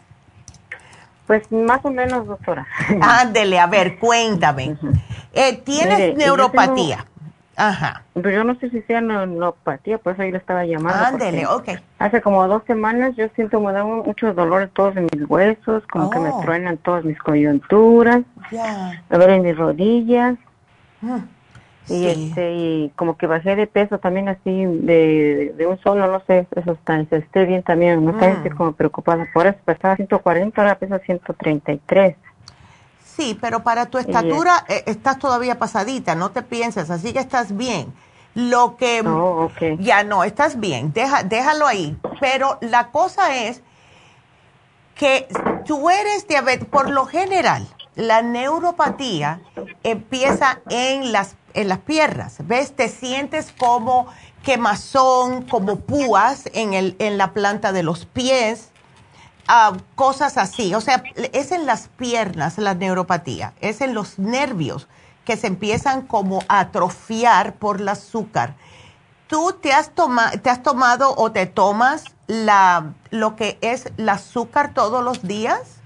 [1.26, 2.66] Pues más o menos, doctora.
[3.00, 4.76] Ándele, a ver, cuéntame.
[5.32, 7.06] Eh, ¿Tienes neuropatía?
[7.68, 8.02] Ajá.
[8.14, 11.04] Pero yo no sé si sea neuropatía, por eso yo le estaba llamando.
[11.04, 11.68] Ándele, ok.
[11.98, 16.08] Hace como dos semanas yo siento me dan muchos dolores todos en mis huesos, como
[16.08, 16.40] que me oh.
[16.40, 18.20] truenan todas mis coyunturas,
[18.50, 19.02] Ya.
[19.10, 20.36] a ver en mis rodillas.
[21.02, 21.16] Mm,
[21.88, 26.20] Y este, y como que bajé de peso también así de, de un solo, no
[26.26, 28.22] sé, eso está, esté bien también, no Mm.
[28.22, 32.16] estoy como preocupada por eso, pesaba 140, ahora pesa 133.
[33.16, 37.56] Sí, pero para tu estatura eh, estás todavía pasadita, no te pienses, así que estás
[37.56, 37.92] bien.
[38.34, 39.50] Lo que Oh,
[39.80, 41.98] ya no, estás bien, deja, déjalo ahí.
[42.20, 43.62] Pero la cosa es
[44.94, 45.26] que
[45.64, 47.66] tú eres diabético, por lo general,
[47.96, 49.40] la neuropatía
[49.82, 52.76] empieza en las, en las piernas, ¿ves?
[52.76, 54.06] Te sientes como
[54.44, 58.69] quemazón, como púas en, el, en la planta de los pies,
[59.50, 60.74] ah, cosas así.
[60.74, 61.02] O sea,
[61.32, 64.88] es en las piernas la neuropatía, es en los nervios
[65.24, 68.54] que se empiezan como a atrofiar por el azúcar.
[69.26, 74.08] ¿Tú te has, toma, te has tomado o te tomas la, lo que es el
[74.08, 75.80] azúcar todos los días?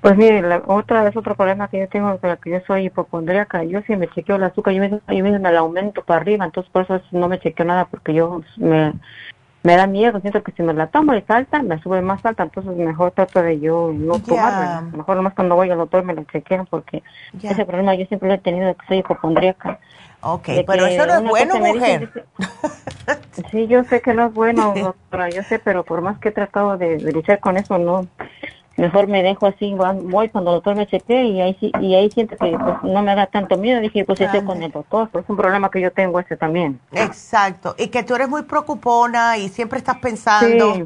[0.00, 3.64] Pues mire, la, otra vez otro problema que yo tengo que yo soy hipocondríaca.
[3.64, 6.44] Yo si me chequeo el azúcar, yo me, yo mismo me la aumento para arriba,
[6.44, 8.92] entonces por eso no me chequeo nada porque yo me,
[9.64, 12.42] me da miedo, siento que si me la tomo y salta, me sube más alta,
[12.44, 14.26] entonces mejor trato de yo no Ya.
[14.26, 14.82] tomarla.
[14.92, 17.02] Mejor nomás cuando voy al doctor me la chequean porque
[17.42, 19.80] ese problema yo siempre lo he tenido de que soy hipocondríaca.
[20.20, 22.00] Ok, De pero eso no es bueno, mujer.
[22.00, 22.24] dice-
[23.50, 24.74] Sí, yo sé que no es bueno,
[25.10, 28.06] doctora, yo sé, pero por más que he tratado de, de luchar con eso, no.
[28.76, 32.10] Mejor me dejo así, voy cuando el doctor me chequee y ahí sí, y ahí
[32.10, 33.80] siento que pues, no me da tanto miedo.
[33.80, 36.80] Dije, pues estoy con el doctor, pues es un problema que yo tengo ese también.
[36.92, 40.74] Exacto, y que tú eres muy preocupona y siempre estás pensando.
[40.74, 40.84] Sí.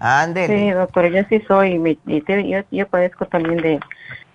[0.00, 0.70] Ándele.
[0.70, 3.80] Sí, doctora, yo sí soy, y mi- y te- yo, yo padezco también de,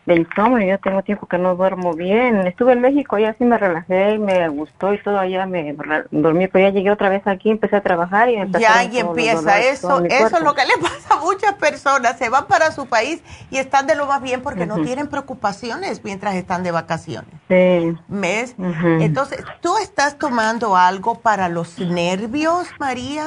[0.05, 2.45] de insomnio, yo tengo tiempo que no duermo bien.
[2.45, 5.75] Estuve en México, ya sí me relajé, me gustó y todo, allá me
[6.11, 9.35] dormí, pero ya llegué otra vez aquí, empecé a trabajar y me Ya, y empieza
[9.35, 12.87] dolores, eso, eso es lo que le pasa a muchas personas, se van para su
[12.87, 17.31] país y están de lo más bien porque no tienen preocupaciones mientras están de vacaciones.
[17.47, 17.97] Sí.
[18.07, 18.55] ¿Ves?
[18.99, 23.25] Entonces, ¿tú estás tomando algo para los nervios, María?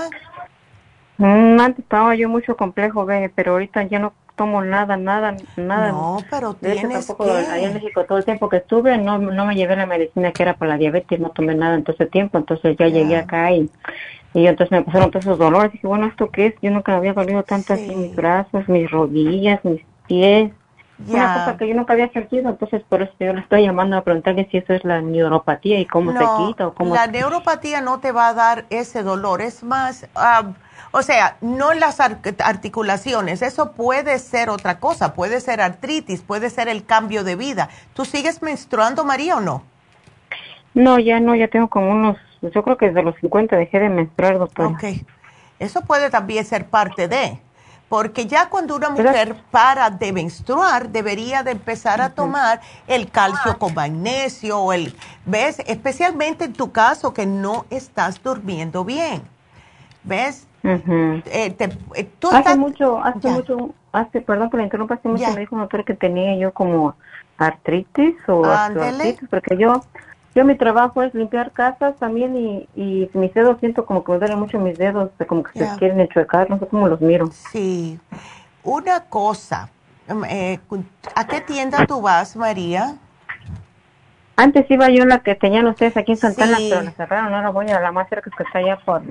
[1.19, 5.93] Mm, antes estaba yo mucho complejo, ve, pero ahorita ya no tomo nada, nada, nada.
[5.93, 8.99] No, pero De hecho, tienes tampoco que- allá en México todo el tiempo que estuve
[8.99, 11.85] no, no me llevé la medicina que era para la diabetes, no tomé nada en
[11.85, 13.71] todo ese tiempo, entonces ya llegué acá y,
[14.35, 16.55] y entonces me empezaron todos esos dolores, dije, bueno, ¿esto qué es?
[16.63, 20.53] Yo nunca había dolido tanto así mis brazos, mis rodillas, mis pies,
[21.09, 24.03] una cosa que yo nunca había sentido, entonces por eso yo le estoy llamando a
[24.05, 26.95] preguntarle si eso es la neuropatía y cómo No, se quita o cómo...
[26.95, 30.53] la neuropatía no te va a dar ese dolor, es más, ah,
[30.93, 36.51] o sea, no las ar- articulaciones, eso puede ser otra cosa, puede ser artritis, puede
[36.51, 37.69] ser el cambio de vida.
[37.95, 39.63] ¿Tú sigues menstruando, María, o no?
[40.75, 43.89] No, ya no, ya tengo como unos, yo creo que desde los 50 dejé de
[43.89, 44.69] menstruar, doctora.
[44.69, 44.85] Ok,
[45.59, 47.41] eso puede también ser parte de,
[47.89, 53.11] porque ya cuando una Pero- mujer para de menstruar, debería de empezar a tomar el
[53.11, 54.95] calcio con magnesio, o el,
[55.25, 55.61] ¿ves?
[55.67, 59.23] Especialmente en tu caso que no estás durmiendo bien,
[60.05, 60.47] ¿ves?
[60.75, 61.23] Ujú.
[61.27, 61.65] Eh, te-
[61.95, 63.31] eh, tú hace estás- mucho, hace Ya.
[63.31, 65.33] mucho, hace, perdón que la interrumpa, hace mucho Ya.
[65.33, 66.95] me dijo un doctor que tenía yo como
[67.39, 69.85] artritis o artritis, porque yo,
[70.35, 74.19] yo mi trabajo es limpiar casas también y, y mis dedos siento como que me
[74.19, 75.73] duelen mucho mis dedos, de como que Ya.
[75.75, 77.29] se quieren enchuecar, no sé cómo los miro.
[77.31, 78.01] Sí.
[78.65, 79.69] Una cosa,
[80.09, 80.59] em, eh,
[81.15, 82.97] ¿a qué tienda tú vas, María?
[84.39, 86.69] Antes iba yo a la que tenían ustedes aquí en Santana, Sí.
[86.71, 89.03] pero la cerraron, ahora voy a la más cerca que está allá por,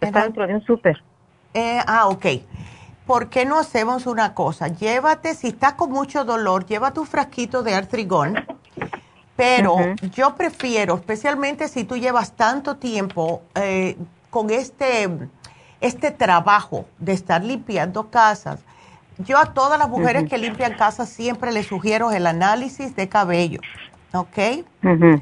[0.00, 1.02] está dentro de un súper.
[1.54, 2.26] Eh, ah, ok.
[3.06, 4.68] ¿Por qué no hacemos una cosa?
[4.68, 8.46] Llévate, si estás con mucho dolor, llévate un frasquito de artrigón,
[9.36, 9.76] pero
[10.14, 13.96] yo prefiero, especialmente si tú llevas tanto tiempo eh,
[14.30, 15.10] con este,
[15.82, 18.64] este trabajo de estar limpiando casas,
[19.18, 23.60] yo a todas las mujeres que limpian casas siempre les sugiero el análisis de cabello,
[24.12, 24.64] ¿ok?
[24.82, 25.20] Ujú.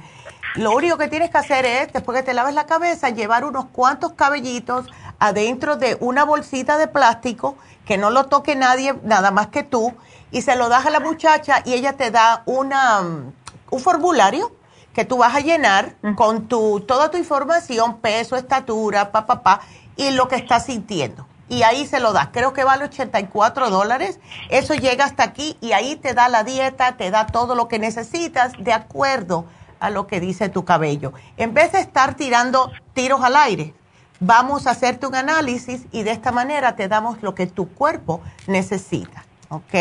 [0.54, 3.66] Lo único que tienes que hacer es, después que te laves la cabeza, llevar unos
[3.72, 4.86] cuantos cabellitos
[5.18, 7.56] adentro de una bolsita de plástico,
[7.86, 9.94] que no lo toque nadie, nada más que tú,
[10.30, 14.52] y se lo das a la muchacha y ella te da una, un formulario
[14.92, 19.66] que tú vas a llenar con tu, toda tu información, peso, estatura, papá, pa, pa,
[19.96, 21.26] y lo que estás sintiendo.
[21.48, 22.28] Y ahí se lo das.
[22.32, 24.20] Creo que vale 84 dólares.
[24.48, 27.78] Eso llega hasta aquí y ahí te da la dieta, te da todo lo que
[27.78, 29.46] necesitas de acuerdo
[29.82, 31.12] a lo que dice tu cabello.
[31.36, 33.74] En vez de estar tirando tiros al aire,
[34.20, 38.20] vamos a hacerte un análisis y de esta manera te damos lo que tu cuerpo
[38.46, 39.24] necesita.
[39.48, 39.74] ¿Ok?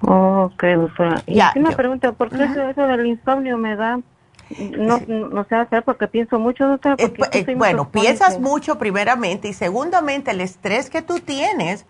[0.00, 1.22] Ok, doctora.
[1.26, 4.00] Y una pregunta, ¿por qué eso, del insomnio me da?
[4.78, 6.96] No, no sé hacer porque pienso mucho, doctora.
[6.98, 11.84] Eh, eh, bueno, piensas mucho primeramente y segundamente el estrés que tú tienes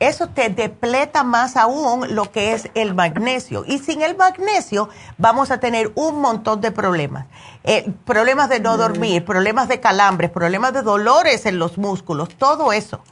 [0.00, 3.64] eso te depleta más aún lo que es el magnesio.
[3.66, 4.88] Y sin el magnesio
[5.18, 7.26] vamos a tener un montón de problemas.
[7.62, 8.78] Eh, problemas de no mm.
[8.78, 13.02] dormir, problemas de calambres, problemas de dolores en los músculos, todo eso.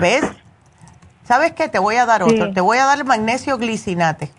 [0.00, 0.24] ¿Ves?
[1.24, 1.68] ¿Sabes qué?
[1.68, 2.52] Te voy a dar otro.
[2.52, 4.30] Te voy a dar el magnesio glicinate.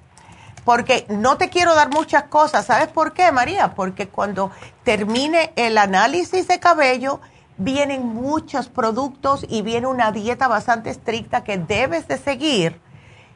[0.66, 2.66] Porque no te quiero dar muchas cosas.
[2.66, 3.76] ¿Sabes por qué, María?
[3.76, 4.52] Porque cuando
[4.84, 7.22] termine el análisis de cabello,
[7.58, 12.82] vienen muchos productos y viene una dieta bastante estricta que debes de seguir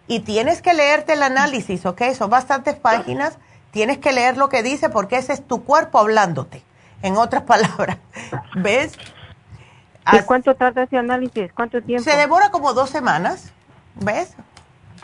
[0.08, 2.02] y tienes que leerte el análisis, ¿ok?
[2.18, 3.38] Son bastantes páginas,
[3.72, 6.64] tienes que leer lo que dice porque ese es tu cuerpo hablándote,
[7.04, 7.98] en otras palabras,
[8.56, 8.98] ¿ves?
[10.12, 11.54] ¿Y cuánto tarda ese análisis?
[11.54, 12.04] ¿Cuánto tiempo?
[12.04, 13.54] Se demora como dos semanas,
[13.96, 14.36] ¿ves?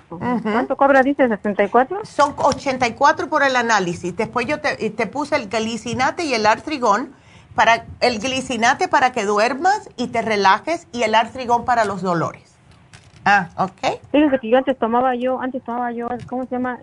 [0.09, 2.05] ¿Cuánto cobra, dice, 64?
[2.05, 4.15] Son 84 por el análisis.
[4.15, 7.13] Después yo te, te puse el galicinate y el artrigón
[7.55, 12.55] para el glicinate para que duermas y te relajes y el artrigón para los dolores.
[13.27, 13.99] Ah, ok.
[14.11, 16.77] Fíjese que yo antes tomaba yo, antes tomaba yo, ¿cómo se llama?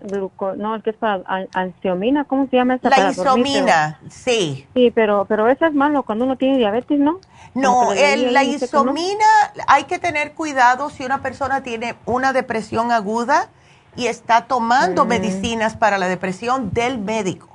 [0.57, 1.23] no, el que es para
[1.53, 2.89] ansiomina, ¿cómo se llama esa?
[2.89, 4.67] La isomina, sí.
[4.73, 7.19] Sí, pero, pero eso es malo cuando uno tiene diabetes, ¿no?
[7.53, 9.25] No, la isomina
[9.67, 13.49] hay que tener cuidado si una persona tiene una depresión aguda
[13.95, 15.07] y está tomando mm.
[15.07, 17.53] medicinas para la depresión del médico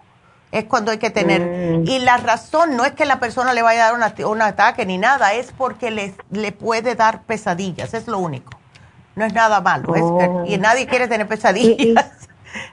[0.52, 1.80] es cuando hay que tener.
[1.80, 1.88] Mm.
[1.88, 4.98] Y la razón no es que la persona le vaya a dar un ataque ni
[4.98, 8.52] nada, es porque le, le puede dar pesadillas, es lo único.
[9.14, 10.44] No es nada malo, oh.
[10.46, 12.06] y nadie quiere tener pesadillas.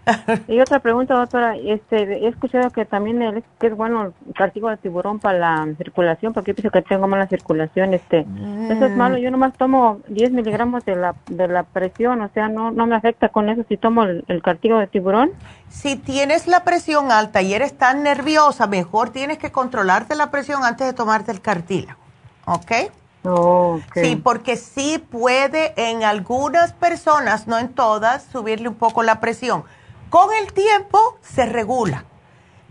[0.48, 4.70] Y, otra pregunta, doctora, este, he escuchado que también es, que es bueno el castigo
[4.70, 8.92] de tiburón para la circulación, porque yo pienso que tengo mala circulación, este, eso es
[8.92, 8.98] mm.
[8.98, 12.88] malo, yo nomás tomo 10 miligramos de la, de la presión, o sea, no, no
[12.88, 15.32] me afecta con eso si tomo el, el cartílago de tiburón.
[15.70, 20.64] Si tienes la presión alta y eres tan nerviosa, mejor tienes que controlarte la presión
[20.64, 22.00] antes de tomarte el cartílago,
[22.46, 22.72] ¿ok?
[23.94, 29.64] Sí, porque sí puede en algunas personas, no en todas, subirle un poco la presión.
[30.10, 32.06] Con el tiempo se regula.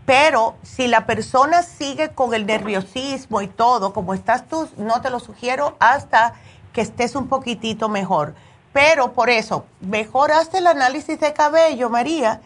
[0.06, 5.10] Pero si la persona sigue con el nerviosismo y todo, como estás tú, no te
[5.10, 6.34] lo sugiero hasta
[6.72, 8.34] que estés un poquitito mejor.
[8.74, 12.42] Pero por eso, mejor hazte el análisis de cabello, María.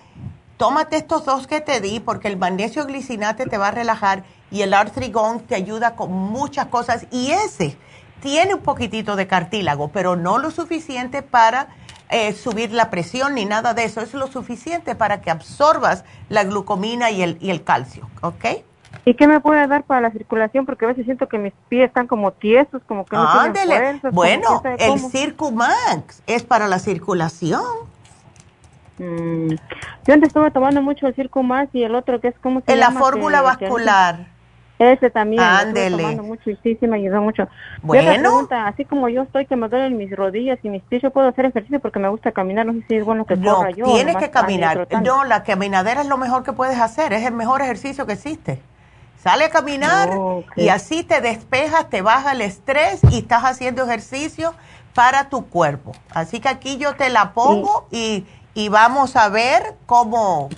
[0.57, 4.63] Tómate estos dos que te di porque el magnesio glicinate te va a relajar y
[4.63, 7.07] el artrigón te ayuda con muchas cosas.
[7.11, 7.77] Y ese
[8.21, 11.69] tiene un poquitito de cartílago, pero no lo suficiente para
[12.11, 14.01] eh, subir la presión ni nada de eso.
[14.01, 18.45] Es lo suficiente para que absorbas la glucomina y el, y el calcio, ¿ok?
[19.05, 20.67] ¿Y qué me puede dar para la circulación?
[20.67, 24.63] Porque a veces siento que mis pies están como tiesos, como que no tienen Bueno,
[24.79, 27.63] el Circumax es para la circulación.
[28.99, 29.51] Mm,
[30.07, 32.63] yo antes estuve tomando mucho el Circumax y el otro que es como...
[32.67, 34.27] En la fórmula vascular.
[34.79, 35.43] Ese también.
[35.43, 36.17] Ándele.
[36.23, 37.49] Mucho, y sí, me ayudó mucho.
[37.83, 38.49] Bueno.
[38.51, 41.47] así como yo estoy que me duelen mis rodillas y mis pies, ¿yo puedo hacer
[41.47, 42.67] ejercicio porque me gusta caminar?
[42.67, 43.87] No sé si es bueno que no, corra yo.
[43.87, 44.87] tienes que caminar.
[45.03, 47.13] No, la caminadera es lo mejor que puedes hacer.
[47.13, 48.61] Es el mejor ejercicio que existe.
[49.19, 50.11] Sale a caminar
[50.55, 54.55] y así te despejas, te baja el estrés y estás haciendo ejercicio
[54.95, 55.93] para tu cuerpo.
[56.11, 60.49] Así que aquí yo te la pongo y, y vamos a ver cómo...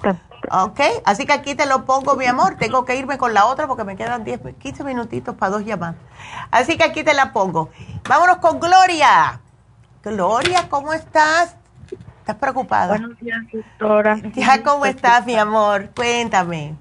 [0.51, 2.57] Ok, así que aquí te lo pongo, mi amor.
[2.57, 5.97] Tengo que irme con la otra porque me quedan 10, 15 minutitos para dos llamadas.
[6.51, 7.71] Así que aquí te la pongo.
[8.09, 9.41] Vámonos con Gloria.
[10.03, 11.57] Gloria, ¿cómo estás?
[12.21, 12.89] ¿Estás preocupada?
[12.89, 14.19] Buenos días, doctora.
[14.35, 15.91] Ya, ¿cómo estás, mi amor?
[15.95, 16.75] Cuéntame.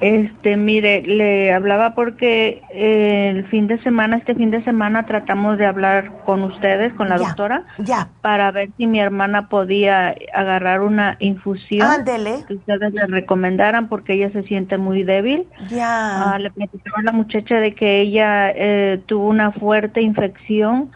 [0.00, 5.58] Este, mire, le hablaba porque eh, el fin de semana, este fin de semana tratamos
[5.58, 8.08] de hablar con ustedes, con la doctora, ya.
[8.20, 12.44] para ver si mi hermana podía agarrar una infusión Ándele.
[12.46, 15.46] que ustedes le recomendaran porque ella se siente muy débil.
[15.70, 16.32] Ya.
[16.32, 20.90] Ah, le platicaba a la muchacha de que ella eh, tuvo una fuerte infección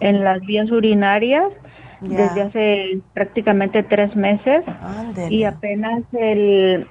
[0.00, 1.52] en las vías urinarias
[2.00, 4.62] desde hace prácticamente tres meses
[5.30, 6.86] y apenas el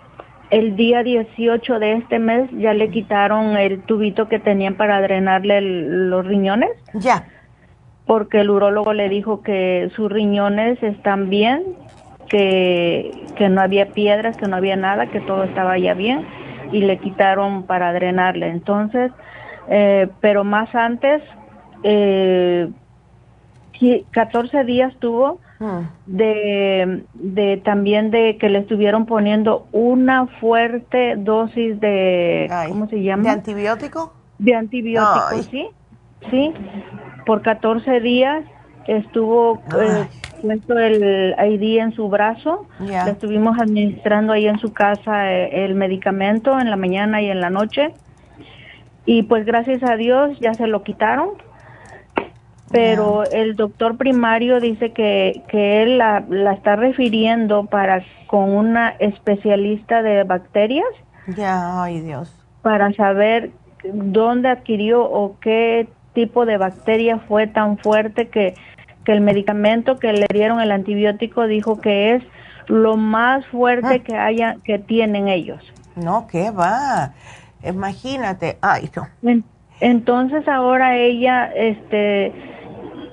[0.49, 5.61] el día 18 de este mes ya le quitaron el tubito que tenían para drenarle
[5.61, 6.69] los riñones.
[6.93, 7.27] Ya.
[8.05, 11.63] Porque el urólogo le dijo que sus riñones están bien,
[12.29, 16.25] que, que no había piedras, que no había nada, que todo estaba ya bien
[16.71, 18.49] y le quitaron para drenarle.
[18.49, 19.11] Entonces,
[19.69, 21.21] eh, pero más antes,
[21.83, 22.69] eh,
[24.11, 25.89] 14 días tuvo ah.
[26.05, 33.23] de, de también de que le estuvieron poniendo una fuerte dosis de, ¿cómo se llama?
[33.23, 34.13] ¿De antibiótico?
[34.37, 35.67] De antibiótico, sí,
[36.29, 36.53] sí,
[37.25, 38.43] por 14 días
[38.87, 40.07] estuvo eh,
[40.41, 45.75] puesto el ID en su brazo, le estuvimos administrando ahí en su casa eh, el
[45.75, 47.93] medicamento en la mañana y en la noche.
[49.05, 51.31] Y pues gracias a Dios ya se lo quitaron
[52.73, 58.89] pero el doctor primario dice que, que él la, la, está refiriendo para con una
[58.89, 60.87] especialista de bacterias.
[61.37, 62.35] Ya, ay Dios.
[62.63, 63.51] Para saber
[63.93, 68.55] dónde adquirió o qué tipo de bacteria fue tan fuerte que,
[69.05, 72.23] que el medicamento que le dieron el antibiótico dijo que es
[72.67, 74.03] lo más fuerte ah.
[74.03, 75.61] que haya que tienen ellos.
[75.95, 77.13] No, ¿qué va?
[77.63, 79.43] Imagínate, ay, no.
[79.79, 82.31] Entonces ahora ella este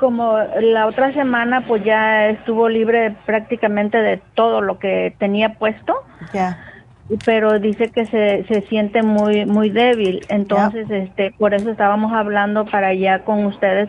[0.01, 5.94] como la otra semana pues ya estuvo libre prácticamente de todo lo que tenía puesto.
[6.32, 6.59] Ya.
[7.24, 12.64] Pero dice que se, se siente muy muy débil, entonces este por eso estábamos hablando
[12.64, 13.89] para ya con ustedes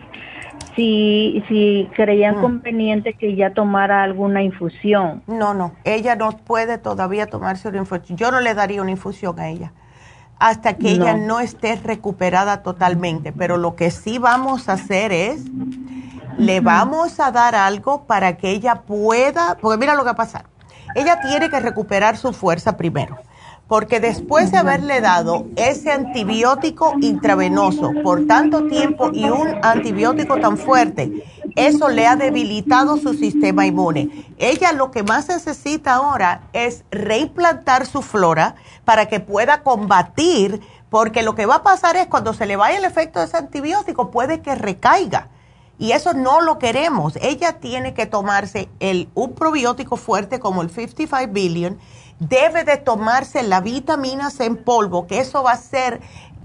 [0.76, 2.40] si si creían ah.
[2.40, 5.22] conveniente que ya tomara alguna infusión.
[5.26, 8.18] No, no, ella no puede todavía tomarse una infusión.
[8.18, 9.72] Yo no le daría una infusión a ella
[10.42, 11.38] hasta que ella no.
[11.38, 15.44] esté recuperada totalmente, pero lo que sí vamos a hacer es
[16.36, 20.16] le vamos a dar algo para que ella pueda, porque mira lo que va a
[20.16, 20.46] pasar.
[20.96, 23.18] Ella tiene que recuperar su fuerza primero,
[23.72, 30.58] porque después de haberle dado ese antibiótico intravenoso por tanto tiempo y un antibiótico tan
[30.58, 31.24] fuerte,
[31.56, 34.26] eso le ha debilitado su sistema inmune.
[34.36, 41.22] Ella lo que más necesita ahora es reimplantar su flora para que pueda combatir, porque
[41.22, 44.10] lo que va a pasar es cuando se le vaya el efecto de ese antibiótico,
[44.10, 45.28] puede que recaiga.
[45.78, 47.16] Y eso no lo queremos.
[47.22, 51.78] Ella tiene que tomarse el, un probiótico fuerte como el 55 billion.
[52.18, 56.00] Debe de tomarse la vitamina C en polvo, que eso va a ser,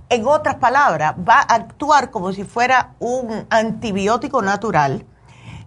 [0.09, 5.05] en otras palabras, va a actuar como si fuera un antibiótico natural.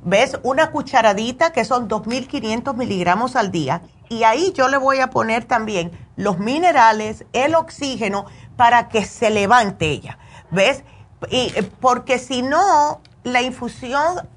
[0.03, 0.39] ¿Ves?
[0.43, 3.83] Una cucharadita que son 2.500 miligramos al día.
[4.09, 9.31] Y ahí yo le voy a poner también los minerales, el oxígeno, para que se
[9.31, 10.19] levante ella.
[10.51, 10.85] ¿Ves?
[11.31, 14.29] Y, eh, porque si no, la infusión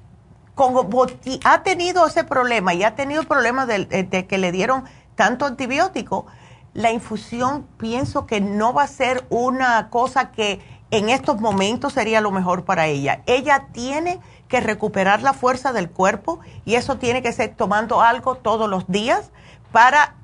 [0.54, 0.88] como
[1.44, 4.84] ha tenido ese problema y ha tenido problemas de, de, que le dieron
[5.14, 6.26] tanto antibiótico,
[6.72, 10.60] la infusión pienso que no va a ser una cosa que
[10.90, 13.22] en estos momentos sería lo mejor para ella.
[13.26, 18.36] Ella tiene que recuperar la fuerza del cuerpo y eso tiene que ser tomando algo
[18.36, 19.30] todos los días
[19.72, 20.14] para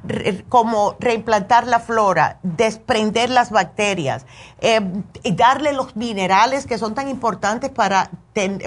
[0.48, 4.24] como reimplantar la flora, desprender las bacterias,
[4.60, 4.80] eh,
[5.24, 8.10] y darle los minerales que son tan importantes para,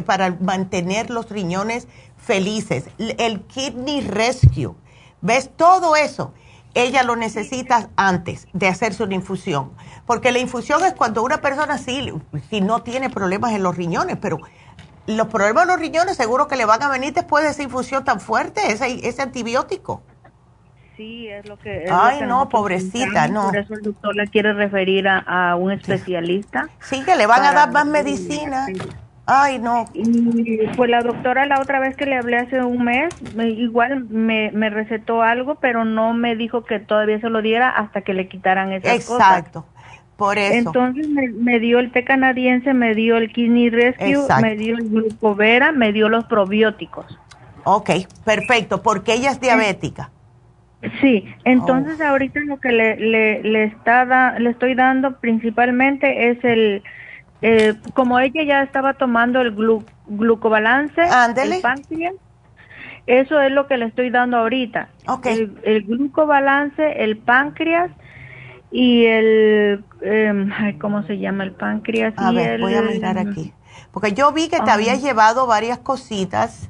[0.05, 1.87] para mantener los riñones
[2.17, 2.89] felices.
[2.97, 4.75] El kidney rescue,
[5.23, 5.49] ¿ves?
[5.55, 6.33] Todo eso,
[6.75, 9.71] ella lo necesita antes de hacerse una infusión.
[10.05, 12.13] Porque la infusión es cuando una persona sí,
[12.49, 14.39] si no tiene problemas en los riñones, pero
[15.07, 18.03] los problemas en los riñones seguro que le van a venir después de esa infusión
[18.03, 20.03] tan fuerte, ese, ese antibiótico.
[20.95, 21.85] Sí, es lo que...
[21.91, 23.45] Ay, no, pobrecita, no.
[23.45, 26.69] Por eso el doctor la quiere referir a, un especialista.
[26.79, 28.67] Sí, que le van a dar más medicina.
[29.25, 29.85] Ay, no.
[29.93, 34.51] Y pues la doctora la otra vez que le hablé hace un mes, igual me,
[34.51, 38.27] me recetó algo, pero no me dijo que todavía se lo diera hasta que le
[38.27, 39.65] quitaran esas Exacto.
[40.17, 40.69] Por eso.
[40.69, 45.71] Entonces me, dio el té canadiense, me dio el Kidney Rescue, me dio el glucovera,
[45.71, 47.17] me dio los probióticos.
[47.63, 47.89] Ok,
[48.23, 50.11] perfecto, porque ella es diabética.
[51.01, 52.07] Sí, entonces oh.
[52.07, 56.83] ahorita lo que le, le, le, está le estoy dando principalmente es el,
[57.44, 59.53] eh, como ella ya estaba tomando el
[60.07, 62.15] glucobalance, el páncreas,
[63.06, 64.88] eso es lo que le estoy dando ahorita.
[65.06, 65.53] Okay.
[65.64, 67.91] El, glucobalance, el páncreas
[68.72, 72.14] y el, eh, ¿cómo se llama el páncreas?
[72.15, 73.53] A ver, voy a mirar aquí.
[73.91, 76.70] Porque yo vi que te había llevado varias cositas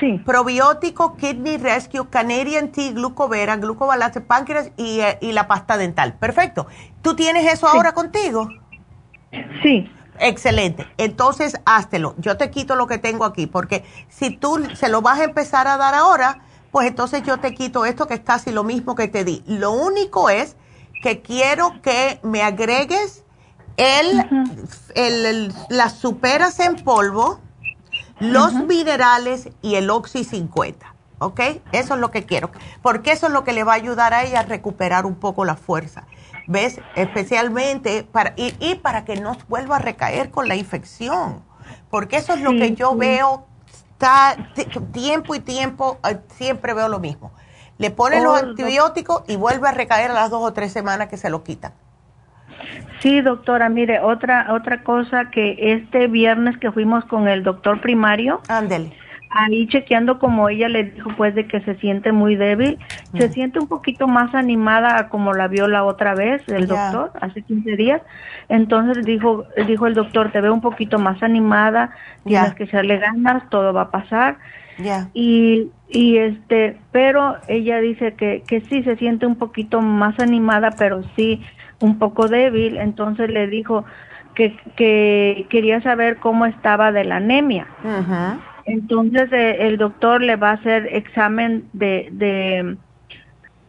[0.00, 0.20] sí.
[0.24, 6.14] Probiótico, Kidney Rescue, Canadian Tea, Glucovera, Glucobalance, Páncreas y, eh, y, la pasta dental.
[6.14, 6.66] Perfecto.
[7.02, 8.48] ¿Tú tienes eso ahora contigo?
[9.62, 9.90] Sí.
[10.18, 10.86] Excelente.
[10.96, 12.14] Entonces, háztelo.
[12.18, 15.66] Yo te quito lo que tengo aquí, porque si tú se lo vas a empezar
[15.68, 16.40] a dar ahora,
[16.70, 19.42] pues entonces yo te quito esto que es casi lo mismo que te di.
[19.46, 20.56] Lo único es
[21.02, 23.24] que quiero que me agregues
[23.76, 24.50] el,
[24.94, 27.40] el, las superas en polvo,
[28.18, 30.94] los minerales y el Oxy 50.
[31.18, 31.40] ¿Ok?
[31.72, 32.50] Eso es lo que quiero.
[32.82, 35.46] Porque eso es lo que le va a ayudar a ella a recuperar un poco
[35.46, 36.04] la fuerza.
[36.46, 36.80] ¿Ves?
[36.94, 41.42] Especialmente para, y, para que no vuelva a recaer con la infección.
[41.90, 43.46] Porque eso es lo que yo veo,
[43.92, 44.36] está
[44.92, 47.32] tiempo y tiempo, eh, siempre veo lo mismo.
[47.78, 51.16] Le ponen los antibióticos y vuelve a recaer a las dos o tres semanas que
[51.16, 51.72] se lo quitan.
[53.00, 58.40] Sí, doctora, mire, otra otra cosa que este viernes que fuimos con el doctor primario,
[58.48, 58.96] ándele.
[59.38, 62.78] Ahí chequeando como ella le dijo pues de que se siente muy débil,
[63.12, 67.42] se siente un poquito más animada como la vio la otra vez el doctor hace
[67.42, 68.00] 15 días.
[68.48, 71.90] Entonces dijo dijo el doctor, te veo un poquito más animada,
[72.24, 74.38] tienes que echarle ganas, todo va a pasar.
[75.12, 80.70] Y y este, pero ella dice que que sí se siente un poquito más animada,
[80.78, 81.42] pero sí
[81.80, 83.84] un poco débil, entonces le dijo
[84.34, 87.66] que, que quería saber cómo estaba de la anemia.
[88.66, 92.76] Entonces eh, el doctor le va a hacer examen de, de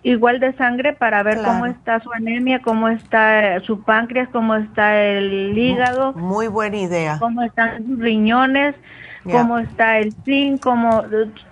[0.04, 5.02] igual de sangre para ver cómo está su anemia, cómo está su páncreas, cómo está
[5.04, 6.14] el hígado.
[6.14, 7.18] Muy buena idea.
[7.20, 8.76] Cómo están sus riñones,
[9.24, 11.04] cómo está el zinc, cómo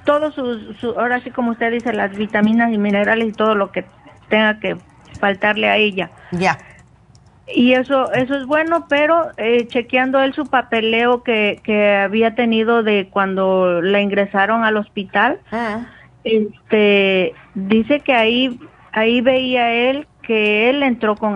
[0.06, 3.72] todo su, su, ahora sí como usted dice, las vitaminas y minerales y todo lo
[3.72, 3.86] que
[4.30, 4.78] tenga que
[5.20, 6.10] faltarle a ella.
[6.32, 6.58] Ya.
[7.48, 12.82] Y eso eso es bueno, pero eh, chequeando él su papeleo que, que había tenido
[12.82, 15.86] de cuando la ingresaron al hospital, ah.
[16.24, 18.60] este dice que ahí
[18.92, 21.36] ahí veía él que él entró con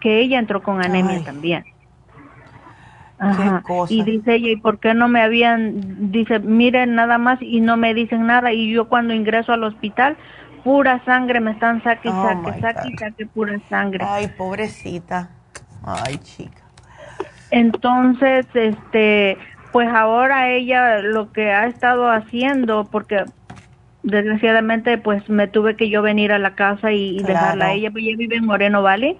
[0.00, 1.64] que ella entró con anemia también.
[3.18, 3.62] Ajá.
[3.90, 7.76] Y dice ella, ¿y por qué no me habían, dice, miren nada más y no
[7.76, 8.50] me dicen nada?
[8.54, 10.16] Y yo cuando ingreso al hospital,
[10.64, 14.06] pura sangre, me están saque y oh saque, saque y saque pura sangre.
[14.08, 15.28] Ay, pobrecita.
[15.84, 16.62] Ay, chica.
[17.50, 19.36] Entonces, este,
[19.72, 23.24] pues ahora ella lo que ha estado haciendo, porque
[24.02, 28.04] desgraciadamente pues me tuve que yo venir a la casa y, dejarla a ella, pues
[28.04, 29.18] ella vive en Moreno Valley.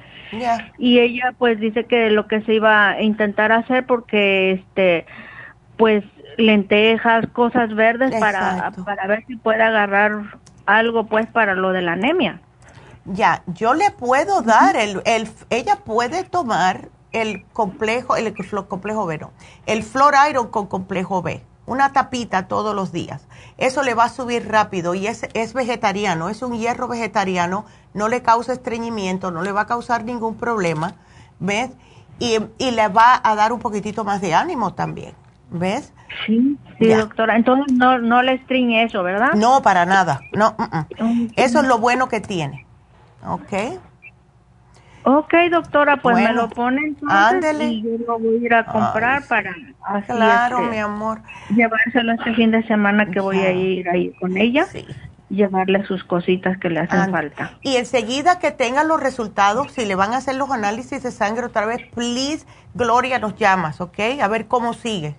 [0.79, 5.07] Y ella pues dice que lo que se iba a intentar hacer porque este
[5.77, 6.05] pues
[6.37, 11.93] lentejas, cosas verdes para, para ver si puede agarrar algo pues para lo de la
[11.93, 12.41] anemia.
[13.05, 18.35] Ya, yo le puedo dar, el, el, ella puede tomar el complejo, el,
[18.69, 19.33] complejo B, no,
[19.67, 23.27] el Flor Iron con complejo B, una tapita todos los días.
[23.59, 27.65] Eso le va a subir rápido y es, es vegetariano, es un hierro vegetariano,
[27.95, 30.95] no le causa estreñimiento, no le va a causar ningún problema,
[31.39, 31.71] ¿ves?
[32.19, 35.15] Y, y le va a dar un poquitito más de ánimo también,
[35.51, 35.93] ¿ves?
[36.27, 37.37] Sí, sí, doctora.
[37.37, 39.33] Entonces no, no le estriñe eso, ¿verdad?
[39.35, 40.21] No, para nada.
[40.33, 40.55] No,
[41.37, 42.67] eso es lo bueno que tiene.
[43.27, 43.53] ¿Ok?
[45.03, 49.27] Ok, doctora, pues me lo ponen entonces y yo lo voy a ir a comprar
[49.27, 51.23] para así Claro, este, mi amor.
[51.49, 54.67] Llevárselo este fin de semana que voy a ir ahí con ella.
[54.67, 54.87] Sí.
[55.31, 57.53] Llevarle sus cositas que le hacen falta.
[57.63, 61.47] Y enseguida que tengan los resultados, si le van a hacer los análisis de sangre
[61.47, 62.45] otra vez, please,
[62.75, 63.99] Gloria, nos llamas, ¿ok?
[64.21, 65.15] A ver cómo sigue.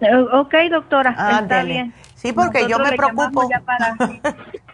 [0.00, 1.10] Eh, ok, doctora,
[1.40, 1.94] está bien.
[2.14, 3.48] Sí, porque yo me preocupo.
[3.64, 3.96] para,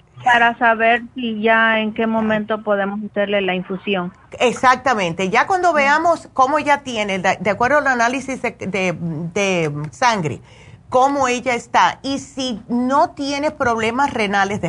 [0.58, 4.12] saber si ya en qué momento podemos hacerle la infusión.
[4.38, 5.30] Exactamente.
[5.30, 10.40] Ya cuando veamos cómo ella tiene, de, acuerdo al análisis de, de, sangre,
[10.88, 14.60] cómo ella está y si no tiene problemas renales,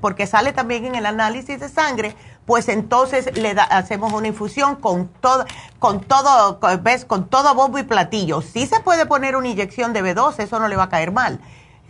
[0.00, 2.14] porque sale también en el análisis de sangre,
[2.46, 5.44] pues entonces le hacemos una infusión con todo,
[5.78, 8.40] con todo, ves, con todo bombo y platillo.
[8.40, 11.40] Sí se puede poner una inyección de B12, eso no le va a caer mal,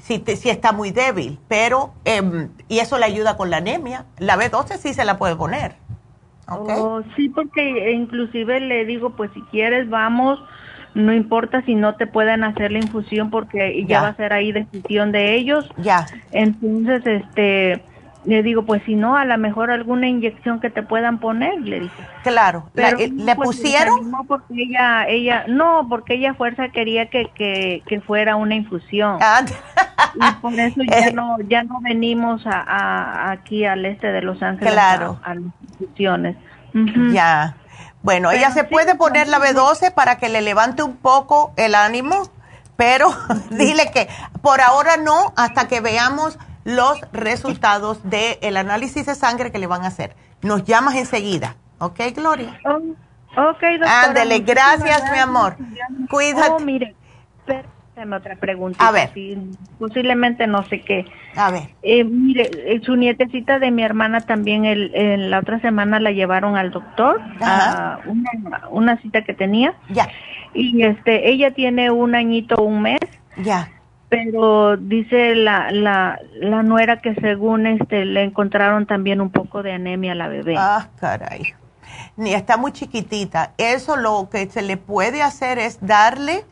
[0.09, 4.07] si, si está muy débil, pero, em, y eso le ayuda con la anemia.
[4.19, 5.75] La B12 sí se la puede poner.
[6.49, 10.43] Oh, sí, porque inclusive le digo, pues si quieres, vamos,
[10.95, 14.33] no importa si no te pueden hacer la infusión porque ya, ya va a ser
[14.33, 15.69] ahí decisión de ellos.
[15.77, 16.07] Ya.
[16.33, 17.83] Entonces, este
[18.29, 21.81] le digo, pues si no, a lo mejor alguna inyección que te puedan poner, le
[21.81, 22.03] dije.
[22.23, 24.11] Claro, Pero, eh, ¿le pues, pusieron?
[24.11, 29.17] No, porque ella, ella, no, porque ella fuerza quería que, que, que fuera una infusión.
[29.23, 29.41] Ah.
[30.15, 34.75] y por eso ya no, ya no venimos a, aquí al este de Los Ángeles
[34.75, 35.19] claro.
[35.25, 35.45] a, las
[35.81, 36.37] infusiones.
[37.11, 37.57] Ya.
[38.03, 42.31] Bueno, ella se puede poner la B12 para que le levante un poco el ánimo,
[42.77, 43.09] pero
[43.51, 44.07] dile que
[44.43, 46.39] por ahora no, hasta que veamos
[46.69, 50.15] los resultados del análisis de sangre que le van a hacer.
[50.43, 51.57] Nos llamas enseguida.
[51.78, 52.61] ¿Ok, Gloria?
[52.66, 54.05] Oh, ok, doctora.
[54.05, 55.57] Ándele, gracias, mi amor.
[56.11, 56.51] Cuídate.
[56.51, 56.95] Oh, mire,
[57.93, 58.86] hacerme otra pregunta.
[58.86, 59.11] A ver.
[59.78, 61.07] posiblemente no sé qué.
[61.36, 61.70] A ver.
[61.82, 66.55] Eh, mire, eh, su nietecita de mi hermana también el, la otra semana la llevaron
[66.57, 69.73] al doctor a una, una, cita que tenía.
[69.89, 70.07] Ya.
[70.53, 73.01] Y este, ella tiene un añito, un mes.
[73.39, 73.70] Ya.
[74.09, 79.73] Pero dice la, la, la nuera que según este le encontraron también un poco de
[79.73, 80.55] anemia a la bebé.
[80.57, 81.55] Ah, caray
[82.19, 83.53] ni está muy chiquitita.
[83.59, 86.45] Eso lo que se le puede hacer es darle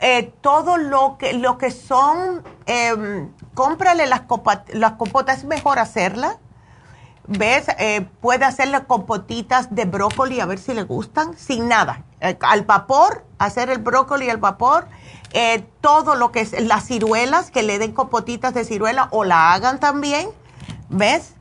[0.00, 4.22] eh, todo lo que, lo que son, eh, cómprale las,
[4.74, 6.38] las compotas, es mejor hacerla.
[7.28, 7.66] ¿Ves?
[7.78, 12.02] Eh, puede hacerle compotitas de brócoli a ver si le gustan, sin nada.
[12.20, 14.86] Eh, al vapor, hacer el brócoli al vapor.
[15.80, 19.80] Todo lo que es las ciruelas, que le den compotitas de ciruela o la hagan
[19.80, 20.28] también.
[20.88, 21.36] ¿Ves?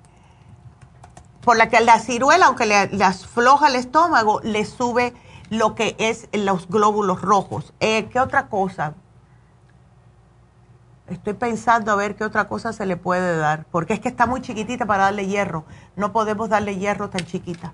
[1.45, 5.13] por la que la ciruela, aunque le, afloja el estómago, le sube
[5.51, 7.71] lo que es los glóbulos rojos.
[7.79, 8.95] Eh, ¿Qué otra cosa?
[11.07, 14.25] Estoy pensando a ver qué otra cosa se le puede dar, porque es que está
[14.25, 15.65] muy chiquitita para darle hierro.
[15.95, 17.73] No podemos darle hierro tan chiquita.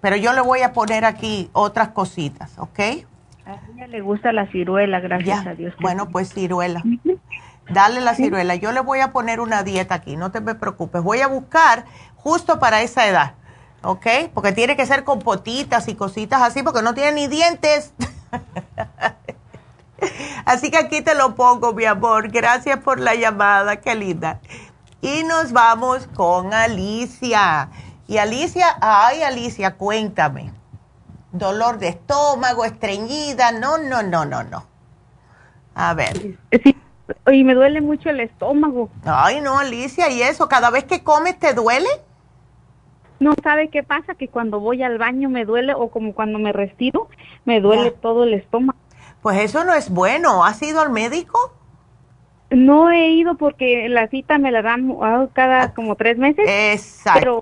[0.00, 2.80] Pero yo le voy a poner aquí otras cositas, ¿ok?
[3.86, 5.72] Le gusta la ciruela, gracias a Dios.
[5.80, 6.82] Bueno, pues ciruela.
[7.70, 8.56] Dale la ciruela.
[8.56, 11.02] Yo le voy a poner una dieta aquí, no te me preocupes.
[11.02, 11.84] Voy a buscar
[12.16, 13.34] justo para esa edad,
[13.82, 14.06] ¿ok?
[14.34, 17.94] Porque tiene que ser con potitas y cositas así, porque no tiene ni dientes.
[20.44, 22.30] así que aquí te lo pongo, mi amor.
[22.30, 24.40] Gracias por la llamada, qué linda.
[25.00, 27.70] Y nos vamos con Alicia.
[28.08, 30.57] Y Alicia, ay Alicia, cuéntame.
[31.32, 34.64] Dolor de estómago, estreñida, no, no, no, no, no.
[35.74, 36.38] A ver.
[36.64, 36.76] Sí,
[37.30, 38.90] y me duele mucho el estómago.
[39.04, 40.48] Ay, no, Alicia, ¿y eso?
[40.48, 41.88] ¿Cada vez que comes te duele?
[43.20, 46.52] No sabe qué pasa, que cuando voy al baño me duele o como cuando me
[46.52, 47.08] retiro,
[47.44, 48.78] me duele todo el estómago.
[49.22, 50.44] Pues eso no es bueno.
[50.44, 51.54] ¿Has ido al médico?
[52.50, 56.46] No he ido porque la cita me la dan ah, cada como tres meses.
[56.48, 57.18] Exacto.
[57.18, 57.40] Pero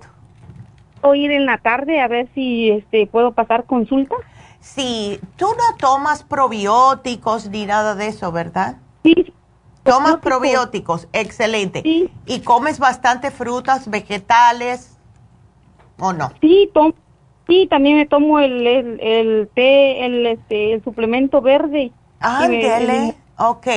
[1.01, 4.15] a ir en la tarde a ver si este puedo pasar consulta.
[4.59, 8.77] Sí, tú no tomas probióticos ni nada de eso, ¿verdad?
[9.03, 9.33] Sí.
[9.83, 11.81] Tomas probióticos, excelente.
[11.81, 12.11] Sí.
[12.25, 14.97] Y comes bastante frutas, vegetales,
[15.97, 16.31] ¿o no?
[16.41, 16.69] Sí,
[17.47, 21.91] sí también me tomo el, el, té, el, este, el suplemento verde.
[22.19, 23.15] Ah, dele.
[23.37, 23.67] ok.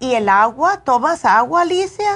[0.00, 0.82] ¿Y el agua?
[0.84, 2.10] ¿Tomas agua, Alicia?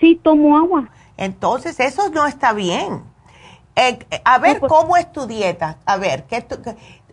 [0.00, 0.88] Sí, tomo agua.
[1.20, 3.04] Entonces, eso no está bien.
[3.76, 5.76] Eh, a ver, pues ¿cómo es tu dieta?
[5.84, 6.44] A ver, ¿qué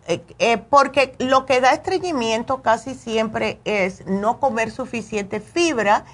[0.08, 6.04] eh, eh, porque lo que da estreñimiento casi siempre es no comer suficiente fibra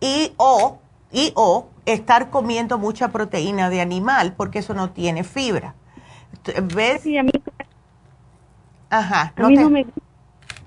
[0.00, 0.78] y o,
[1.12, 5.74] y o estar comiendo mucha proteína de animal, porque eso no tiene fibra.
[6.74, 7.02] ¿Ves?
[7.02, 7.30] Sí, a mí,
[8.90, 9.32] Ajá.
[9.36, 9.86] no, me,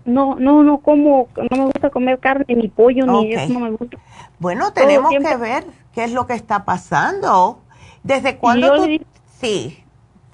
[0.07, 3.71] no, no, no como, no me gusta comer carne, ni pollo, ni eso no me
[3.71, 3.97] gusta.
[4.39, 7.59] Bueno, tenemos que ver qué es lo que está pasando.
[8.03, 8.99] ¿Desde cuándo tú,
[9.39, 9.83] sí,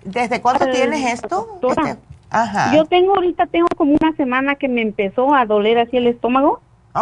[0.04, 1.60] desde cuándo tienes esto?
[1.68, 1.98] Este,
[2.30, 2.76] ajá.
[2.76, 6.62] Yo tengo ahorita tengo como una semana que me empezó a doler así el estómago.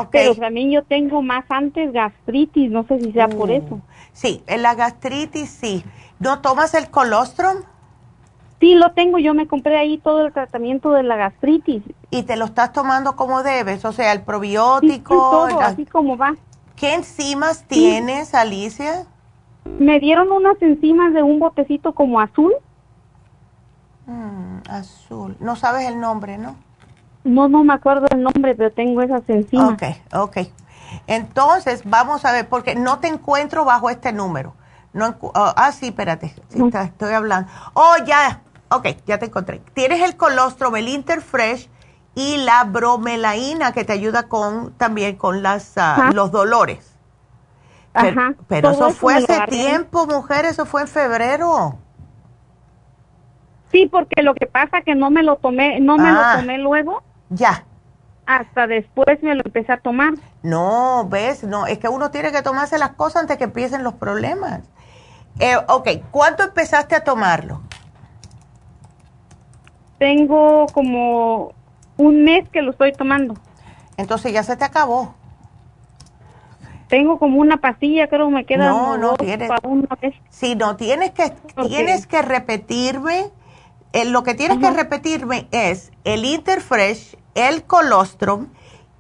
[0.09, 3.53] Pero también yo tengo más antes gastritis, no sé si sea por uh.
[3.53, 3.81] eso.
[4.13, 5.83] Sí, en la gastritis sí.
[6.17, 7.57] ¿No tomas el colostrum?
[8.61, 9.17] Sí, lo tengo.
[9.17, 11.83] Yo me compré ahí todo el tratamiento de la gastritis.
[12.11, 13.83] ¿Y te lo estás tomando como debes?
[13.83, 15.47] O sea, el probiótico.
[15.49, 16.35] Sí, todo, así como va.
[16.75, 19.07] ¿Qué enzimas tienes, Alicia?
[19.79, 22.53] Me dieron unas enzimas de un botecito como azul.
[24.05, 25.35] Mm, azul.
[25.39, 26.55] No sabes el nombre, ¿no?
[27.23, 29.69] No, no me acuerdo el nombre, pero tengo esas encima.
[29.69, 29.83] Ok,
[30.13, 30.37] ok.
[31.07, 34.53] Entonces, vamos a ver, porque no te encuentro bajo este número.
[34.93, 37.49] No, oh, ah, sí, espérate, estoy hablando.
[37.73, 39.61] Oh, ya, ok, ya te encontré.
[39.73, 41.69] Tienes el colostrum, el Interfresh
[42.15, 46.97] y la bromelaína que te ayuda con también con las ah, los dolores.
[47.93, 51.77] Pero, pero eso fue hace tiempo, mujer, eso fue en febrero.
[53.71, 56.37] Sí, porque lo que pasa que no me lo tomé, no me lo ah.
[56.37, 57.65] tomé luego ya.
[58.25, 60.13] Hasta después me lo empecé a tomar.
[60.43, 63.93] No, ves, no, es que uno tiene que tomarse las cosas antes que empiecen los
[63.95, 64.61] problemas.
[65.39, 67.61] Eh, ok, ¿cuánto empezaste a tomarlo?
[70.01, 71.53] Tengo como
[71.95, 73.35] un mes que lo estoy tomando.
[73.97, 75.13] Entonces ya se te acabó.
[76.87, 78.67] Tengo como una pastilla, creo que me queda.
[78.67, 79.51] No, no, tienes.
[80.31, 81.31] Sí, no, tienes que,
[81.67, 83.29] tienes que repetirme.
[83.93, 88.47] Eh, lo que tienes que repetirme es el Interfresh el colostrum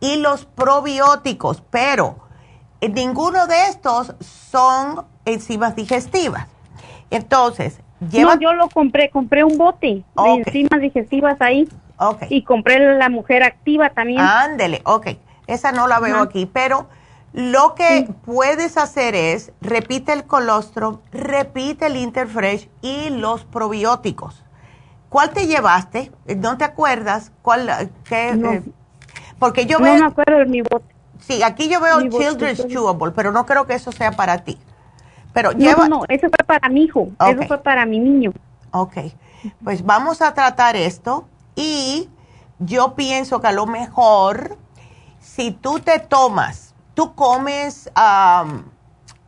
[0.01, 2.17] y los probióticos, pero
[2.79, 6.45] ninguno de estos son enzimas digestivas.
[7.09, 7.79] Entonces,
[8.09, 8.35] lleva...
[8.35, 11.67] No, yo lo compré, compré un bote de enzimas digestivas ahí.
[12.29, 14.21] Y compré la mujer activa también.
[14.21, 15.09] Ándele, ok.
[15.45, 16.87] Esa no la veo aquí, pero
[17.33, 24.43] lo que puedes hacer es, repite el colostrum, repite el Interfresh y los probióticos.
[25.09, 26.11] ¿Cuál te llevaste?
[26.37, 27.31] ¿No te acuerdas?
[27.41, 27.91] ¿Cuál?
[28.05, 28.63] Qué, eh,
[29.37, 29.93] porque yo veo...
[29.93, 30.95] No me acuerdo de mi bote.
[31.19, 34.57] Sí, aquí yo veo Children's Chewable, pero no creo que eso sea para ti.
[35.33, 35.87] Pero no, lleva...
[35.87, 38.33] no, eso fue para mi hijo, eso fue para mi niño.
[38.71, 38.97] Ok,
[39.63, 42.09] pues vamos a tratar esto y
[42.59, 44.57] yo pienso que a lo mejor
[45.19, 47.89] si tú te tomas, tú comes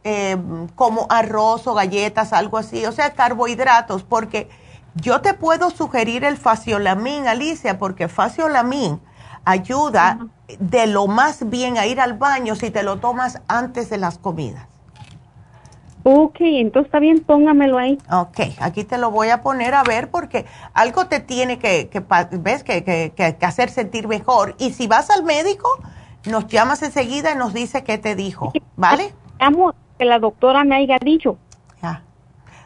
[0.03, 4.49] em, como arroz o galletas, algo así, o sea, carbohidratos, porque
[4.95, 8.99] yo te puedo sugerir el faciolamin, Alicia, porque faciolamin
[9.45, 10.19] ayuda
[10.59, 14.17] de lo más bien a ir al baño si te lo tomas antes de las
[14.17, 14.67] comidas.
[16.03, 17.97] Ok, entonces está bien, póngamelo ahí.
[18.11, 22.03] Ok, aquí te lo voy a poner a ver porque algo te tiene que, que
[22.39, 24.55] ves, que, que, que, hacer sentir mejor.
[24.59, 25.69] Y si vas al médico,
[26.25, 29.13] nos llamas enseguida y nos dice qué te dijo, ¿vale?
[29.39, 31.37] Amo que la doctora me haya dicho.
[31.81, 32.03] Ya.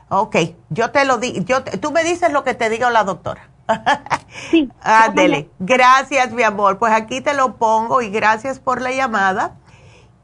[0.10, 0.36] Ok,
[0.70, 3.50] yo te lo di, yo, tú me dices lo que te diga la doctora.
[4.52, 4.70] sí.
[4.82, 5.50] Ándele.
[5.60, 6.80] Gracias, mi amor.
[6.80, 9.58] Pues aquí te lo pongo y gracias por la llamada.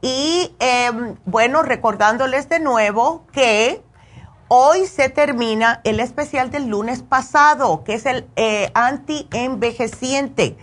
[0.04, 3.82] Y em, bueno, recordándoles de nuevo que
[4.48, 10.58] hoy se termina el especial del lunes pasado, que es el eh, anti-envejeciente.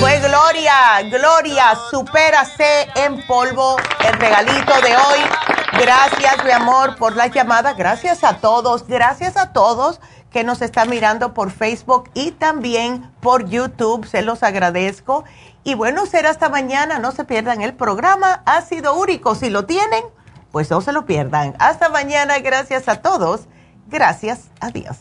[0.00, 3.76] Fue Gloria, Gloria, supérase en polvo,
[4.06, 5.20] el regalito de hoy.
[5.72, 7.74] Gracias, mi amor, por la llamada.
[7.74, 10.00] Gracias a todos, gracias a todos
[10.30, 14.06] que nos están mirando por Facebook y también por YouTube.
[14.06, 15.24] Se los agradezco.
[15.64, 16.98] Y bueno, será hasta mañana.
[16.98, 19.34] No se pierdan el programa Ácido Úrico.
[19.34, 20.04] Si lo tienen,
[20.52, 21.54] pues no se lo pierdan.
[21.58, 22.38] Hasta mañana.
[22.38, 23.46] Gracias a todos.
[23.88, 24.48] Gracias.
[24.60, 24.96] Adiós.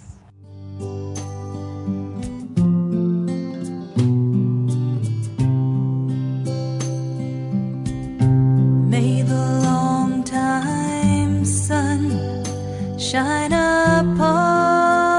[13.09, 15.18] shine upon